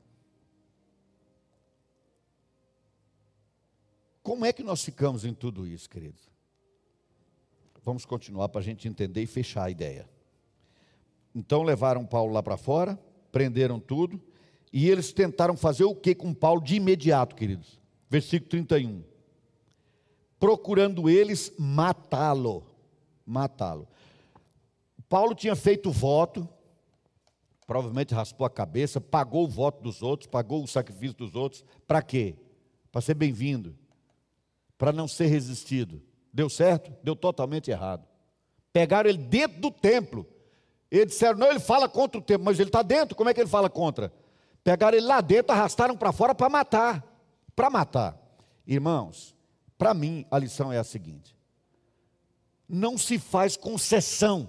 Como 4.23 4.45
é 4.45 4.53
que 4.53 4.63
nós 4.63 4.85
ficamos 4.85 5.25
em 5.25 5.35
tudo 5.35 5.67
isso, 5.67 5.89
queridos? 5.89 6.31
Vamos 7.83 8.05
continuar 8.05 8.49
para 8.49 8.61
a 8.61 8.65
gente 8.65 8.87
entender 8.87 9.23
e 9.23 9.27
fechar 9.27 9.65
a 9.65 9.71
ideia. 9.71 10.09
Então 11.35 11.63
levaram 11.63 12.07
Paulo 12.07 12.33
lá 12.33 12.43
para 12.43 12.57
fora, 12.57 12.99
prenderam 13.33 13.81
tudo, 13.81 14.23
e 14.73 14.89
eles 14.89 15.13
tentaram 15.13 15.57
fazer 15.57 15.85
o 15.85 15.95
que 15.95 16.15
com 16.15 16.33
Paulo 16.33 16.61
de 16.63 16.77
imediato, 16.77 17.35
queridos? 17.35 17.81
Versículo 18.09 18.49
31 18.51 19.12
procurando 20.43 21.09
eles 21.09 21.53
matá-lo. 21.57 22.67
Matá-lo. 23.25 23.87
Paulo 25.09 25.37
tinha 25.37 25.55
feito 25.55 25.93
voto, 25.93 26.49
provavelmente 27.65 28.13
raspou 28.13 28.45
a 28.45 28.51
cabeça, 28.51 29.01
pagou 29.01 29.45
o 29.45 29.49
voto 29.49 29.81
dos 29.81 30.03
outros, 30.03 30.29
pagou 30.29 30.65
o 30.65 30.67
sacrifício 30.67 31.17
dos 31.17 31.37
outros. 31.37 31.65
Para 31.87 32.03
quê? 32.03 32.35
Para 32.91 33.01
ser 33.01 33.15
bem-vindo, 33.15 33.79
para 34.77 34.91
não 34.91 35.07
ser 35.07 35.27
resistido. 35.27 36.03
Deu 36.33 36.51
certo? 36.51 36.93
Deu 37.05 37.15
totalmente 37.15 37.71
errado. 37.71 38.05
Pegaram 38.73 39.09
ele 39.09 39.19
dentro 39.19 39.61
do 39.61 39.71
templo. 39.71 40.27
Eles 40.91 41.13
disseram: 41.13 41.39
não, 41.39 41.51
ele 41.51 41.61
fala 41.61 41.89
contra 41.89 42.19
o 42.19 42.23
templo, 42.23 42.45
mas 42.47 42.59
ele 42.59 42.69
está 42.69 42.83
dentro, 42.83 43.15
como 43.15 43.31
é 43.31 43.35
que 43.35 43.41
ele 43.41 43.49
fala 43.49 43.71
contra? 43.71 44.13
Pegaram 44.65 44.99
ele 44.99 45.07
lá 45.07 45.21
dentro, 45.21 45.53
arrastaram 45.53 45.97
para 45.97 46.11
fora 46.11 46.35
para 46.35 46.49
matar. 46.49 47.07
Para 47.55 47.71
matar. 47.71 48.19
Irmãos, 48.67 49.37
para 49.83 49.95
mim, 49.95 50.25
a 50.31 50.39
lição 50.39 50.73
é 50.73 50.79
a 50.79 50.85
seguinte: 50.85 51.37
não 52.69 52.97
se 52.97 53.19
faz 53.19 53.57
concessão. 53.57 54.49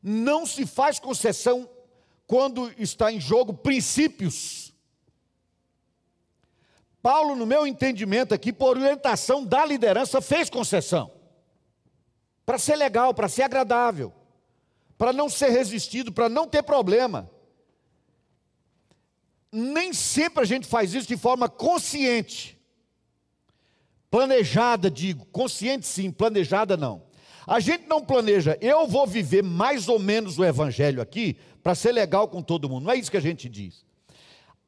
Não 0.00 0.46
se 0.46 0.64
faz 0.64 1.00
concessão 1.00 1.68
quando 2.28 2.72
está 2.80 3.10
em 3.10 3.20
jogo 3.20 3.52
princípios. 3.52 4.72
Paulo, 7.02 7.34
no 7.34 7.44
meu 7.44 7.66
entendimento 7.66 8.32
aqui, 8.32 8.52
por 8.52 8.78
orientação 8.78 9.44
da 9.44 9.64
liderança, 9.64 10.20
fez 10.20 10.48
concessão. 10.48 11.10
para 12.46 12.56
ser 12.56 12.76
legal, 12.76 13.12
para 13.12 13.28
ser 13.28 13.42
agradável, 13.42 14.14
para 14.96 15.12
não 15.12 15.28
ser 15.28 15.48
resistido, 15.48 16.12
para 16.12 16.28
não 16.28 16.46
ter 16.46 16.62
problema. 16.62 17.28
Nem 19.50 19.92
sempre 19.92 20.44
a 20.44 20.46
gente 20.46 20.68
faz 20.68 20.94
isso 20.94 21.08
de 21.08 21.16
forma 21.16 21.48
consciente. 21.48 22.57
Planejada, 24.10 24.90
digo, 24.90 25.26
consciente 25.26 25.86
sim, 25.86 26.10
planejada 26.10 26.76
não. 26.76 27.02
A 27.46 27.60
gente 27.60 27.86
não 27.86 28.04
planeja, 28.04 28.58
eu 28.60 28.86
vou 28.86 29.06
viver 29.06 29.42
mais 29.42 29.88
ou 29.88 29.98
menos 29.98 30.38
o 30.38 30.44
evangelho 30.44 31.00
aqui 31.00 31.36
para 31.62 31.74
ser 31.74 31.92
legal 31.92 32.28
com 32.28 32.42
todo 32.42 32.68
mundo. 32.68 32.84
Não 32.84 32.92
é 32.92 32.96
isso 32.96 33.10
que 33.10 33.16
a 33.16 33.22
gente 33.22 33.48
diz. 33.48 33.84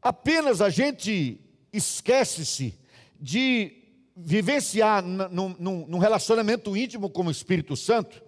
Apenas 0.02 0.60
a 0.60 0.70
gente 0.70 1.40
esquece-se 1.72 2.78
de 3.20 3.76
vivenciar 4.16 5.02
num, 5.02 5.98
relacionamento 5.98 6.76
íntimo 6.76 7.10
com 7.10 7.24
o 7.24 7.30
Espírito 7.30 7.76
Santo 7.76 8.22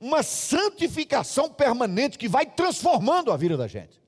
uma 0.00 0.22
santificação 0.22 1.50
permanente 1.50 2.18
que 2.18 2.28
vai 2.28 2.46
transformando 2.46 3.32
a 3.32 3.36
vida 3.36 3.56
da 3.56 3.66
gente 3.66 3.98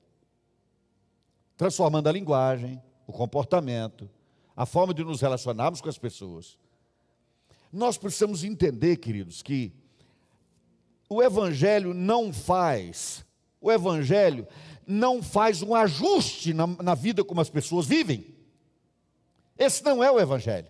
transformando 1.61 2.09
a 2.09 2.11
linguagem, 2.11 2.81
o 3.05 3.13
comportamento, 3.13 4.09
a 4.61 4.65
forma 4.67 4.93
de 4.93 5.03
nos 5.03 5.19
relacionarmos 5.19 5.81
com 5.81 5.89
as 5.89 5.97
pessoas. 5.97 6.55
Nós 7.73 7.97
precisamos 7.97 8.43
entender, 8.43 8.97
queridos, 8.97 9.41
que 9.41 9.73
o 11.09 11.19
Evangelho 11.23 11.95
não 11.95 12.31
faz, 12.31 13.25
o 13.59 13.71
Evangelho 13.71 14.47
não 14.85 15.23
faz 15.23 15.63
um 15.63 15.73
ajuste 15.73 16.53
na, 16.53 16.67
na 16.67 16.93
vida 16.93 17.23
como 17.23 17.41
as 17.41 17.49
pessoas 17.49 17.87
vivem. 17.87 18.35
Esse 19.57 19.83
não 19.83 20.03
é 20.03 20.11
o 20.11 20.19
Evangelho. 20.19 20.67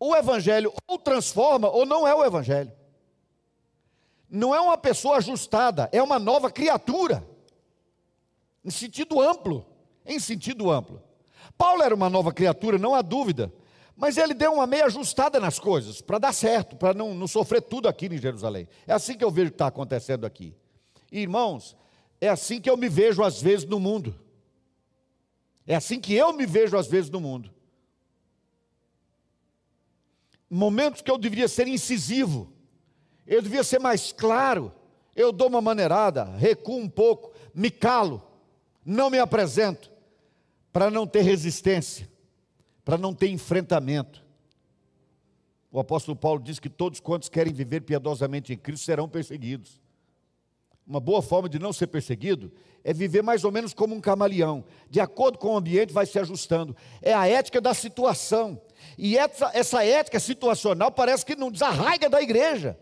O 0.00 0.16
Evangelho 0.16 0.72
ou 0.86 0.98
transforma 0.98 1.68
ou 1.68 1.84
não 1.84 2.08
é 2.08 2.14
o 2.14 2.24
Evangelho. 2.24 2.72
Não 4.30 4.54
é 4.54 4.60
uma 4.60 4.78
pessoa 4.78 5.18
ajustada, 5.18 5.90
é 5.92 6.02
uma 6.02 6.18
nova 6.18 6.50
criatura 6.50 7.22
em 8.64 8.70
sentido 8.70 9.20
amplo, 9.20 9.66
em 10.06 10.18
sentido 10.18 10.70
amplo. 10.70 11.07
Paulo 11.58 11.82
era 11.82 11.94
uma 11.94 12.08
nova 12.08 12.32
criatura, 12.32 12.78
não 12.78 12.94
há 12.94 13.02
dúvida, 13.02 13.52
mas 13.96 14.16
ele 14.16 14.32
deu 14.32 14.54
uma 14.54 14.66
meia 14.66 14.86
ajustada 14.86 15.40
nas 15.40 15.58
coisas, 15.58 16.00
para 16.00 16.18
dar 16.18 16.32
certo, 16.32 16.76
para 16.76 16.94
não, 16.94 17.12
não 17.12 17.26
sofrer 17.26 17.60
tudo 17.60 17.88
aqui 17.88 18.06
em 18.06 18.16
Jerusalém. 18.16 18.68
É 18.86 18.92
assim 18.92 19.18
que 19.18 19.24
eu 19.24 19.30
vejo 19.30 19.50
que 19.50 19.56
está 19.56 19.66
acontecendo 19.66 20.24
aqui. 20.24 20.54
Irmãos, 21.10 21.76
é 22.20 22.28
assim 22.28 22.60
que 22.60 22.70
eu 22.70 22.76
me 22.76 22.88
vejo 22.88 23.24
às 23.24 23.42
vezes 23.42 23.66
no 23.66 23.80
mundo. 23.80 24.14
É 25.66 25.74
assim 25.74 26.00
que 26.00 26.14
eu 26.14 26.32
me 26.32 26.46
vejo 26.46 26.78
às 26.78 26.86
vezes 26.86 27.10
no 27.10 27.20
mundo. 27.20 27.50
Momentos 30.48 31.02
que 31.02 31.10
eu 31.10 31.18
deveria 31.18 31.48
ser 31.48 31.66
incisivo, 31.66 32.52
eu 33.26 33.42
devia 33.42 33.64
ser 33.64 33.80
mais 33.80 34.12
claro, 34.12 34.72
eu 35.14 35.32
dou 35.32 35.48
uma 35.48 35.60
maneirada, 35.60 36.24
recuo 36.36 36.78
um 36.78 36.88
pouco, 36.88 37.32
me 37.52 37.70
calo 37.70 38.28
não 38.88 39.10
me 39.10 39.18
apresento, 39.18 39.92
para 40.72 40.90
não 40.90 41.06
ter 41.06 41.22
resistência, 41.22 42.08
para 42.84 42.98
não 42.98 43.14
ter 43.14 43.28
enfrentamento. 43.28 44.24
O 45.70 45.78
apóstolo 45.78 46.16
Paulo 46.16 46.42
diz 46.42 46.58
que 46.58 46.68
todos 46.68 47.00
quantos 47.00 47.28
querem 47.28 47.52
viver 47.52 47.82
piedosamente 47.82 48.52
em 48.52 48.56
Cristo 48.56 48.84
serão 48.84 49.08
perseguidos. 49.08 49.80
Uma 50.86 51.00
boa 51.00 51.20
forma 51.20 51.48
de 51.48 51.58
não 51.58 51.72
ser 51.72 51.88
perseguido 51.88 52.50
é 52.82 52.94
viver 52.94 53.22
mais 53.22 53.44
ou 53.44 53.52
menos 53.52 53.74
como 53.74 53.94
um 53.94 54.00
camaleão. 54.00 54.64
De 54.88 55.00
acordo 55.00 55.36
com 55.36 55.52
o 55.52 55.56
ambiente, 55.58 55.92
vai 55.92 56.06
se 56.06 56.18
ajustando. 56.18 56.74
É 57.02 57.12
a 57.12 57.28
ética 57.28 57.60
da 57.60 57.74
situação. 57.74 58.58
E 58.96 59.18
essa, 59.18 59.50
essa 59.52 59.84
ética 59.84 60.18
situacional 60.18 60.90
parece 60.90 61.26
que 61.26 61.36
não 61.36 61.50
desarraiga 61.50 62.08
da 62.08 62.22
igreja. 62.22 62.78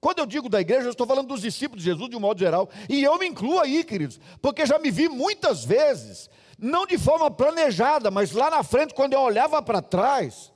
Quando 0.00 0.18
eu 0.18 0.26
digo 0.26 0.48
da 0.48 0.60
igreja, 0.60 0.86
eu 0.86 0.90
estou 0.90 1.06
falando 1.06 1.28
dos 1.28 1.42
discípulos 1.42 1.82
de 1.82 1.90
Jesus 1.90 2.08
de 2.08 2.16
um 2.16 2.20
modo 2.20 2.38
geral, 2.40 2.70
e 2.88 3.02
eu 3.02 3.18
me 3.18 3.26
incluo 3.26 3.58
aí, 3.58 3.84
queridos, 3.84 4.18
porque 4.40 4.64
já 4.64 4.78
me 4.78 4.90
vi 4.90 5.10
muitas 5.10 5.62
vezes, 5.62 6.30
não 6.60 6.86
de 6.86 6.98
forma 6.98 7.30
planejada, 7.30 8.10
mas 8.10 8.32
lá 8.32 8.50
na 8.50 8.62
frente, 8.62 8.92
quando 8.92 9.14
eu 9.14 9.20
olhava 9.20 9.62
para 9.62 9.80
trás, 9.80 10.52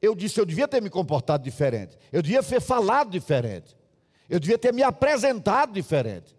eu 0.00 0.14
disse: 0.14 0.38
eu 0.38 0.46
devia 0.46 0.68
ter 0.68 0.80
me 0.80 0.88
comportado 0.88 1.42
diferente, 1.42 1.98
eu 2.12 2.22
devia 2.22 2.42
ter 2.42 2.60
falado 2.60 3.10
diferente, 3.10 3.76
eu 4.28 4.38
devia 4.38 4.56
ter 4.56 4.72
me 4.72 4.82
apresentado 4.82 5.72
diferente. 5.72 6.36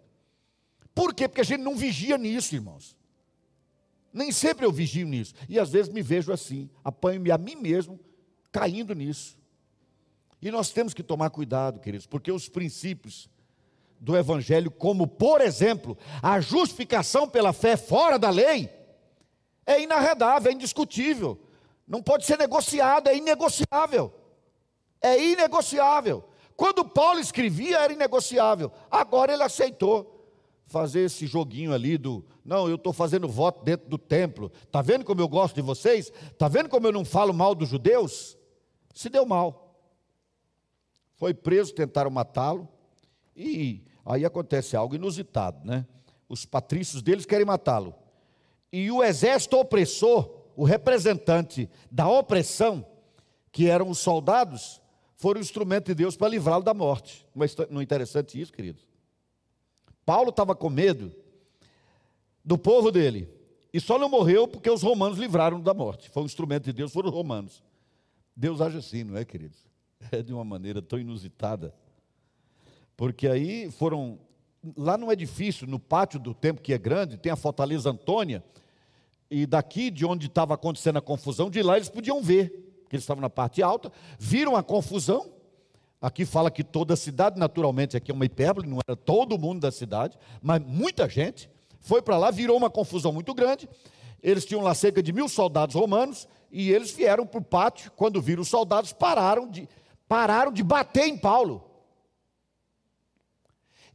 Por 0.94 1.14
quê? 1.14 1.28
Porque 1.28 1.42
a 1.42 1.44
gente 1.44 1.60
não 1.60 1.76
vigia 1.76 2.16
nisso, 2.16 2.54
irmãos. 2.54 2.96
Nem 4.12 4.32
sempre 4.32 4.64
eu 4.64 4.72
vigio 4.72 5.06
nisso, 5.06 5.34
e 5.48 5.58
às 5.58 5.68
vezes 5.68 5.92
me 5.92 6.00
vejo 6.00 6.32
assim, 6.32 6.70
apanho-me 6.82 7.30
a 7.30 7.36
mim 7.36 7.56
mesmo 7.56 8.00
caindo 8.50 8.94
nisso. 8.94 9.36
E 10.40 10.50
nós 10.50 10.70
temos 10.70 10.94
que 10.94 11.02
tomar 11.02 11.28
cuidado, 11.30 11.78
queridos, 11.78 12.06
porque 12.06 12.32
os 12.32 12.48
princípios 12.48 13.28
do 14.00 14.16
Evangelho, 14.16 14.70
como 14.70 15.06
por 15.06 15.40
exemplo, 15.40 15.98
a 16.22 16.40
justificação 16.40 17.28
pela 17.28 17.52
fé 17.52 17.76
fora 17.76 18.18
da 18.18 18.30
lei, 18.30 18.77
é 19.68 19.82
inarredável, 19.82 20.50
é 20.50 20.54
indiscutível, 20.54 21.38
não 21.86 22.02
pode 22.02 22.24
ser 22.26 22.38
negociado, 22.38 23.08
é 23.08 23.16
inegociável. 23.16 24.12
É 25.00 25.22
inegociável. 25.22 26.24
Quando 26.56 26.84
Paulo 26.84 27.20
escrevia, 27.20 27.78
era 27.78 27.92
inegociável, 27.92 28.72
agora 28.90 29.32
ele 29.32 29.42
aceitou 29.42 30.14
fazer 30.66 31.00
esse 31.00 31.26
joguinho 31.26 31.72
ali 31.72 31.96
do, 31.96 32.24
não, 32.44 32.68
eu 32.68 32.74
estou 32.74 32.92
fazendo 32.92 33.28
voto 33.28 33.64
dentro 33.64 33.88
do 33.88 33.96
templo, 33.96 34.50
está 34.64 34.82
vendo 34.82 35.04
como 35.04 35.20
eu 35.20 35.28
gosto 35.28 35.54
de 35.54 35.62
vocês? 35.62 36.12
Está 36.32 36.48
vendo 36.48 36.68
como 36.68 36.86
eu 36.86 36.92
não 36.92 37.04
falo 37.04 37.32
mal 37.32 37.54
dos 37.54 37.68
judeus? 37.68 38.36
Se 38.92 39.08
deu 39.08 39.24
mal 39.24 39.68
foi 41.18 41.34
preso, 41.34 41.74
tentaram 41.74 42.10
matá-lo, 42.10 42.68
e 43.36 43.82
aí 44.06 44.24
acontece 44.24 44.76
algo 44.76 44.94
inusitado, 44.94 45.66
né? 45.66 45.84
Os 46.28 46.46
patrícios 46.46 47.02
deles 47.02 47.26
querem 47.26 47.44
matá-lo. 47.44 47.94
E 48.72 48.90
o 48.90 49.02
exército 49.02 49.58
opressor, 49.58 50.30
o 50.56 50.64
representante 50.64 51.68
da 51.90 52.08
opressão, 52.08 52.86
que 53.50 53.68
eram 53.68 53.88
os 53.90 53.98
soldados, 53.98 54.80
foram 55.16 55.40
o 55.40 55.42
instrumento 55.42 55.86
de 55.86 55.94
Deus 55.94 56.16
para 56.16 56.28
livrá-lo 56.28 56.62
da 56.62 56.74
morte. 56.74 57.26
Não 57.70 57.80
é 57.80 57.82
interessante 57.82 58.40
isso, 58.40 58.52
queridos? 58.52 58.86
Paulo 60.04 60.30
estava 60.30 60.54
com 60.54 60.70
medo 60.70 61.14
do 62.44 62.56
povo 62.56 62.90
dele. 62.90 63.28
E 63.72 63.80
só 63.80 63.98
não 63.98 64.08
morreu 64.08 64.48
porque 64.48 64.70
os 64.70 64.82
romanos 64.82 65.18
livraram 65.18 65.60
da 65.60 65.74
morte. 65.74 66.08
Foi 66.08 66.22
um 66.22 66.26
instrumento 66.26 66.64
de 66.64 66.72
Deus, 66.72 66.92
foram 66.92 67.08
os 67.10 67.14
romanos. 67.14 67.62
Deus 68.34 68.60
age 68.60 68.78
assim, 68.78 69.04
não 69.04 69.16
é, 69.16 69.24
queridos? 69.24 69.68
é 70.12 70.22
de 70.22 70.32
uma 70.32 70.44
maneira 70.44 70.80
tão 70.80 70.98
inusitada. 70.98 71.74
Porque 72.96 73.28
aí 73.28 73.70
foram. 73.70 74.18
Lá 74.76 74.96
no 74.96 75.12
edifício, 75.12 75.66
no 75.66 75.78
pátio 75.78 76.18
do 76.18 76.34
templo, 76.34 76.62
que 76.62 76.72
é 76.72 76.78
grande, 76.78 77.16
tem 77.16 77.30
a 77.30 77.36
Fortaleza 77.36 77.90
Antônia, 77.90 78.42
e 79.30 79.46
daqui 79.46 79.90
de 79.90 80.06
onde 80.06 80.26
estava 80.26 80.54
acontecendo 80.54 80.96
a 80.96 81.02
confusão, 81.02 81.50
de 81.50 81.62
lá 81.62 81.76
eles 81.76 81.88
podiam 81.88 82.22
ver, 82.22 82.48
que 82.88 82.96
eles 82.96 83.02
estavam 83.02 83.20
na 83.20 83.30
parte 83.30 83.62
alta, 83.62 83.92
viram 84.18 84.56
a 84.56 84.62
confusão. 84.62 85.30
Aqui 86.00 86.24
fala 86.24 86.50
que 86.50 86.62
toda 86.62 86.94
a 86.94 86.96
cidade, 86.96 87.38
naturalmente, 87.38 87.96
aqui 87.96 88.10
é 88.10 88.14
uma 88.14 88.24
hipérbole, 88.24 88.68
não 88.68 88.78
era 88.86 88.96
todo 88.96 89.38
mundo 89.38 89.60
da 89.60 89.72
cidade, 89.72 90.16
mas 90.40 90.62
muita 90.64 91.08
gente 91.08 91.50
foi 91.80 92.00
para 92.00 92.16
lá, 92.16 92.30
virou 92.30 92.56
uma 92.56 92.70
confusão 92.70 93.12
muito 93.12 93.34
grande. 93.34 93.68
Eles 94.22 94.44
tinham 94.44 94.62
lá 94.62 94.74
cerca 94.74 95.02
de 95.02 95.12
mil 95.12 95.28
soldados 95.28 95.74
romanos, 95.74 96.26
e 96.50 96.70
eles 96.70 96.90
vieram 96.90 97.26
para 97.26 97.38
o 97.38 97.44
pátio, 97.44 97.92
quando 97.94 98.22
viram 98.22 98.42
os 98.42 98.48
soldados, 98.48 98.92
pararam 98.92 99.48
de, 99.48 99.68
pararam 100.08 100.52
de 100.52 100.62
bater 100.62 101.06
em 101.06 101.16
Paulo. 101.16 101.67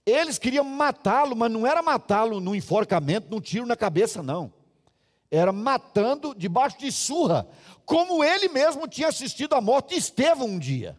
Eles 0.06 0.38
queriam 0.38 0.66
matá-lo, 0.66 1.36
mas 1.36 1.52
não 1.52 1.66
era 1.66 1.82
matá-lo 1.82 2.40
no 2.40 2.56
enforcamento, 2.56 3.28
num 3.30 3.40
tiro 3.40 3.66
na 3.66 3.76
cabeça, 3.76 4.22
não. 4.22 4.52
Era 5.32 5.52
matando 5.52 6.36
debaixo 6.36 6.78
de 6.78 6.92
surra, 6.92 7.48
como 7.86 8.24
ele 8.24 8.50
mesmo 8.50 8.88
tinha 8.88 9.08
assistido 9.08 9.54
à 9.54 9.62
morte 9.62 9.90
de 9.90 9.96
Estevão 9.96 10.48
um 10.48 10.60
dia. 10.60 10.98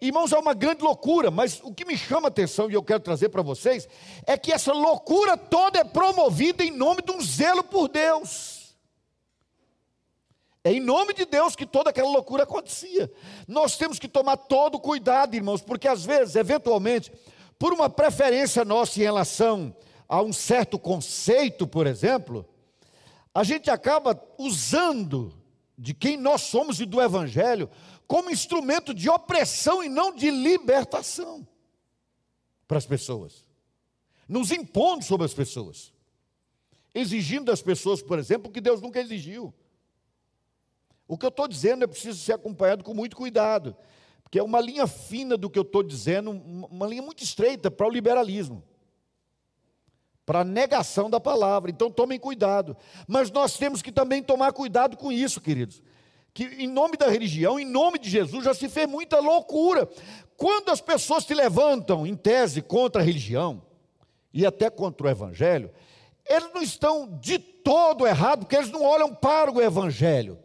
Irmãos, 0.00 0.32
é 0.32 0.38
uma 0.38 0.52
grande 0.52 0.82
loucura, 0.82 1.30
mas 1.30 1.60
o 1.62 1.72
que 1.72 1.86
me 1.86 1.96
chama 1.96 2.26
a 2.26 2.28
atenção 2.28 2.70
e 2.70 2.74
eu 2.74 2.82
quero 2.82 3.00
trazer 3.00 3.30
para 3.30 3.40
vocês 3.40 3.88
é 4.26 4.36
que 4.36 4.52
essa 4.52 4.72
loucura 4.72 5.34
toda 5.36 5.78
é 5.78 5.84
promovida 5.84 6.62
em 6.62 6.70
nome 6.70 7.00
de 7.00 7.10
um 7.10 7.20
zelo 7.22 7.64
por 7.64 7.88
Deus. 7.88 8.63
É 10.66 10.72
em 10.72 10.80
nome 10.80 11.12
de 11.12 11.26
Deus 11.26 11.54
que 11.54 11.66
toda 11.66 11.90
aquela 11.90 12.08
loucura 12.08 12.44
acontecia. 12.44 13.12
Nós 13.46 13.76
temos 13.76 13.98
que 13.98 14.08
tomar 14.08 14.38
todo 14.38 14.80
cuidado, 14.80 15.34
irmãos, 15.34 15.60
porque 15.60 15.86
às 15.86 16.06
vezes, 16.06 16.36
eventualmente, 16.36 17.12
por 17.58 17.74
uma 17.74 17.90
preferência 17.90 18.64
nossa 18.64 18.98
em 18.98 19.02
relação 19.02 19.76
a 20.08 20.22
um 20.22 20.32
certo 20.32 20.78
conceito, 20.78 21.66
por 21.66 21.86
exemplo, 21.86 22.48
a 23.34 23.44
gente 23.44 23.70
acaba 23.70 24.18
usando 24.38 25.34
de 25.76 25.92
quem 25.92 26.16
nós 26.16 26.40
somos 26.40 26.80
e 26.80 26.86
do 26.86 27.02
Evangelho 27.02 27.68
como 28.06 28.30
instrumento 28.30 28.94
de 28.94 29.10
opressão 29.10 29.84
e 29.84 29.88
não 29.90 30.14
de 30.14 30.30
libertação 30.30 31.46
para 32.66 32.78
as 32.78 32.86
pessoas, 32.86 33.44
nos 34.26 34.50
impondo 34.50 35.04
sobre 35.04 35.26
as 35.26 35.34
pessoas, 35.34 35.92
exigindo 36.94 37.46
das 37.46 37.60
pessoas, 37.60 38.00
por 38.00 38.18
exemplo, 38.18 38.48
o 38.48 38.52
que 38.52 38.62
Deus 38.62 38.80
nunca 38.80 38.98
exigiu. 38.98 39.52
O 41.06 41.18
que 41.18 41.26
eu 41.26 41.28
estou 41.28 41.46
dizendo 41.46 41.84
é 41.84 41.86
preciso 41.86 42.18
ser 42.18 42.32
acompanhado 42.32 42.82
com 42.82 42.94
muito 42.94 43.16
cuidado, 43.16 43.76
porque 44.22 44.38
é 44.38 44.42
uma 44.42 44.60
linha 44.60 44.86
fina 44.86 45.36
do 45.36 45.50
que 45.50 45.58
eu 45.58 45.62
estou 45.62 45.82
dizendo, 45.82 46.30
uma 46.30 46.86
linha 46.86 47.02
muito 47.02 47.22
estreita 47.22 47.70
para 47.70 47.86
o 47.86 47.90
liberalismo, 47.90 48.64
para 50.24 50.40
a 50.40 50.44
negação 50.44 51.10
da 51.10 51.20
palavra. 51.20 51.70
Então 51.70 51.90
tomem 51.90 52.18
cuidado. 52.18 52.76
Mas 53.06 53.30
nós 53.30 53.58
temos 53.58 53.82
que 53.82 53.92
também 53.92 54.22
tomar 54.22 54.52
cuidado 54.52 54.96
com 54.96 55.12
isso, 55.12 55.40
queridos. 55.40 55.82
Que 56.32 56.44
em 56.44 56.66
nome 56.66 56.96
da 56.96 57.08
religião, 57.08 57.60
em 57.60 57.66
nome 57.66 57.98
de 57.98 58.08
Jesus, 58.08 58.44
já 58.44 58.54
se 58.54 58.68
fez 58.68 58.88
muita 58.88 59.20
loucura. 59.20 59.88
Quando 60.36 60.70
as 60.70 60.80
pessoas 60.80 61.24
se 61.24 61.34
levantam, 61.34 62.06
em 62.06 62.16
tese, 62.16 62.62
contra 62.62 63.02
a 63.02 63.04
religião, 63.04 63.62
e 64.32 64.44
até 64.44 64.68
contra 64.68 65.06
o 65.06 65.10
evangelho, 65.10 65.70
eles 66.26 66.50
não 66.52 66.62
estão 66.62 67.18
de 67.20 67.38
todo 67.38 68.06
errados, 68.06 68.44
porque 68.44 68.56
eles 68.56 68.70
não 68.70 68.82
olham 68.82 69.14
para 69.14 69.52
o 69.52 69.62
evangelho 69.62 70.38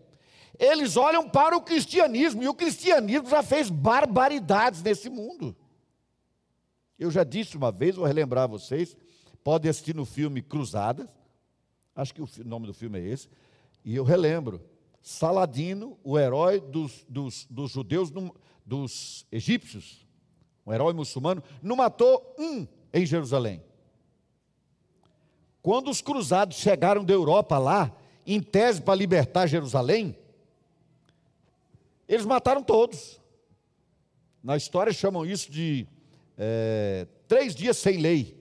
eles 0.60 0.98
olham 0.98 1.28
para 1.30 1.56
o 1.56 1.62
cristianismo, 1.62 2.44
e 2.44 2.48
o 2.50 2.54
cristianismo 2.54 3.30
já 3.30 3.42
fez 3.42 3.70
barbaridades 3.70 4.84
nesse 4.84 5.10
mundo. 5.10 5.56
Eu 7.00 7.10
já 7.10 7.24
disse 7.24 7.56
uma 7.56 7.72
vez, 7.72 7.96
vou 7.96 8.06
relembrar 8.06 8.50
vocês, 8.50 8.98
podem 9.42 9.70
assistir 9.70 9.96
no 9.96 10.04
filme 10.04 10.42
Cruzadas, 10.42 11.08
acho 11.96 12.14
que 12.14 12.22
o 12.22 12.28
nome 12.44 12.68
do 12.68 12.74
filme 12.74 13.00
é 13.00 13.08
esse, 13.08 13.30
e 13.86 13.96
eu 13.96 14.04
relembro, 14.04 14.62
Saladino, 15.02 15.98
o 16.04 16.20
herói 16.20 16.60
dos, 16.60 17.06
dos, 17.08 17.48
dos 17.50 17.72
judeus, 17.72 18.12
dos 18.66 19.26
egípcios, 19.32 20.06
um 20.66 20.74
herói 20.74 20.92
muçulmano, 20.92 21.42
não 21.64 21.78
matou 21.78 22.36
um 22.38 22.68
em 22.94 23.06
Jerusalém. 23.06 23.64
Quando 25.62 25.90
os 25.90 26.02
cruzados 26.02 26.58
chegaram 26.58 27.04
da 27.04 27.14
Europa 27.14 27.58
lá, 27.58 27.96
em 28.26 28.42
tese 28.42 28.82
para 28.82 28.96
libertar 28.96 29.48
Jerusalém, 29.48 30.16
eles 32.10 32.26
mataram 32.26 32.64
todos. 32.64 33.22
Na 34.44 34.58
história 34.58 34.92
chamam 34.92 35.24
isso 35.26 35.52
de 35.52 35.88
é, 36.36 37.08
três 37.28 37.54
dias 37.54 37.78
sem 37.78 37.98
lei. 37.98 38.40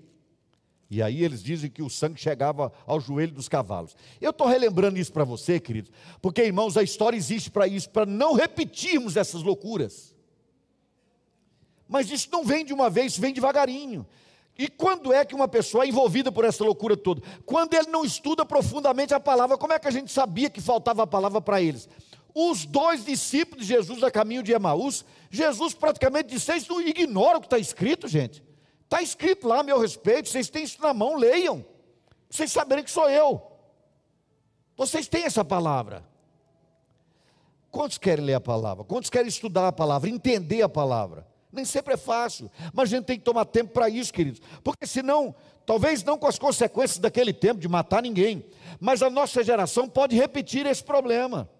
E 0.90 1.02
aí 1.02 1.22
eles 1.22 1.42
dizem 1.42 1.70
que 1.70 1.82
o 1.82 1.90
sangue 1.90 2.18
chegava 2.18 2.72
ao 2.86 2.98
joelho 2.98 3.32
dos 3.32 3.46
cavalos. 3.46 3.94
Eu 4.18 4.30
estou 4.30 4.46
relembrando 4.46 4.98
isso 4.98 5.12
para 5.12 5.22
você, 5.22 5.60
queridos, 5.60 5.92
porque, 6.22 6.42
irmãos, 6.42 6.78
a 6.78 6.82
história 6.82 7.14
existe 7.14 7.50
para 7.50 7.68
isso, 7.68 7.90
para 7.90 8.06
não 8.06 8.32
repetirmos 8.32 9.14
essas 9.14 9.42
loucuras. 9.42 10.16
Mas 11.86 12.10
isso 12.10 12.28
não 12.32 12.42
vem 12.42 12.64
de 12.64 12.72
uma 12.72 12.88
vez, 12.88 13.12
isso 13.12 13.20
vem 13.20 13.34
devagarinho. 13.34 14.06
E 14.56 14.66
quando 14.66 15.12
é 15.12 15.26
que 15.26 15.34
uma 15.34 15.46
pessoa 15.46 15.84
é 15.84 15.88
envolvida 15.88 16.32
por 16.32 16.44
essa 16.44 16.64
loucura 16.64 16.96
toda? 16.96 17.22
Quando 17.44 17.74
ele 17.74 17.88
não 17.88 18.02
estuda 18.02 18.46
profundamente 18.46 19.12
a 19.12 19.20
palavra, 19.20 19.58
como 19.58 19.74
é 19.74 19.78
que 19.78 19.86
a 19.86 19.90
gente 19.90 20.10
sabia 20.10 20.48
que 20.48 20.60
faltava 20.60 21.02
a 21.02 21.06
palavra 21.06 21.40
para 21.40 21.60
eles? 21.60 21.86
Os 22.40 22.64
dois 22.64 23.04
discípulos 23.04 23.66
de 23.66 23.72
Jesus 23.72 24.00
a 24.04 24.12
caminho 24.12 24.44
de 24.44 24.52
Emaús, 24.52 25.04
Jesus 25.28 25.74
praticamente 25.74 26.28
disse: 26.28 26.46
vocês 26.46 26.68
não 26.68 26.80
ignoram 26.80 27.38
o 27.38 27.40
que 27.40 27.48
está 27.48 27.58
escrito, 27.58 28.06
gente. 28.06 28.44
Está 28.84 29.02
escrito 29.02 29.48
lá 29.48 29.58
a 29.58 29.62
meu 29.64 29.76
respeito, 29.76 30.28
vocês 30.28 30.48
têm 30.48 30.62
isso 30.62 30.80
na 30.80 30.94
mão, 30.94 31.16
leiam. 31.16 31.66
Vocês 32.30 32.52
saberem 32.52 32.84
que 32.84 32.92
sou 32.92 33.10
eu. 33.10 33.42
Vocês 34.76 35.08
têm 35.08 35.24
essa 35.24 35.44
palavra. 35.44 36.06
Quantos 37.72 37.98
querem 37.98 38.24
ler 38.24 38.34
a 38.34 38.40
palavra? 38.40 38.84
Quantos 38.84 39.10
querem 39.10 39.26
estudar 39.26 39.66
a 39.66 39.72
palavra, 39.72 40.08
entender 40.08 40.62
a 40.62 40.68
palavra? 40.68 41.26
Nem 41.50 41.64
sempre 41.64 41.94
é 41.94 41.96
fácil, 41.96 42.48
mas 42.72 42.84
a 42.92 42.96
gente 42.96 43.06
tem 43.06 43.18
que 43.18 43.24
tomar 43.24 43.46
tempo 43.46 43.72
para 43.72 43.88
isso, 43.88 44.12
queridos. 44.12 44.40
Porque 44.62 44.86
senão, 44.86 45.34
talvez 45.66 46.04
não 46.04 46.16
com 46.16 46.28
as 46.28 46.38
consequências 46.38 46.98
daquele 46.98 47.32
tempo 47.32 47.58
de 47.58 47.66
matar 47.66 48.00
ninguém, 48.00 48.46
mas 48.78 49.02
a 49.02 49.10
nossa 49.10 49.42
geração 49.42 49.88
pode 49.88 50.14
repetir 50.14 50.66
esse 50.66 50.84
problema 50.84 51.50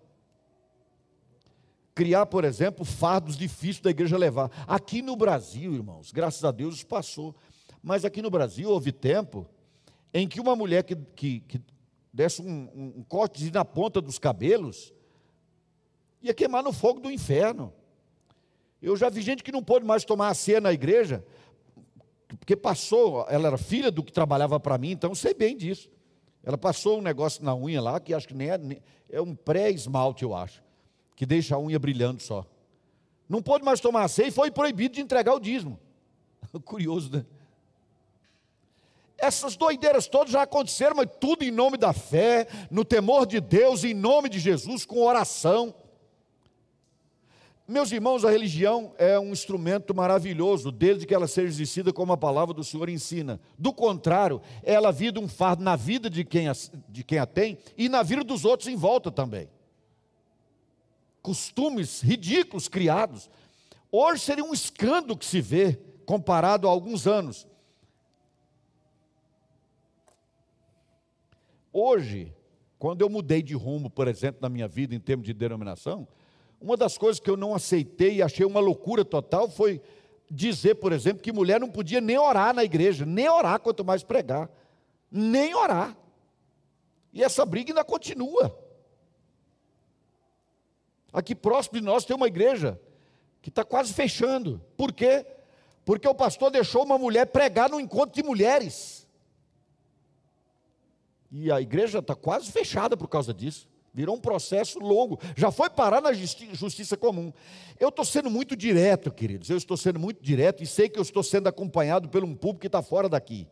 criar, 1.98 2.26
por 2.26 2.44
exemplo, 2.44 2.84
fardos 2.84 3.36
difíceis 3.36 3.80
da 3.80 3.90
igreja 3.90 4.16
levar. 4.16 4.52
Aqui 4.68 5.02
no 5.02 5.16
Brasil, 5.16 5.74
irmãos, 5.74 6.12
graças 6.12 6.44
a 6.44 6.52
Deus 6.52 6.76
isso 6.76 6.86
passou. 6.86 7.34
Mas 7.82 8.04
aqui 8.04 8.22
no 8.22 8.30
Brasil 8.30 8.70
houve 8.70 8.92
tempo 8.92 9.44
em 10.14 10.28
que 10.28 10.40
uma 10.40 10.54
mulher 10.54 10.84
que, 10.84 10.94
que, 10.94 11.40
que 11.40 11.60
desse 12.12 12.40
um, 12.40 12.68
um, 12.98 13.02
corte 13.08 13.50
na 13.50 13.64
ponta 13.64 14.00
dos 14.00 14.16
cabelos 14.16 14.94
ia 16.22 16.32
queimar 16.32 16.62
no 16.62 16.72
fogo 16.72 17.00
do 17.00 17.10
inferno. 17.10 17.72
Eu 18.80 18.96
já 18.96 19.10
vi 19.10 19.20
gente 19.20 19.42
que 19.42 19.50
não 19.50 19.62
pôde 19.62 19.84
mais 19.84 20.04
tomar 20.04 20.28
a 20.28 20.34
ceia 20.34 20.60
na 20.60 20.72
igreja, 20.72 21.24
porque 22.28 22.54
passou, 22.54 23.26
ela 23.28 23.48
era 23.48 23.58
filha 23.58 23.90
do 23.90 24.04
que 24.04 24.12
trabalhava 24.12 24.60
para 24.60 24.78
mim, 24.78 24.92
então 24.92 25.16
sei 25.16 25.34
bem 25.34 25.56
disso. 25.56 25.90
Ela 26.44 26.56
passou 26.56 27.00
um 27.00 27.02
negócio 27.02 27.42
na 27.42 27.56
unha 27.56 27.82
lá, 27.82 27.98
que 27.98 28.14
acho 28.14 28.28
que 28.28 28.34
nem 28.34 28.50
é, 28.50 28.60
é 29.10 29.20
um 29.20 29.34
pré-esmalte, 29.34 30.22
eu 30.22 30.32
acho 30.32 30.67
que 31.18 31.26
deixa 31.26 31.56
a 31.56 31.58
unha 31.58 31.80
brilhando 31.80 32.22
só. 32.22 32.46
Não 33.28 33.42
pôde 33.42 33.64
mais 33.64 33.80
tomar 33.80 34.06
ceia 34.06 34.28
e 34.28 34.30
foi 34.30 34.52
proibido 34.52 34.94
de 34.94 35.00
entregar 35.00 35.34
o 35.34 35.40
dízimo. 35.40 35.76
Curioso, 36.64 37.10
né? 37.12 37.26
Essas 39.18 39.56
doideiras 39.56 40.06
todas 40.06 40.32
já 40.32 40.42
aconteceram, 40.42 40.94
mas 40.94 41.08
tudo 41.18 41.42
em 41.42 41.50
nome 41.50 41.76
da 41.76 41.92
fé, 41.92 42.46
no 42.70 42.84
temor 42.84 43.26
de 43.26 43.40
Deus, 43.40 43.82
em 43.82 43.94
nome 43.94 44.28
de 44.28 44.38
Jesus, 44.38 44.86
com 44.86 45.04
oração. 45.04 45.74
Meus 47.66 47.90
irmãos, 47.90 48.24
a 48.24 48.30
religião 48.30 48.94
é 48.96 49.18
um 49.18 49.32
instrumento 49.32 49.92
maravilhoso, 49.92 50.70
desde 50.70 51.04
que 51.04 51.12
ela 51.12 51.26
seja 51.26 51.48
exercida 51.48 51.92
como 51.92 52.12
a 52.12 52.16
palavra 52.16 52.54
do 52.54 52.62
Senhor 52.62 52.88
ensina. 52.88 53.40
Do 53.58 53.72
contrário, 53.72 54.40
ela 54.62 54.92
vira 54.92 55.18
um 55.18 55.26
fardo 55.26 55.64
na 55.64 55.74
vida 55.74 56.08
de 56.08 56.24
quem 56.24 56.48
a, 56.48 56.52
de 56.88 57.02
quem 57.02 57.18
a 57.18 57.26
tem 57.26 57.58
e 57.76 57.88
na 57.88 58.04
vida 58.04 58.22
dos 58.22 58.44
outros 58.44 58.68
em 58.68 58.76
volta 58.76 59.10
também 59.10 59.48
costumes 61.22 62.00
ridículos 62.00 62.68
criados. 62.68 63.30
Hoje 63.90 64.22
seria 64.22 64.44
um 64.44 64.52
escândalo 64.52 65.16
que 65.16 65.24
se 65.24 65.40
vê 65.40 65.78
comparado 66.04 66.66
a 66.66 66.70
alguns 66.70 67.06
anos. 67.06 67.46
Hoje, 71.72 72.34
quando 72.78 73.02
eu 73.02 73.08
mudei 73.08 73.42
de 73.42 73.54
rumo, 73.54 73.90
por 73.90 74.08
exemplo, 74.08 74.40
na 74.40 74.48
minha 74.48 74.68
vida 74.68 74.94
em 74.94 75.00
termos 75.00 75.26
de 75.26 75.32
denominação, 75.32 76.06
uma 76.60 76.76
das 76.76 76.98
coisas 76.98 77.20
que 77.20 77.30
eu 77.30 77.36
não 77.36 77.54
aceitei 77.54 78.16
e 78.16 78.22
achei 78.22 78.44
uma 78.44 78.60
loucura 78.60 79.04
total 79.04 79.48
foi 79.48 79.80
dizer, 80.30 80.74
por 80.76 80.92
exemplo, 80.92 81.22
que 81.22 81.32
mulher 81.32 81.60
não 81.60 81.70
podia 81.70 82.00
nem 82.00 82.18
orar 82.18 82.54
na 82.54 82.64
igreja, 82.64 83.06
nem 83.06 83.28
orar, 83.28 83.60
quanto 83.60 83.84
mais 83.84 84.02
pregar, 84.02 84.50
nem 85.10 85.54
orar. 85.54 85.96
E 87.12 87.22
essa 87.22 87.44
briga 87.46 87.70
ainda 87.70 87.84
continua. 87.84 88.67
Aqui 91.12 91.34
próximo 91.34 91.78
de 91.78 91.84
nós 91.84 92.04
tem 92.04 92.14
uma 92.14 92.26
igreja 92.26 92.80
que 93.40 93.48
está 93.48 93.64
quase 93.64 93.92
fechando. 93.92 94.60
Por 94.76 94.92
quê? 94.92 95.24
Porque 95.84 96.06
o 96.06 96.14
pastor 96.14 96.50
deixou 96.50 96.84
uma 96.84 96.98
mulher 96.98 97.26
pregar 97.26 97.70
no 97.70 97.80
encontro 97.80 98.14
de 98.14 98.22
mulheres. 98.22 99.08
E 101.30 101.50
a 101.50 101.60
igreja 101.60 101.98
está 101.98 102.14
quase 102.14 102.50
fechada 102.50 102.96
por 102.96 103.08
causa 103.08 103.32
disso. 103.32 103.68
Virou 103.92 104.16
um 104.16 104.20
processo 104.20 104.78
longo. 104.78 105.18
Já 105.34 105.50
foi 105.50 105.70
parar 105.70 106.00
na 106.00 106.12
justi 106.12 106.54
justiça 106.54 106.96
comum. 106.96 107.32
Eu 107.80 107.88
estou 107.88 108.04
sendo 108.04 108.30
muito 108.30 108.54
direto, 108.54 109.10
queridos. 109.10 109.48
Eu 109.50 109.56
estou 109.56 109.76
sendo 109.76 109.98
muito 109.98 110.22
direto 110.22 110.62
e 110.62 110.66
sei 110.66 110.88
que 110.88 110.98
eu 110.98 111.02
estou 111.02 111.22
sendo 111.22 111.48
acompanhado 111.48 112.08
por 112.08 112.22
um 112.22 112.34
público 112.34 112.60
que 112.60 112.66
está 112.66 112.82
fora 112.82 113.08
daqui. 113.08 113.48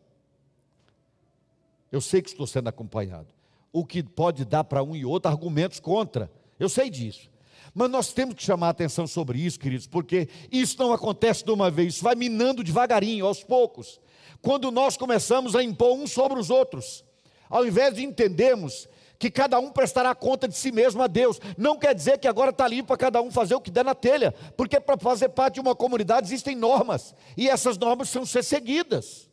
Eu 1.90 2.00
sei 2.00 2.20
que 2.20 2.28
estou 2.28 2.46
sendo 2.46 2.68
acompanhado. 2.68 3.28
O 3.72 3.84
que 3.84 4.02
pode 4.02 4.44
dar 4.44 4.64
para 4.64 4.82
um 4.82 4.94
e 4.94 5.04
outro 5.04 5.30
argumentos 5.30 5.80
contra. 5.80 6.30
Eu 6.58 6.68
sei 6.68 6.90
disso. 6.90 7.30
Mas 7.78 7.90
nós 7.90 8.10
temos 8.10 8.36
que 8.36 8.42
chamar 8.42 8.68
a 8.68 8.70
atenção 8.70 9.06
sobre 9.06 9.38
isso, 9.38 9.60
queridos, 9.60 9.86
porque 9.86 10.30
isso 10.50 10.78
não 10.78 10.94
acontece 10.94 11.44
de 11.44 11.50
uma 11.50 11.70
vez, 11.70 11.92
isso 11.92 12.02
vai 12.02 12.14
minando 12.14 12.64
devagarinho, 12.64 13.26
aos 13.26 13.44
poucos. 13.44 14.00
Quando 14.40 14.70
nós 14.70 14.96
começamos 14.96 15.54
a 15.54 15.62
impor 15.62 15.94
uns 15.94 16.10
sobre 16.10 16.40
os 16.40 16.48
outros, 16.48 17.04
ao 17.50 17.66
invés 17.66 17.94
de 17.94 18.02
entendermos 18.02 18.88
que 19.18 19.30
cada 19.30 19.58
um 19.58 19.70
prestará 19.70 20.14
conta 20.14 20.48
de 20.48 20.56
si 20.56 20.72
mesmo 20.72 21.02
a 21.02 21.06
Deus, 21.06 21.38
não 21.58 21.78
quer 21.78 21.94
dizer 21.94 22.16
que 22.16 22.26
agora 22.26 22.48
está 22.48 22.66
livre 22.66 22.86
para 22.86 22.96
cada 22.96 23.20
um 23.20 23.30
fazer 23.30 23.54
o 23.54 23.60
que 23.60 23.70
der 23.70 23.84
na 23.84 23.94
telha, 23.94 24.32
porque 24.56 24.80
para 24.80 24.96
fazer 24.96 25.28
parte 25.28 25.56
de 25.56 25.60
uma 25.60 25.76
comunidade 25.76 26.26
existem 26.26 26.56
normas, 26.56 27.14
e 27.36 27.46
essas 27.46 27.76
normas 27.76 28.08
precisam 28.08 28.24
ser 28.24 28.42
seguidas. 28.42 29.28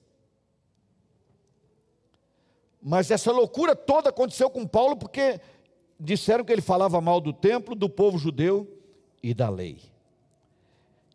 Mas 2.81 3.09
essa 3.09 3.31
loucura 3.31 3.73
toda 3.73 4.09
aconteceu 4.09 4.49
com 4.49 4.67
Paulo 4.67 4.97
porque 4.97 5.39
disseram 6.03 6.43
que 6.43 6.51
ele 6.51 6.61
falava 6.61 6.99
mal 6.99 7.21
do 7.21 7.31
templo, 7.31 7.73
do 7.73 7.89
povo 7.89 8.17
judeu 8.17 8.67
e 9.21 9.33
da 9.33 9.49
lei. 9.49 9.77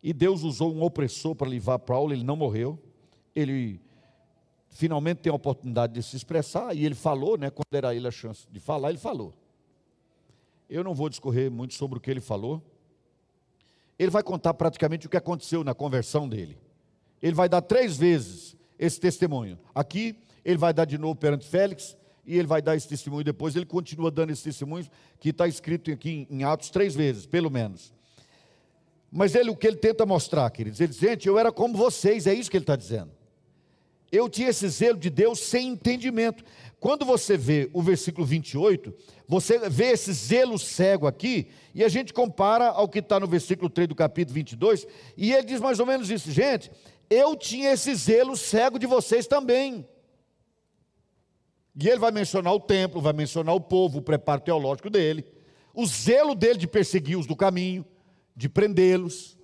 E 0.01 0.11
Deus 0.11 0.43
usou 0.43 0.73
um 0.73 0.81
opressor 0.81 1.35
para 1.35 1.47
levar 1.47 1.77
Paulo, 1.79 2.11
ele 2.11 2.23
não 2.23 2.35
morreu. 2.35 2.79
Ele 3.35 3.79
finalmente 4.69 5.19
tem 5.19 5.31
a 5.31 5.35
oportunidade 5.35 5.93
de 5.93 6.01
se 6.01 6.15
expressar, 6.15 6.75
e 6.75 6.85
ele 6.85 6.95
falou, 6.95 7.37
né, 7.37 7.49
quando 7.49 7.73
era 7.73 7.93
ele 7.93 8.07
a 8.07 8.11
chance 8.11 8.47
de 8.51 8.59
falar, 8.59 8.89
ele 8.89 8.97
falou. 8.97 9.33
Eu 10.69 10.83
não 10.83 10.93
vou 10.93 11.09
discorrer 11.09 11.51
muito 11.51 11.73
sobre 11.73 11.97
o 11.97 12.01
que 12.01 12.09
ele 12.09 12.21
falou. 12.21 12.61
Ele 13.97 14.11
vai 14.11 14.23
contar 14.23 14.53
praticamente 14.53 15.05
o 15.05 15.09
que 15.09 15.17
aconteceu 15.17 15.63
na 15.63 15.73
conversão 15.73 16.27
dele. 16.29 16.57
Ele 17.21 17.33
vai 17.33 17.49
dar 17.49 17.61
três 17.61 17.97
vezes 17.97 18.55
esse 18.77 18.99
testemunho. 18.99 19.59
Aqui, 19.75 20.15
ele 20.45 20.57
vai 20.57 20.73
dar 20.73 20.85
de 20.85 20.97
novo 20.97 21.15
perante 21.15 21.45
Félix, 21.45 21.97
e 22.29 22.37
ele 22.37 22.47
vai 22.47 22.61
dar 22.61 22.75
esse 22.75 22.87
testemunho 22.87 23.23
depois. 23.23 23.55
Ele 23.55 23.65
continua 23.65 24.11
dando 24.11 24.29
esse 24.29 24.43
testemunho, 24.43 24.85
que 25.19 25.29
está 25.29 25.47
escrito 25.47 25.89
aqui 25.89 26.27
em 26.29 26.43
Atos 26.43 26.69
três 26.69 26.93
vezes, 26.93 27.25
pelo 27.25 27.49
menos. 27.49 27.91
Mas 29.11 29.33
ele, 29.33 29.49
o 29.49 29.55
que 29.55 29.65
ele 29.65 29.77
tenta 29.77 30.05
mostrar, 30.05 30.47
queridos, 30.51 30.79
ele 30.79 30.89
diz: 30.89 30.99
gente, 30.99 31.27
eu 31.27 31.39
era 31.39 31.51
como 31.51 31.75
vocês, 31.75 32.27
é 32.27 32.33
isso 32.35 32.51
que 32.51 32.55
ele 32.55 32.63
está 32.63 32.75
dizendo. 32.75 33.09
Eu 34.11 34.29
tinha 34.29 34.49
esse 34.49 34.69
zelo 34.69 34.99
de 34.99 35.09
Deus 35.09 35.39
sem 35.39 35.69
entendimento. 35.69 36.43
Quando 36.79 37.03
você 37.03 37.35
vê 37.35 37.67
o 37.73 37.81
versículo 37.81 38.27
28, 38.27 38.93
você 39.27 39.57
vê 39.67 39.85
esse 39.85 40.13
zelo 40.13 40.59
cego 40.59 41.07
aqui, 41.07 41.47
e 41.73 41.83
a 41.83 41.89
gente 41.89 42.13
compara 42.13 42.67
ao 42.67 42.87
que 42.87 42.99
está 42.99 43.19
no 43.19 43.25
versículo 43.25 43.71
3 43.71 43.87
do 43.89 43.95
capítulo 43.95 44.35
22, 44.35 44.85
e 45.17 45.33
ele 45.33 45.47
diz 45.47 45.59
mais 45.59 45.79
ou 45.79 45.85
menos 45.87 46.11
isso: 46.11 46.31
gente, 46.31 46.71
eu 47.09 47.35
tinha 47.35 47.71
esse 47.71 47.95
zelo 47.95 48.37
cego 48.37 48.77
de 48.77 48.85
vocês 48.85 49.25
também. 49.25 49.83
E 51.81 51.87
ele 51.87 51.97
vai 51.97 52.11
mencionar 52.11 52.53
o 52.53 52.59
templo, 52.59 52.99
vai 52.99 53.13
mencionar 53.13 53.55
o 53.55 53.61
povo, 53.61 53.99
o 53.99 54.01
preparo 54.01 54.41
teológico 54.41 54.89
dele, 54.89 55.25
o 55.73 55.85
zelo 55.85 56.35
dele 56.35 56.59
de 56.59 56.67
persegui 56.67 57.15
os 57.15 57.25
do 57.25 57.37
caminho, 57.37 57.85
de 58.35 58.49
prendê-los. 58.49 59.37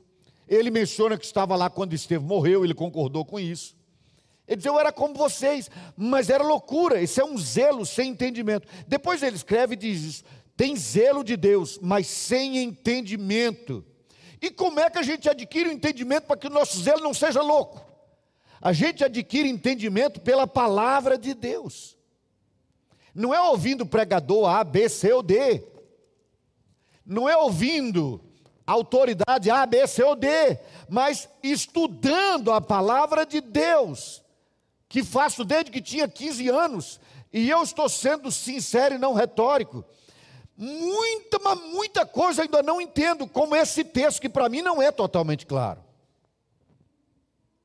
Ele 0.46 0.70
menciona 0.70 1.18
que 1.18 1.24
estava 1.24 1.56
lá 1.56 1.70
quando 1.70 1.94
Estevão 1.94 2.28
morreu, 2.28 2.66
ele 2.66 2.74
concordou 2.74 3.24
com 3.24 3.40
isso. 3.40 3.78
Ele 4.46 4.58
diz: 4.58 4.66
Eu 4.66 4.78
era 4.78 4.92
como 4.92 5.16
vocês, 5.16 5.72
mas 5.96 6.30
era 6.30 6.44
loucura. 6.44 7.02
Isso 7.02 7.22
é 7.22 7.24
um 7.24 7.38
zelo 7.38 7.86
sem 7.86 8.12
entendimento. 8.12 8.68
Depois 8.86 9.24
ele 9.24 9.38
escreve 9.38 9.76
e 9.76 9.78
diz: 9.78 10.04
isso, 10.04 10.24
Tem 10.58 10.76
zelo 10.76 11.24
de 11.24 11.38
Deus, 11.38 11.80
mas 11.82 12.06
sem 12.06 12.58
entendimento. 12.58 13.84
E 14.42 14.52
como 14.52 14.82
é 14.82 14.90
que 14.90 15.00
a 15.00 15.04
gente 15.04 15.30
adquire 15.30 15.70
o 15.70 15.72
entendimento 15.72 16.26
para 16.26 16.36
que 16.36 16.48
o 16.48 16.52
nosso 16.52 16.80
zelo 16.82 17.02
não 17.02 17.14
seja 17.14 17.42
louco? 17.42 17.84
A 18.62 18.74
gente 18.74 19.06
adquire 19.06 19.48
entendimento 19.48 20.20
pela 20.20 20.46
palavra 20.46 21.18
de 21.18 21.34
Deus. 21.34 21.95
Não 23.16 23.34
é 23.34 23.42
ouvindo 23.42 23.86
pregador 23.86 24.50
A, 24.50 24.62
B, 24.62 24.90
C 24.90 25.14
ou 25.14 25.24
D. 25.24 25.64
Não 27.06 27.30
é 27.30 27.38
ouvindo 27.38 28.20
autoridade 28.68 29.50
A, 29.50 29.66
B, 29.66 29.88
C 29.88 30.04
ou 30.04 30.16
D, 30.16 30.60
mas 30.90 31.30
estudando 31.42 32.52
a 32.52 32.60
palavra 32.60 33.26
de 33.26 33.40
Deus 33.40 34.22
que 34.90 35.04
faço 35.04 35.44
desde 35.44 35.72
que 35.72 35.82
tinha 35.82 36.08
15 36.08 36.50
anos, 36.50 37.00
e 37.32 37.50
eu 37.50 37.62
estou 37.64 37.90
sendo 37.90 38.32
sincero 38.32 38.96
e 38.96 38.98
não 38.98 39.14
retórico. 39.14 39.84
Muita, 40.56 41.38
mas 41.40 41.60
muita 41.60 42.06
coisa 42.06 42.44
ainda 42.44 42.64
não 42.64 42.80
entendo, 42.80 43.28
como 43.28 43.56
esse 43.56 43.84
texto 43.84 44.22
que 44.22 44.30
para 44.30 44.48
mim 44.48 44.62
não 44.62 44.82
é 44.82 44.92
totalmente 44.92 45.46
claro. 45.46 45.84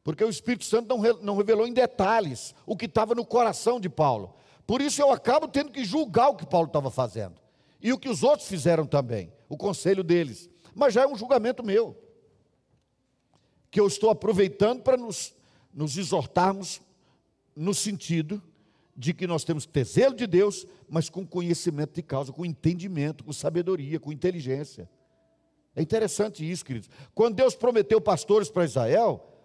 Porque 0.03 0.25
o 0.25 0.31
Espírito 0.31 0.65
Santo 0.65 0.89
não, 0.89 0.99
não 1.23 1.37
revelou 1.37 1.67
em 1.67 1.73
detalhes 1.73 2.55
o 2.67 2.77
que 2.77 2.87
estava 2.87 3.15
no 3.15 3.25
coração 3.25 3.79
de 3.79 3.89
Paulo. 3.89 4.35
Por 4.71 4.81
isso 4.81 5.03
eu 5.03 5.11
acabo 5.11 5.49
tendo 5.49 5.73
que 5.73 5.85
julgar 5.85 6.29
o 6.29 6.37
que 6.37 6.47
Paulo 6.47 6.69
estava 6.69 6.93
fazendo. 6.93 7.41
E 7.83 7.93
o 7.93 7.99
que 7.99 8.09
os 8.09 8.23
outros 8.23 8.47
fizeram 8.47 8.87
também, 8.87 9.33
o 9.49 9.57
conselho 9.57 10.05
deles. 10.05 10.49
Mas 10.77 10.95
já 10.95 11.03
é 11.03 11.09
um 11.09 11.17
julgamento 11.17 11.67
meu. 11.67 12.01
Que 13.69 13.81
eu 13.81 13.87
estou 13.89 14.11
aproveitando 14.11 14.81
para 14.81 14.97
nos, 14.97 15.35
nos 15.75 15.99
exortarmos 15.99 16.81
no 17.57 17.75
sentido 17.75 18.41
de 18.97 19.13
que 19.13 19.27
nós 19.27 19.43
temos 19.43 19.67
que 19.67 19.73
ter 19.73 19.85
zelo 19.85 20.15
de 20.15 20.25
Deus, 20.25 20.65
mas 20.89 21.11
com 21.11 21.27
conhecimento 21.27 21.95
de 21.95 22.03
causa, 22.05 22.33
com 22.33 22.47
entendimento, 22.47 23.25
com 23.25 23.33
sabedoria, 23.33 23.99
com 23.99 24.13
inteligência. 24.13 24.89
É 25.75 25.83
interessante 25.83 26.49
isso, 26.49 26.65
queridos. 26.65 26.89
Quando 27.13 27.35
Deus 27.35 27.57
prometeu 27.57 28.01
pastores 28.01 28.49
para 28.49 28.67
Israel, 28.67 29.37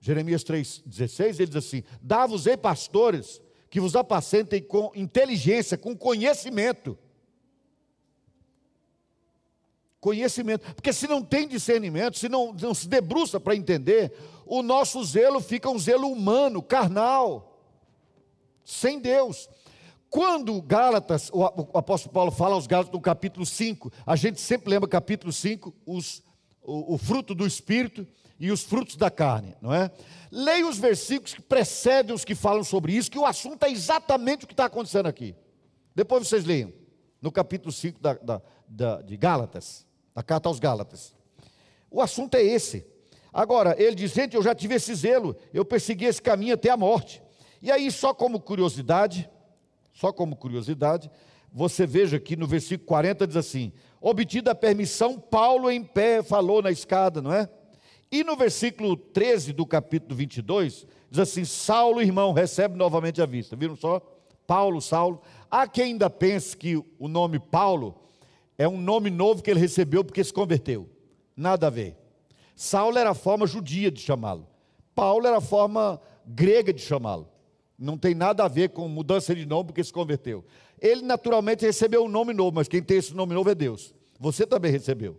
Jeremias 0.00 0.42
3,16, 0.42 1.40
ele 1.40 1.46
diz 1.48 1.56
assim: 1.56 1.82
Dá-vos-ei 2.00 2.56
pastores 2.56 3.42
que 3.72 3.80
vos 3.80 3.96
apacentem 3.96 4.62
com 4.62 4.92
inteligência, 4.94 5.78
com 5.78 5.96
conhecimento. 5.96 6.98
Conhecimento, 9.98 10.74
porque 10.74 10.92
se 10.92 11.08
não 11.08 11.22
tem 11.22 11.48
discernimento, 11.48 12.18
se 12.18 12.28
não, 12.28 12.52
não 12.52 12.74
se 12.74 12.86
debruça 12.86 13.40
para 13.40 13.56
entender, 13.56 14.12
o 14.44 14.62
nosso 14.62 15.02
zelo 15.02 15.40
fica 15.40 15.70
um 15.70 15.78
zelo 15.78 16.08
humano, 16.08 16.62
carnal, 16.62 17.64
sem 18.62 19.00
Deus. 19.00 19.48
Quando 20.10 20.60
Gálatas, 20.60 21.30
o, 21.32 21.42
apóstolo 21.42 22.12
Paulo 22.12 22.30
fala 22.30 22.56
aos 22.56 22.66
Gálatas 22.66 22.92
no 22.92 23.00
capítulo 23.00 23.46
5, 23.46 23.90
a 24.04 24.16
gente 24.16 24.38
sempre 24.38 24.68
lembra 24.68 24.86
capítulo 24.86 25.32
5, 25.32 25.72
os, 25.86 26.22
o, 26.62 26.92
o 26.92 26.98
fruto 26.98 27.34
do 27.34 27.46
Espírito 27.46 28.06
e 28.42 28.50
os 28.50 28.64
frutos 28.64 28.96
da 28.96 29.08
carne, 29.08 29.54
não 29.62 29.72
é? 29.72 29.88
Leia 30.28 30.66
os 30.66 30.76
versículos 30.76 31.32
que 31.32 31.40
precedem 31.40 32.12
os 32.12 32.24
que 32.24 32.34
falam 32.34 32.64
sobre 32.64 32.92
isso, 32.92 33.08
que 33.08 33.18
o 33.18 33.24
assunto 33.24 33.62
é 33.62 33.70
exatamente 33.70 34.44
o 34.44 34.48
que 34.48 34.52
está 34.52 34.64
acontecendo 34.64 35.06
aqui. 35.06 35.32
Depois 35.94 36.26
vocês 36.26 36.44
leiam, 36.44 36.72
no 37.20 37.30
capítulo 37.30 37.70
5 37.70 38.00
da, 38.00 38.14
da, 38.14 38.42
da, 38.66 39.00
de 39.00 39.16
Gálatas, 39.16 39.86
da 40.12 40.24
carta 40.24 40.48
aos 40.48 40.58
Gálatas. 40.58 41.14
O 41.88 42.02
assunto 42.02 42.34
é 42.34 42.42
esse. 42.42 42.84
Agora, 43.32 43.80
ele 43.80 43.94
diz: 43.94 44.10
gente, 44.10 44.34
eu 44.34 44.42
já 44.42 44.56
tive 44.56 44.74
esse 44.74 44.92
zelo, 44.92 45.36
eu 45.54 45.64
persegui 45.64 46.06
esse 46.06 46.20
caminho 46.20 46.54
até 46.54 46.68
a 46.68 46.76
morte. 46.76 47.22
E 47.62 47.70
aí, 47.70 47.92
só 47.92 48.12
como 48.12 48.40
curiosidade, 48.40 49.30
só 49.94 50.12
como 50.12 50.34
curiosidade, 50.34 51.08
você 51.52 51.86
veja 51.86 52.18
que 52.18 52.34
no 52.34 52.48
versículo 52.48 52.88
40 52.88 53.24
diz 53.24 53.36
assim: 53.36 53.72
obtida 54.00 54.50
a 54.50 54.54
permissão, 54.56 55.16
Paulo 55.16 55.70
em 55.70 55.84
pé 55.84 56.24
falou 56.24 56.60
na 56.60 56.72
escada, 56.72 57.22
não 57.22 57.32
é? 57.32 57.48
E 58.12 58.22
no 58.22 58.36
versículo 58.36 58.94
13 58.94 59.54
do 59.54 59.64
capítulo 59.64 60.14
22, 60.14 60.86
diz 61.10 61.18
assim: 61.18 61.46
Saulo, 61.46 62.02
irmão, 62.02 62.34
recebe 62.34 62.76
novamente 62.76 63.22
a 63.22 63.26
vista. 63.26 63.56
Viram 63.56 63.74
só? 63.74 64.02
Paulo, 64.46 64.82
Saulo. 64.82 65.22
Há 65.50 65.66
quem 65.66 65.84
ainda 65.84 66.10
pense 66.10 66.54
que 66.54 66.76
o 66.98 67.08
nome 67.08 67.38
Paulo 67.38 67.98
é 68.58 68.68
um 68.68 68.78
nome 68.78 69.08
novo 69.08 69.42
que 69.42 69.50
ele 69.50 69.58
recebeu 69.58 70.04
porque 70.04 70.22
se 70.22 70.32
converteu. 70.32 70.86
Nada 71.34 71.68
a 71.68 71.70
ver. 71.70 71.96
Saulo 72.54 72.98
era 72.98 73.10
a 73.10 73.14
forma 73.14 73.46
judia 73.46 73.90
de 73.90 74.00
chamá-lo. 74.02 74.46
Paulo 74.94 75.26
era 75.26 75.38
a 75.38 75.40
forma 75.40 75.98
grega 76.26 76.70
de 76.70 76.82
chamá-lo. 76.82 77.26
Não 77.78 77.96
tem 77.96 78.14
nada 78.14 78.44
a 78.44 78.48
ver 78.48 78.68
com 78.68 78.86
mudança 78.88 79.34
de 79.34 79.46
nome 79.46 79.68
porque 79.68 79.82
se 79.82 79.92
converteu. 79.92 80.44
Ele 80.78 81.00
naturalmente 81.00 81.64
recebeu 81.64 82.04
um 82.04 82.08
nome 82.08 82.34
novo, 82.34 82.56
mas 82.56 82.68
quem 82.68 82.82
tem 82.82 82.98
esse 82.98 83.14
nome 83.14 83.32
novo 83.32 83.48
é 83.48 83.54
Deus. 83.54 83.94
Você 84.20 84.46
também 84.46 84.70
recebeu. 84.70 85.18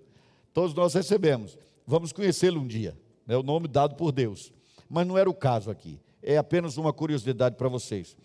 Todos 0.54 0.76
nós 0.76 0.94
recebemos. 0.94 1.58
Vamos 1.86 2.12
conhecê-lo 2.12 2.60
um 2.60 2.68
dia. 2.68 2.98
É 3.28 3.38
o 3.38 3.44
nome 3.44 3.68
dado 3.68 3.96
por 3.96 4.12
Deus. 4.12 4.52
Mas 4.90 5.08
não 5.08 5.18
era 5.18 5.30
o 5.30 5.34
caso 5.34 5.72
aqui. 5.72 6.00
É 6.22 6.38
apenas 6.38 6.78
uma 6.78 6.94
curiosidade 6.94 7.56
para 7.56 7.68
vocês. 7.68 8.16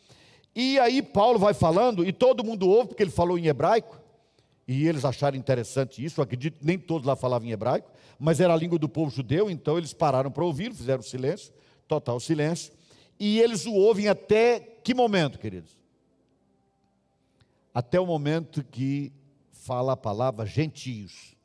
E 0.55 0.79
aí 0.79 1.03
Paulo 1.03 1.39
vai 1.39 1.55
falando, 1.55 2.05
e 2.05 2.13
todo 2.13 2.45
mundo 2.45 2.69
ouve, 2.69 2.89
porque 2.89 3.03
ele 3.03 3.11
falou 3.11 3.39
em 3.39 3.47
hebraico 3.47 4.01
e 4.69 4.87
eles 4.87 5.05
acharam 5.05 5.37
interessante 5.37 6.05
isso. 6.05 6.21
Acredito 6.21 6.59
que 6.59 6.67
nem 6.67 6.79
todos 6.79 7.07
lá 7.07 7.17
falavam 7.17 7.49
em 7.49 7.53
hebraico, 7.53 7.91
mas 8.19 8.39
era 8.39 8.53
a 8.53 8.57
língua 8.57 8.79
do 8.79 8.89
povo 8.89 9.11
judeu, 9.11 9.49
então 9.49 9.79
eles 9.79 9.95
pararam 9.95 10.31
para 10.31 10.45
ouvir, 10.45 10.75
fizeram 10.75 11.03
silêncio, 11.03 11.53
total 11.87 12.21
silêncio, 12.21 12.73
e 13.19 13.41
eles 13.41 13.65
o 13.65 13.73
ouvem 13.73 14.09
até 14.09 14.61
que 14.61 14.93
momento, 14.93 15.39
queridos? 15.39 15.79
Até 17.73 17.99
o 17.99 18.07
momento 18.07 18.63
que 18.63 19.13
fala 19.53 19.93
a 19.93 19.97
palavra 19.97 20.45
gentios. 20.45 21.38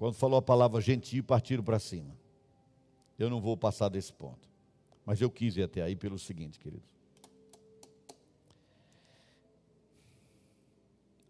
Quando 0.00 0.14
falou 0.14 0.38
a 0.38 0.42
palavra 0.42 0.80
gentio, 0.80 1.22
partiram 1.22 1.62
para 1.62 1.78
cima. 1.78 2.16
Eu 3.18 3.28
não 3.28 3.38
vou 3.38 3.54
passar 3.54 3.90
desse 3.90 4.10
ponto. 4.10 4.48
Mas 5.04 5.20
eu 5.20 5.30
quis 5.30 5.58
ir 5.58 5.62
até 5.62 5.82
aí 5.82 5.94
pelo 5.94 6.18
seguinte, 6.18 6.58
queridos. 6.58 6.88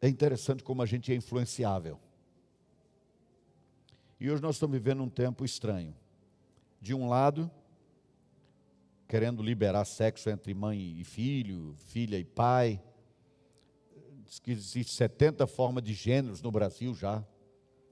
É 0.01 0.09
interessante 0.09 0.63
como 0.63 0.83
a 0.83 0.87
gente 0.87 1.11
é 1.11 1.17
influenciável. 1.17 1.99
E 4.21 4.31
hoje 4.31 4.41
nós 4.41 4.55
estamos 4.55 4.79
vivendo 4.79 5.03
um 5.03 5.11
tempo 5.11 5.45
estranho. 5.45 5.93
De 6.81 6.95
um 6.95 7.09
lado, 7.09 7.51
querendo 9.09 9.43
liberar 9.43 9.85
sexo 9.85 10.31
entre 10.31 10.55
mãe 10.55 10.97
e 10.97 11.03
filho, 11.03 11.75
filha 11.89 12.17
e 12.17 12.25
pai. 12.25 12.81
Diz 14.25 14.39
que 14.39 14.53
existe 14.53 14.95
70 14.95 15.45
formas 15.49 15.83
de 15.83 15.93
gêneros 15.93 16.41
no 16.41 16.53
Brasil 16.53 16.95
já. 16.95 17.27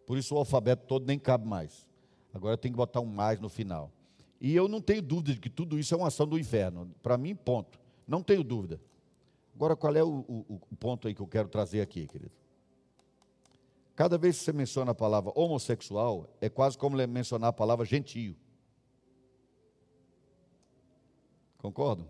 Por 0.08 0.16
isso 0.16 0.34
o 0.34 0.38
alfabeto 0.38 0.86
todo 0.86 1.04
nem 1.04 1.18
cabe 1.18 1.46
mais. 1.46 1.86
Agora 2.32 2.56
tem 2.56 2.72
que 2.72 2.76
botar 2.78 2.98
um 3.02 3.04
mais 3.04 3.38
no 3.38 3.50
final. 3.50 3.92
E 4.40 4.56
eu 4.56 4.66
não 4.66 4.80
tenho 4.80 5.02
dúvida 5.02 5.34
de 5.34 5.38
que 5.38 5.50
tudo 5.50 5.78
isso 5.78 5.92
é 5.92 5.98
uma 5.98 6.08
ação 6.08 6.26
do 6.26 6.38
inferno. 6.38 6.90
Para 7.02 7.18
mim, 7.18 7.34
ponto. 7.34 7.78
Não 8.06 8.22
tenho 8.22 8.42
dúvida. 8.42 8.80
Agora, 9.54 9.76
qual 9.76 9.94
é 9.94 10.02
o, 10.02 10.24
o, 10.26 10.60
o 10.70 10.76
ponto 10.76 11.06
aí 11.06 11.14
que 11.14 11.20
eu 11.20 11.26
quero 11.26 11.46
trazer 11.46 11.82
aqui, 11.82 12.06
querido? 12.06 12.32
Cada 13.94 14.16
vez 14.16 14.38
que 14.38 14.44
você 14.44 14.52
menciona 14.52 14.92
a 14.92 14.94
palavra 14.94 15.30
homossexual, 15.34 16.26
é 16.40 16.48
quase 16.48 16.78
como 16.78 16.96
mencionar 17.06 17.50
a 17.50 17.52
palavra 17.52 17.84
gentio. 17.84 18.34
Concordam? 21.58 22.08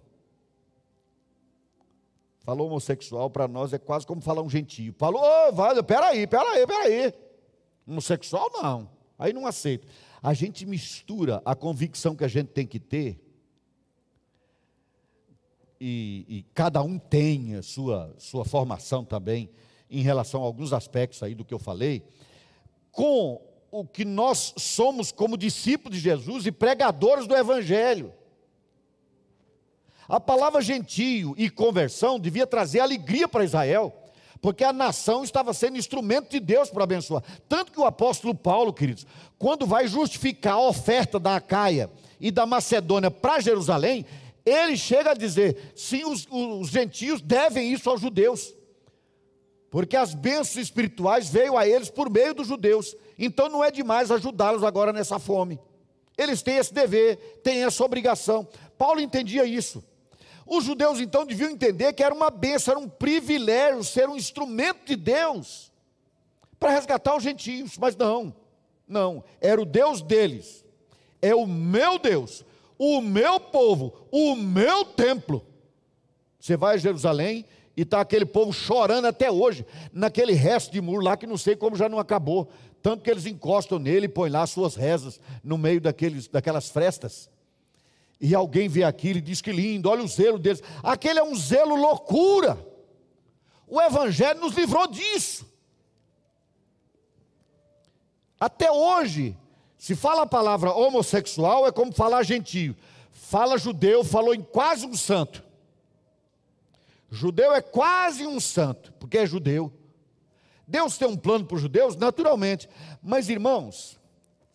Falou 2.44 2.68
homossexual 2.68 3.28
para 3.28 3.48
nós 3.48 3.72
é 3.72 3.78
quase 3.78 4.06
como 4.06 4.20
falar 4.20 4.42
um 4.42 4.48
gentio. 4.48 4.94
Falou, 4.96 5.20
oh, 5.20 5.52
vale, 5.52 5.82
peraí, 5.82 6.28
peraí, 6.28 6.64
peraí. 6.64 7.27
Homossexual 7.88 8.50
não, 8.52 8.90
aí 9.18 9.32
não 9.32 9.46
aceito. 9.46 9.88
A 10.22 10.34
gente 10.34 10.66
mistura 10.66 11.40
a 11.44 11.54
convicção 11.54 12.14
que 12.14 12.24
a 12.24 12.28
gente 12.28 12.48
tem 12.48 12.66
que 12.66 12.78
ter 12.78 13.18
e, 15.80 16.24
e 16.28 16.42
cada 16.54 16.82
um 16.82 16.98
tem 16.98 17.54
a 17.54 17.62
sua, 17.62 18.14
sua 18.18 18.44
formação 18.44 19.04
também 19.04 19.48
em 19.90 20.02
relação 20.02 20.42
a 20.42 20.44
alguns 20.44 20.72
aspectos 20.72 21.22
aí 21.22 21.34
do 21.34 21.44
que 21.44 21.54
eu 21.54 21.58
falei, 21.58 22.02
com 22.92 23.40
o 23.70 23.86
que 23.86 24.04
nós 24.04 24.54
somos 24.58 25.12
como 25.12 25.38
discípulos 25.38 25.96
de 25.96 26.02
Jesus 26.02 26.46
e 26.46 26.52
pregadores 26.52 27.26
do 27.26 27.36
Evangelho. 27.36 28.12
A 30.08 30.18
palavra 30.18 30.60
gentio 30.60 31.34
e 31.36 31.50
conversão 31.50 32.18
devia 32.18 32.46
trazer 32.46 32.80
alegria 32.80 33.28
para 33.28 33.44
Israel, 33.44 33.94
porque 34.40 34.64
a 34.64 34.72
nação 34.72 35.24
estava 35.24 35.52
sendo 35.52 35.78
instrumento 35.78 36.30
de 36.30 36.40
Deus 36.40 36.70
para 36.70 36.84
abençoar. 36.84 37.22
Tanto 37.48 37.72
que 37.72 37.80
o 37.80 37.84
apóstolo 37.84 38.34
Paulo, 38.34 38.72
queridos, 38.72 39.06
quando 39.38 39.66
vai 39.66 39.88
justificar 39.88 40.54
a 40.54 40.68
oferta 40.68 41.18
da 41.18 41.36
Acaia 41.36 41.90
e 42.20 42.30
da 42.30 42.46
Macedônia 42.46 43.10
para 43.10 43.40
Jerusalém, 43.40 44.06
ele 44.44 44.76
chega 44.76 45.10
a 45.10 45.14
dizer: 45.14 45.72
sim, 45.74 46.04
os, 46.04 46.26
os 46.30 46.68
gentios 46.68 47.20
devem 47.20 47.72
isso 47.72 47.90
aos 47.90 48.00
judeus, 48.00 48.54
porque 49.70 49.96
as 49.96 50.14
bênçãos 50.14 50.56
espirituais 50.56 51.28
veio 51.28 51.56
a 51.56 51.66
eles 51.66 51.90
por 51.90 52.08
meio 52.08 52.34
dos 52.34 52.46
judeus. 52.46 52.96
Então 53.18 53.48
não 53.48 53.62
é 53.62 53.70
demais 53.70 54.10
ajudá-los 54.10 54.62
agora 54.62 54.92
nessa 54.92 55.18
fome. 55.18 55.58
Eles 56.16 56.42
têm 56.42 56.56
esse 56.56 56.72
dever, 56.72 57.40
têm 57.44 57.64
essa 57.64 57.84
obrigação. 57.84 58.46
Paulo 58.76 59.00
entendia 59.00 59.44
isso. 59.44 59.84
Os 60.48 60.64
judeus 60.64 60.98
então 60.98 61.26
deviam 61.26 61.50
entender 61.50 61.92
que 61.92 62.02
era 62.02 62.14
uma 62.14 62.30
bênção, 62.30 62.72
era 62.72 62.80
um 62.80 62.88
privilégio 62.88 63.84
ser 63.84 64.08
um 64.08 64.16
instrumento 64.16 64.86
de 64.86 64.96
Deus 64.96 65.70
para 66.58 66.70
resgatar 66.70 67.14
os 67.14 67.22
gentios, 67.22 67.76
mas 67.76 67.94
não, 67.94 68.34
não, 68.86 69.22
era 69.40 69.60
o 69.60 69.66
Deus 69.66 70.00
deles, 70.00 70.64
é 71.20 71.34
o 71.34 71.46
meu 71.46 71.98
Deus, 71.98 72.44
o 72.78 73.02
meu 73.02 73.38
povo, 73.38 74.08
o 74.10 74.34
meu 74.34 74.86
templo. 74.86 75.44
Você 76.40 76.56
vai 76.56 76.76
a 76.76 76.78
Jerusalém 76.78 77.44
e 77.76 77.82
está 77.82 78.00
aquele 78.00 78.24
povo 78.24 78.50
chorando 78.50 79.04
até 79.04 79.30
hoje, 79.30 79.66
naquele 79.92 80.32
resto 80.32 80.72
de 80.72 80.80
muro 80.80 81.04
lá 81.04 81.16
que 81.16 81.26
não 81.26 81.36
sei 81.36 81.56
como 81.56 81.76
já 81.76 81.90
não 81.90 81.98
acabou, 81.98 82.48
tanto 82.80 83.02
que 83.02 83.10
eles 83.10 83.26
encostam 83.26 83.78
nele 83.78 84.06
e 84.06 84.08
põem 84.08 84.30
lá 84.30 84.46
suas 84.46 84.74
rezas 84.74 85.20
no 85.44 85.58
meio 85.58 85.80
daqueles, 85.80 86.26
daquelas 86.26 86.70
frestas. 86.70 87.28
E 88.20 88.34
alguém 88.34 88.68
vê 88.68 88.82
aquilo 88.82 89.18
e 89.18 89.22
diz 89.22 89.40
que 89.40 89.52
lindo, 89.52 89.88
olha 89.88 90.02
o 90.02 90.08
zelo 90.08 90.38
deles. 90.38 90.62
Aquele 90.82 91.20
é 91.20 91.22
um 91.22 91.34
zelo 91.36 91.76
loucura. 91.76 92.58
O 93.66 93.80
Evangelho 93.80 94.40
nos 94.40 94.54
livrou 94.54 94.88
disso. 94.88 95.46
Até 98.40 98.70
hoje, 98.70 99.36
se 99.76 99.94
fala 99.94 100.22
a 100.22 100.26
palavra 100.26 100.72
homossexual, 100.72 101.66
é 101.66 101.72
como 101.72 101.92
falar 101.92 102.22
gentio. 102.24 102.74
Fala 103.12 103.58
judeu, 103.58 104.02
falou 104.02 104.34
em 104.34 104.42
quase 104.42 104.86
um 104.86 104.96
santo. 104.96 105.44
Judeu 107.10 107.52
é 107.52 107.60
quase 107.60 108.26
um 108.26 108.40
santo, 108.40 108.92
porque 108.94 109.18
é 109.18 109.26
judeu. 109.26 109.72
Deus 110.66 110.98
tem 110.98 111.08
um 111.08 111.16
plano 111.16 111.44
para 111.44 111.54
os 111.54 111.62
judeus, 111.62 111.96
naturalmente. 111.96 112.68
Mas, 113.02 113.28
irmãos, 113.28 113.98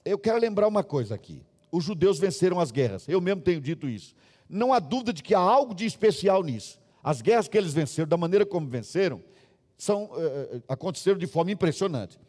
eu 0.04 0.18
quero 0.18 0.38
lembrar 0.38 0.68
uma 0.68 0.84
coisa 0.84 1.16
aqui 1.16 1.44
os 1.74 1.84
judeus 1.84 2.20
venceram 2.20 2.60
as 2.60 2.70
guerras. 2.70 3.10
Eu 3.10 3.20
mesmo 3.20 3.42
tenho 3.42 3.60
dito 3.60 3.90
isso. 3.90 4.14
Não 4.48 4.72
há 4.72 4.78
dúvida 4.78 5.12
de 5.12 5.24
que 5.24 5.34
há 5.34 5.40
algo 5.40 5.74
de 5.74 5.88
especial 5.88 6.44
nisso. 6.44 6.80
As 7.04 7.20
guerras 7.20 7.48
que 7.48 7.58
eles 7.58 7.74
venceram, 7.74 8.08
da 8.08 8.16
maneira 8.16 8.46
como 8.46 8.68
venceram, 8.68 9.24
são, 9.76 10.04
uh, 10.04 10.64
aconteceram 10.68 11.18
de 11.18 11.26
forma 11.26 11.50
impressionante. 11.50 12.20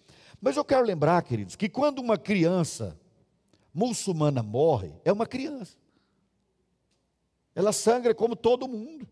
Mas 0.41 0.57
eu 0.57 0.65
quero 0.65 0.83
lembrar, 0.83 1.23
queridos, 1.23 1.57
que 1.57 1.69
quando 1.69 1.99
uma 1.99 2.17
criança 2.17 2.99
muçulmana 3.73 4.43
morre, 4.43 4.95
é 5.05 5.13
uma 5.13 5.27
criança. 5.27 5.77
Ela 7.55 7.71
sangra 7.71 8.15
como 8.15 8.35
todo 8.35 8.67
mundo. 8.67 9.07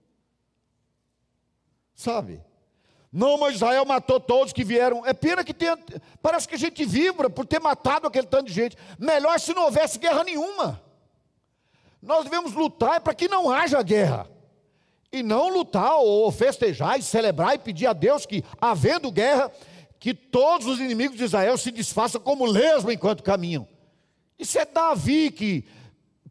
Sabe? 1.94 2.40
Não, 3.12 3.36
mas 3.36 3.56
Israel 3.56 3.84
matou 3.84 4.18
todos 4.18 4.54
que 4.54 4.64
vieram. 4.64 5.04
É 5.04 5.12
pena 5.12 5.44
que 5.44 5.52
tenha. 5.52 5.78
Parece 6.22 6.48
que 6.48 6.54
a 6.54 6.58
gente 6.58 6.82
vibra 6.84 7.28
por 7.28 7.44
ter 7.44 7.60
matado 7.60 8.06
aquele 8.06 8.26
tanto 8.26 8.46
de 8.46 8.54
gente. 8.54 8.76
Melhor 8.98 9.38
se 9.38 9.52
não 9.52 9.64
houvesse 9.64 9.98
guerra 9.98 10.24
nenhuma. 10.24 10.82
Nós 12.00 12.24
devemos 12.24 12.54
lutar 12.54 13.00
para 13.02 13.14
que 13.14 13.28
não 13.28 13.50
haja 13.50 13.82
guerra. 13.82 14.26
E 15.12 15.22
não 15.22 15.50
lutar 15.50 15.96
ou 15.98 16.32
festejar 16.32 16.98
e 16.98 17.02
celebrar 17.02 17.54
e 17.54 17.58
pedir 17.58 17.86
a 17.86 17.92
Deus 17.92 18.24
que, 18.24 18.42
havendo 18.58 19.12
guerra, 19.12 19.52
que 20.00 20.14
todos 20.14 20.66
os 20.66 20.80
inimigos 20.80 21.18
de 21.18 21.24
Israel 21.24 21.58
se 21.58 21.70
desfaçam 21.70 22.18
como 22.18 22.46
lesmo 22.46 22.90
enquanto 22.90 23.22
caminham. 23.22 23.68
Isso 24.38 24.58
é 24.58 24.64
Davi 24.64 25.30
que 25.30 25.66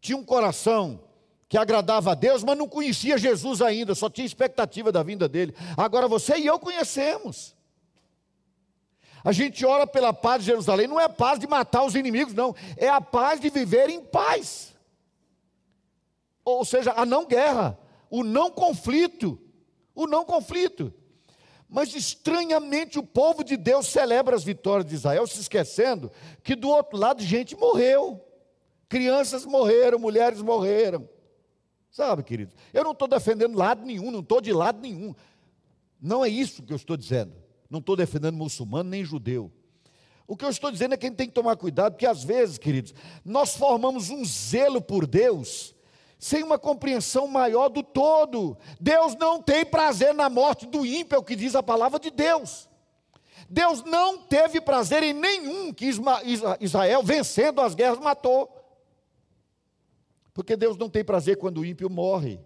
tinha 0.02 0.18
um 0.18 0.26
coração 0.26 1.00
que 1.52 1.58
agradava 1.58 2.14
a 2.14 2.16
Deus, 2.16 2.45
mas 2.45 2.58
não 2.58 2.66
conhecia 2.66 3.18
Jesus 3.18 3.62
ainda, 3.62 3.93
só 3.93 4.10
tinha 4.10 4.26
expectativa 4.26 4.89
da 4.89 5.04
vinda 5.04 5.28
dele. 5.28 5.54
Agora 5.76 6.08
você 6.08 6.38
e 6.38 6.45
eu 6.45 6.58
conhecemos. 6.58 7.54
A 9.22 9.34
gente 9.34 9.66
ora 9.66 9.86
pela 9.86 10.14
paz 10.14 10.39
de 10.39 10.45
Jerusalém, 10.45 10.88
não 10.88 10.97
é 10.97 11.04
a 11.04 11.10
paz 11.10 11.38
de 11.38 11.47
matar 11.47 11.84
os 11.84 11.93
inimigos, 11.93 12.34
não, 12.34 12.56
é 12.78 12.88
a 12.88 13.02
paz 13.02 13.41
de 13.41 13.49
viver 13.49 13.89
em 13.89 13.99
paz. 13.99 14.74
Ou 16.45 16.64
seja, 16.64 16.93
a 16.95 17.06
não 17.06 17.26
guerra, 17.26 17.78
o 18.10 18.24
não 18.24 18.49
conflito, 18.49 19.38
o 19.93 20.08
não 20.08 20.24
conflito. 20.24 20.93
Mas 21.68 21.93
estranhamente 21.93 22.97
o 22.97 23.04
povo 23.04 23.43
de 23.43 23.58
Deus 23.58 23.88
celebra 23.88 24.38
as 24.38 24.45
vitórias 24.45 24.88
de 24.88 24.95
Israel, 24.95 25.28
se 25.28 25.41
esquecendo 25.41 26.14
que 26.45 26.56
do 26.56 26.70
outro 26.70 26.97
lado 26.97 27.22
gente 27.22 27.58
morreu. 27.58 28.26
Crianças 28.88 29.45
morreram, 29.45 29.99
mulheres 29.99 30.41
morreram. 30.41 31.10
Sabe, 31.92 32.24
queridos? 32.24 32.56
Eu 32.74 32.86
não 32.86 32.94
estou 32.94 33.08
defendendo 33.08 33.58
lado 33.58 33.86
nenhum, 33.86 34.10
não 34.10 34.22
estou 34.22 34.39
de 34.39 34.54
lado 34.54 34.80
nenhum. 34.80 35.14
Não 36.02 36.24
é 36.24 36.30
isso 36.30 36.64
que 36.64 36.72
eu 36.72 36.78
estou 36.78 36.96
dizendo. 36.96 37.34
Não 37.70 37.80
estou 37.80 37.96
defendendo 37.96 38.36
muçulmano 38.36 38.89
nem 38.89 39.04
judeu. 39.04 39.52
O 40.26 40.38
que 40.38 40.46
eu 40.46 40.50
estou 40.50 40.72
dizendo 40.72 40.94
é 40.94 40.98
que 40.98 41.06
a 41.06 41.10
gente 41.10 41.18
tem 41.18 41.28
que 41.28 41.34
tomar 41.34 41.58
cuidado, 41.58 41.94
porque 41.94 42.06
às 42.06 42.24
vezes, 42.24 42.58
queridos, 42.58 42.94
nós 43.26 43.58
formamos 43.58 44.10
um 44.10 44.24
zelo 44.24 44.82
por 44.82 45.06
Deus 45.06 45.76
sem 46.18 46.44
uma 46.44 46.58
compreensão 46.58 47.28
maior 47.28 47.68
do 47.68 47.84
todo. 47.84 48.58
Deus 48.80 49.16
não 49.16 49.42
tem 49.42 49.66
prazer 49.66 50.14
na 50.14 50.30
morte 50.30 50.66
do 50.66 50.86
ímpio, 50.86 51.16
é 51.16 51.20
o 51.20 51.24
que 51.24 51.36
diz 51.36 51.56
a 51.56 51.64
palavra 51.64 52.00
de 52.00 52.10
Deus. 52.10 52.70
Deus 53.50 53.84
não 53.84 54.20
teve 54.20 54.62
prazer 54.62 55.04
em 55.04 55.12
nenhum 55.12 55.74
que 55.74 55.92
Israel, 56.62 57.04
vencendo 57.04 57.60
as 57.60 57.76
guerras, 57.76 58.00
matou. 58.00 58.61
Porque 60.34 60.56
Deus 60.56 60.78
não 60.78 60.90
tem 60.90 61.04
prazer 61.04 61.38
quando 61.38 61.60
o 61.60 61.66
ímpio 61.66 61.90
morre. 61.90 62.40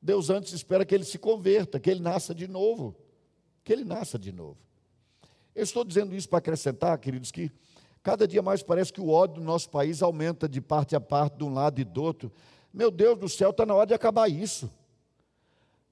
Deus 0.00 0.30
antes 0.30 0.52
espera 0.52 0.84
que 0.84 0.94
ele 0.94 1.04
se 1.04 1.18
converta, 1.18 1.80
que 1.80 1.90
ele 1.90 2.00
nasça 2.00 2.34
de 2.34 2.46
novo. 2.46 2.94
Que 3.64 3.72
ele 3.72 3.84
nasça 3.84 4.18
de 4.18 4.30
novo. 4.32 4.58
Eu 5.54 5.64
estou 5.64 5.84
dizendo 5.84 6.14
isso 6.14 6.28
para 6.28 6.38
acrescentar, 6.38 6.98
queridos, 6.98 7.32
que 7.32 7.50
cada 8.02 8.28
dia 8.28 8.42
mais 8.42 8.62
parece 8.62 8.92
que 8.92 9.00
o 9.00 9.08
ódio 9.08 9.36
do 9.36 9.42
nosso 9.42 9.70
país 9.70 10.02
aumenta 10.02 10.48
de 10.48 10.60
parte 10.60 10.94
a 10.94 11.00
parte, 11.00 11.38
de 11.38 11.44
um 11.44 11.52
lado 11.52 11.80
e 11.80 11.84
do 11.84 12.02
outro. 12.02 12.30
Meu 12.72 12.90
Deus 12.90 13.18
do 13.18 13.28
céu, 13.28 13.50
está 13.50 13.64
na 13.64 13.74
hora 13.74 13.86
de 13.86 13.94
acabar 13.94 14.30
isso. 14.30 14.70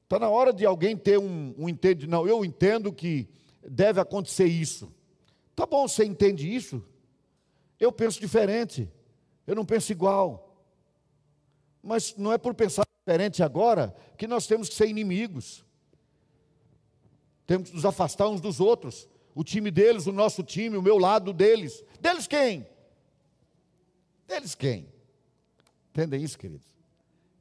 Está 0.03 0.19
na 0.19 0.29
hora 0.29 0.53
de 0.53 0.67
alguém 0.67 0.97
ter 0.97 1.19
um, 1.19 1.55
um 1.57 1.67
entendimento. 1.67 2.11
Não, 2.11 2.29
eu 2.29 2.45
entendo 2.45 2.93
que 2.93 3.27
deve 3.67 4.01
acontecer 4.01 4.45
isso. 4.45 4.93
Tá 5.57 5.65
bom, 5.65 5.89
você 5.89 6.05
entende 6.05 6.55
isso? 6.55 6.85
Eu 7.81 7.91
penso 7.91 8.21
diferente. 8.21 8.89
Eu 9.47 9.55
não 9.55 9.65
penso 9.65 9.91
igual. 9.91 10.44
Mas 11.85 12.17
não 12.17 12.33
é 12.33 12.39
por 12.39 12.55
pensar 12.55 12.87
diferente 13.07 13.43
agora 13.43 13.95
que 14.17 14.27
nós 14.27 14.47
temos 14.47 14.69
que 14.69 14.75
ser 14.75 14.89
inimigos. 14.89 15.65
Temos 17.47 17.69
que 17.69 17.77
nos 17.77 17.85
afastar 17.85 18.29
uns 18.29 18.41
dos 18.41 18.59
outros. 18.59 19.07
O 19.35 19.45
time 19.45 19.71
deles, 19.71 20.07
o 20.07 20.13
nosso 20.13 20.43
time, 20.43 20.77
o 20.77 20.83
meu 20.83 20.97
lado 20.97 21.33
deles. 21.33 21.85
Deles 22.01 22.27
quem? 22.27 22.67
Deles 24.27 24.55
quem? 24.55 24.89
Entendem 25.91 26.23
isso, 26.23 26.39
queridos? 26.39 26.67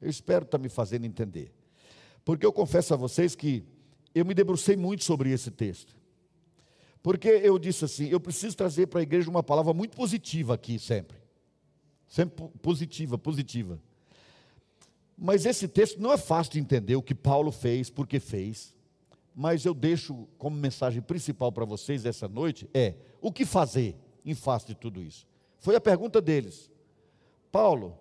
Eu 0.00 0.10
espero 0.10 0.44
estar 0.44 0.58
me 0.58 0.68
fazendo 0.68 1.06
entender. 1.06 1.50
Porque 2.24 2.44
eu 2.44 2.52
confesso 2.52 2.92
a 2.92 2.96
vocês 2.96 3.34
que 3.34 3.64
eu 4.14 4.24
me 4.24 4.34
debrucei 4.34 4.76
muito 4.76 5.04
sobre 5.04 5.30
esse 5.30 5.50
texto. 5.50 5.96
Porque 7.02 7.28
eu 7.28 7.58
disse 7.58 7.84
assim: 7.84 8.08
eu 8.08 8.20
preciso 8.20 8.56
trazer 8.56 8.88
para 8.88 9.00
a 9.00 9.02
igreja 9.02 9.30
uma 9.30 9.42
palavra 9.42 9.72
muito 9.72 9.96
positiva 9.96 10.54
aqui, 10.54 10.78
sempre. 10.78 11.16
Sempre 12.06 12.48
positiva, 12.60 13.16
positiva. 13.16 13.80
Mas 15.16 15.46
esse 15.46 15.68
texto 15.68 16.00
não 16.00 16.12
é 16.12 16.16
fácil 16.16 16.54
de 16.54 16.60
entender 16.60 16.96
o 16.96 17.02
que 17.02 17.14
Paulo 17.14 17.52
fez, 17.52 17.88
porque 17.88 18.18
fez. 18.18 18.74
Mas 19.34 19.64
eu 19.64 19.74
deixo 19.74 20.28
como 20.38 20.56
mensagem 20.56 21.02
principal 21.02 21.50
para 21.52 21.64
vocês 21.64 22.04
essa 22.04 22.28
noite 22.28 22.68
é 22.72 22.94
o 23.20 23.32
que 23.32 23.44
fazer 23.44 23.96
em 24.24 24.34
face 24.34 24.66
de 24.66 24.74
tudo 24.74 25.02
isso. 25.02 25.26
Foi 25.58 25.74
a 25.76 25.80
pergunta 25.80 26.20
deles. 26.20 26.70
Paulo, 27.50 27.98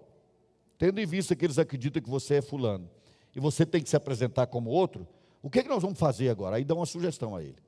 tendo 0.78 1.00
em 1.00 1.06
vista 1.06 1.36
que 1.36 1.46
eles 1.46 1.60
acreditam 1.60 2.02
que 2.02 2.10
você 2.10 2.36
é 2.36 2.42
fulano 2.42 2.90
e 3.36 3.40
você 3.40 3.66
tem 3.66 3.82
que 3.82 3.90
se 3.90 3.96
apresentar 3.96 4.48
como 4.48 4.70
outro, 4.70 5.08
o 5.42 5.50
que, 5.50 5.60
é 5.60 5.64
que 5.64 5.70
nós 5.70 5.82
vamos 5.82 6.00
fazer 6.00 6.30
agora? 6.30 6.56
Aí 6.56 6.64
dá 6.64 6.74
uma 6.74 6.86
sugestão 6.86 7.36
a 7.36 7.44
ele. 7.44 7.62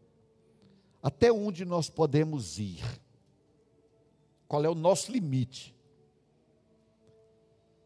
Até 1.04 1.32
onde 1.32 1.66
nós 1.66 1.90
podemos 1.90 2.58
ir? 2.58 2.84
Qual 4.48 4.64
é 4.64 4.70
o 4.70 4.74
nosso 4.74 5.12
limite? 5.12 5.75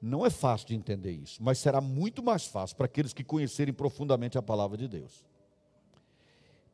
Não 0.01 0.25
é 0.25 0.29
fácil 0.29 0.67
de 0.67 0.75
entender 0.75 1.11
isso, 1.11 1.43
mas 1.43 1.57
será 1.57 1.81
muito 1.81 2.23
mais 2.23 2.45
fácil 2.45 2.75
para 2.77 2.85
aqueles 2.85 3.13
que 3.13 3.23
conhecerem 3.23 3.73
profundamente 3.73 4.37
a 4.37 4.41
palavra 4.41 4.77
de 4.77 4.87
Deus. 4.87 5.25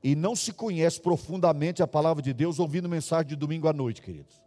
E 0.03 0.15
não 0.15 0.36
se 0.36 0.53
conhece 0.53 1.01
profundamente 1.01 1.82
a 1.82 1.88
palavra 1.88 2.21
de 2.21 2.32
Deus 2.32 2.59
ouvindo 2.59 2.88
mensagem 2.88 3.28
de 3.28 3.36
domingo 3.36 3.67
à 3.67 3.73
noite, 3.73 4.01
queridos. 4.01 4.39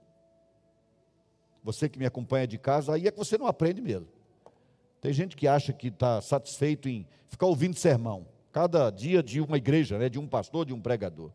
Você 1.65 1.89
que 1.89 1.99
me 1.99 2.07
acompanha 2.07 2.47
de 2.47 2.57
casa, 2.57 2.95
aí 2.95 3.09
é 3.09 3.11
que 3.11 3.19
você 3.19 3.37
não 3.37 3.47
aprende 3.47 3.83
mesmo. 3.83 4.07
Tem 5.01 5.13
gente 5.13 5.37
que 5.37 5.49
acha 5.49 5.73
que 5.73 5.89
está 5.89 6.21
satisfeito 6.21 6.89
em 6.89 7.07
ficar 7.29 7.47
ouvindo 7.47 7.77
sermão, 7.77 8.27
cada 8.53 8.91
dia 8.91 9.23
de 9.23 9.41
uma 9.41 9.57
igreja, 9.57 9.99
né, 9.99 10.09
de 10.09 10.19
um 10.19 10.27
pastor, 10.27 10.65
de 10.65 10.73
um 10.73 10.81
pregador. 10.81 11.31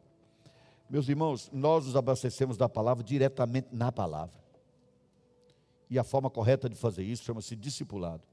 Meus 0.90 1.08
irmãos, 1.08 1.50
nós 1.52 1.86
nos 1.86 1.96
abastecemos 1.96 2.58
da 2.58 2.70
palavra 2.70 3.04
diretamente 3.04 3.68
na 3.72 3.92
palavra. 3.92 4.43
E 5.94 6.00
a 6.00 6.04
forma 6.04 6.28
correta 6.28 6.68
de 6.68 6.76
fazer 6.76 7.04
isso 7.04 7.24
chama-se 7.24 7.56
discipulado. 7.56 8.24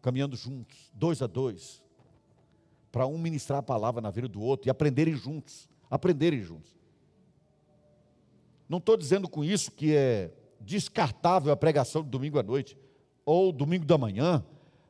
Caminhando 0.00 0.36
juntos, 0.36 0.90
dois 0.94 1.20
a 1.20 1.26
dois, 1.26 1.82
para 2.90 3.06
um 3.06 3.18
ministrar 3.18 3.58
a 3.58 3.62
palavra 3.62 4.00
na 4.00 4.08
vida 4.08 4.26
do 4.26 4.40
outro 4.40 4.66
e 4.66 4.70
aprenderem 4.70 5.14
juntos. 5.14 5.68
Aprenderem 5.90 6.40
juntos. 6.40 6.74
Não 8.66 8.78
estou 8.78 8.96
dizendo 8.96 9.28
com 9.28 9.44
isso 9.44 9.70
que 9.70 9.94
é 9.94 10.32
descartável 10.58 11.52
a 11.52 11.56
pregação 11.58 12.02
de 12.02 12.08
domingo 12.08 12.38
à 12.38 12.42
noite, 12.42 12.74
ou 13.22 13.52
domingo 13.52 13.84
da 13.84 13.98
manhã, 13.98 14.42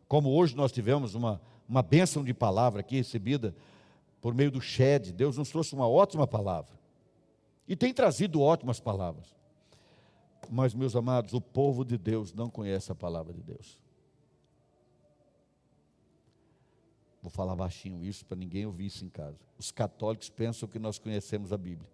como 0.06 0.30
hoje 0.30 0.54
nós 0.54 0.70
tivemos 0.70 1.16
uma, 1.16 1.42
uma 1.68 1.82
bênção 1.82 2.22
de 2.22 2.32
palavra 2.32 2.78
aqui 2.78 2.94
recebida 2.94 3.56
por 4.20 4.34
meio 4.34 4.52
do 4.52 4.60
Shed. 4.60 5.12
Deus 5.12 5.36
nos 5.36 5.50
trouxe 5.50 5.74
uma 5.74 5.88
ótima 5.88 6.28
palavra. 6.28 6.78
E 7.66 7.74
tem 7.74 7.92
trazido 7.92 8.40
ótimas 8.40 8.78
palavras. 8.78 9.39
Mas, 10.48 10.74
meus 10.74 10.96
amados, 10.96 11.34
o 11.34 11.40
povo 11.40 11.84
de 11.84 11.98
Deus 11.98 12.32
não 12.32 12.48
conhece 12.48 12.90
a 12.90 12.94
palavra 12.94 13.32
de 13.32 13.42
Deus. 13.42 13.78
Vou 17.22 17.30
falar 17.30 17.54
baixinho 17.54 18.02
isso 18.02 18.24
para 18.24 18.36
ninguém 18.36 18.64
ouvir 18.64 18.86
isso 18.86 19.04
em 19.04 19.08
casa. 19.08 19.38
Os 19.58 19.70
católicos 19.70 20.30
pensam 20.30 20.68
que 20.68 20.78
nós 20.78 20.98
conhecemos 20.98 21.52
a 21.52 21.58
Bíblia. 21.58 21.88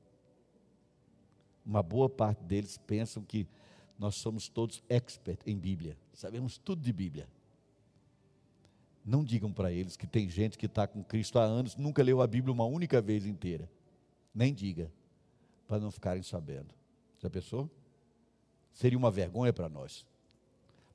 Uma 1.64 1.82
boa 1.82 2.08
parte 2.08 2.44
deles 2.44 2.78
pensam 2.78 3.24
que 3.24 3.46
nós 3.98 4.16
somos 4.16 4.48
todos 4.48 4.82
expert 4.88 5.40
em 5.44 5.56
Bíblia. 5.56 5.96
Sabemos 6.12 6.58
tudo 6.58 6.80
de 6.80 6.92
Bíblia. 6.92 7.28
Não 9.04 9.24
digam 9.24 9.52
para 9.52 9.72
eles 9.72 9.96
que 9.96 10.06
tem 10.06 10.28
gente 10.28 10.56
que 10.56 10.66
está 10.66 10.86
com 10.86 11.02
Cristo 11.02 11.38
há 11.38 11.42
anos, 11.42 11.76
nunca 11.76 12.02
leu 12.02 12.20
a 12.20 12.26
Bíblia 12.26 12.52
uma 12.52 12.64
única 12.64 13.00
vez 13.00 13.26
inteira. 13.26 13.68
Nem 14.34 14.54
diga, 14.54 14.92
para 15.66 15.80
não 15.80 15.90
ficarem 15.90 16.22
sabendo. 16.22 16.74
Já 17.18 17.28
pensou? 17.30 17.70
Seria 18.76 18.98
uma 18.98 19.10
vergonha 19.10 19.54
para 19.54 19.70
nós. 19.70 20.04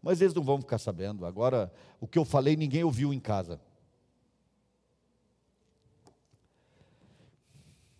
Mas 0.03 0.21
eles 0.21 0.35
não 0.35 0.43
vão 0.43 0.61
ficar 0.61 0.77
sabendo. 0.77 1.25
Agora, 1.25 1.73
o 1.99 2.07
que 2.07 2.19
eu 2.19 2.23
falei, 2.23 2.55
ninguém 2.55 2.83
ouviu 2.83 3.11
em 3.11 3.19
casa. 3.19 3.59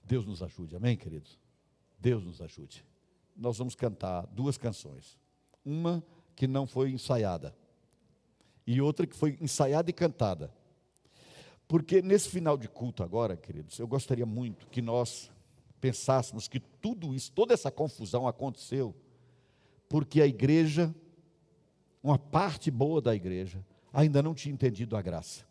Deus 0.04 0.24
nos 0.24 0.44
ajude, 0.44 0.76
amém, 0.76 0.96
queridos? 0.96 1.40
Deus 1.98 2.24
nos 2.24 2.40
ajude. 2.42 2.86
Nós 3.36 3.58
vamos 3.58 3.74
cantar 3.74 4.28
duas 4.28 4.56
canções. 4.56 5.18
Uma 5.66 6.04
que 6.36 6.46
não 6.46 6.68
foi 6.68 6.92
ensaiada, 6.92 7.56
e 8.68 8.80
outra 8.80 9.08
que 9.08 9.16
foi 9.16 9.36
ensaiada 9.42 9.90
e 9.90 9.94
cantada. 9.94 10.54
Porque 11.68 12.04
nesse 12.04 12.30
final 12.30 12.56
de 12.56 12.68
culto 12.68 13.02
agora, 13.02 13.36
queridos, 13.36 13.80
eu 13.80 13.88
gostaria 13.88 14.26
muito 14.28 14.68
que 14.68 14.82
nós 14.82 15.32
pensássemos 15.80 16.48
que 16.48 16.60
tudo 16.60 17.16
isso, 17.16 17.32
toda 17.32 17.54
essa 17.54 17.72
confusão 17.72 18.28
aconteceu 18.28 18.96
porque 19.92 20.22
a 20.22 20.26
igreja, 20.26 20.96
uma 22.02 22.18
parte 22.18 22.72
boa 22.72 23.02
da 23.02 23.14
igreja, 23.14 23.62
ainda 23.92 24.24
não 24.24 24.34
tinha 24.34 24.54
entendido 24.54 24.96
a 24.96 25.02
graça. 25.02 25.46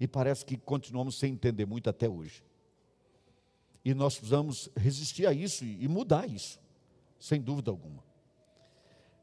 E 0.00 0.08
parece 0.08 0.42
que 0.42 0.56
continuamos 0.56 1.18
sem 1.18 1.34
entender 1.34 1.66
muito 1.66 1.90
até 1.90 2.08
hoje. 2.08 2.42
E 3.84 3.92
nós 3.92 4.14
precisamos 4.14 4.70
resistir 4.74 5.26
a 5.26 5.34
isso 5.34 5.66
e 5.66 5.86
mudar 5.86 6.26
isso, 6.26 6.58
sem 7.20 7.42
dúvida 7.42 7.70
alguma. 7.70 8.02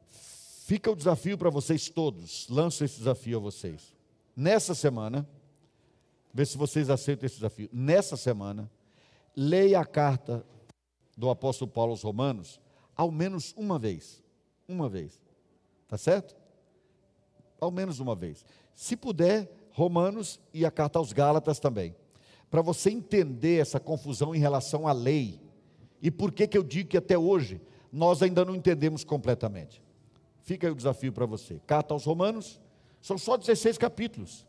Fica 0.08 0.92
o 0.92 0.94
desafio 0.94 1.36
para 1.36 1.50
vocês 1.50 1.88
todos, 1.88 2.46
lanço 2.48 2.84
esse 2.84 2.98
desafio 2.98 3.38
a 3.38 3.40
vocês. 3.40 3.92
Nessa 4.36 4.76
semana, 4.76 5.28
vê 6.32 6.46
se 6.46 6.56
vocês 6.56 6.88
aceitam 6.88 7.26
esse 7.26 7.34
desafio. 7.34 7.68
Nessa 7.72 8.16
semana, 8.16 8.70
leia 9.34 9.80
a 9.80 9.84
carta 9.84 10.46
do 11.18 11.28
apóstolo 11.28 11.68
Paulo 11.68 11.90
aos 11.90 12.02
Romanos, 12.02 12.60
ao 12.94 13.10
menos 13.10 13.52
uma 13.56 13.76
vez. 13.76 14.21
Uma 14.72 14.88
vez. 14.88 15.20
Tá 15.86 15.96
certo? 15.96 16.34
Ao 17.60 17.70
menos 17.70 18.00
uma 18.00 18.16
vez. 18.16 18.44
Se 18.74 18.96
puder, 18.96 19.50
Romanos 19.70 20.40
e 20.52 20.66
a 20.66 20.70
carta 20.70 20.98
aos 20.98 21.12
Gálatas 21.12 21.58
também 21.58 21.94
para 22.52 22.60
você 22.60 22.90
entender 22.90 23.62
essa 23.62 23.80
confusão 23.80 24.34
em 24.34 24.38
relação 24.38 24.86
à 24.86 24.92
lei. 24.92 25.40
E 26.02 26.10
por 26.10 26.30
que, 26.30 26.46
que 26.46 26.58
eu 26.58 26.62
digo 26.62 26.90
que 26.90 26.98
até 26.98 27.16
hoje 27.16 27.58
nós 27.90 28.22
ainda 28.22 28.44
não 28.44 28.54
entendemos 28.54 29.04
completamente. 29.04 29.82
Fica 30.42 30.66
aí 30.66 30.72
o 30.72 30.76
desafio 30.76 31.14
para 31.14 31.24
você. 31.24 31.62
Carta 31.66 31.94
aos 31.94 32.04
Romanos, 32.04 32.60
são 33.00 33.16
só 33.16 33.38
16 33.38 33.78
capítulos. 33.78 34.46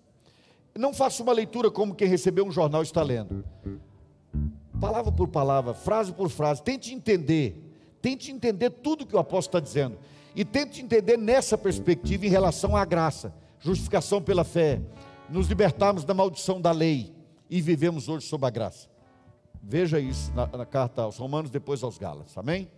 Não 0.76 0.93
faça 0.93 1.24
uma 1.24 1.32
leitura 1.32 1.71
como 1.71 1.95
quem 1.95 2.09
recebeu 2.09 2.45
um 2.45 2.51
jornal 2.51 2.84
está 2.84 3.01
lendo. 3.01 3.45
Palavra 4.82 5.09
por 5.09 5.30
palavra, 5.30 5.74
frase 5.74 6.11
por 6.11 6.30
frase, 6.30 6.61
tente 6.61 6.93
entender. 6.93 7.62
Tente 8.04 8.34
entender 8.34 8.70
tudo 8.70 9.06
que 9.06 9.16
o 9.16 9.20
apóstolo 9.20 9.60
está 9.60 9.60
dizendo. 9.62 9.97
E 10.36 10.43
tente 10.43 10.82
entender 10.82 11.18
nessa 11.18 11.58
perspectiva 11.58 12.26
em 12.26 12.30
relação 12.30 12.76
à 12.76 12.84
graça, 12.84 13.34
justificação 13.62 14.22
pela 14.22 14.43
fé, 14.43 14.82
nos 15.30 15.47
libertarmos 15.47 16.04
da 16.04 16.14
maldição 16.14 16.60
da 16.60 16.72
lei 16.72 17.14
e 17.49 17.62
vivemos 17.62 18.10
hoje 18.10 18.28
sob 18.28 18.45
a 18.45 18.49
graça. 18.49 18.89
Veja 19.62 20.01
isso 20.01 20.34
na, 20.34 20.45
na 20.47 20.66
carta 20.66 21.04
aos 21.04 21.16
Romanos, 21.16 21.49
depois 21.49 21.82
aos 21.82 21.97
Gálatas. 21.97 22.38
Amém? 22.38 22.70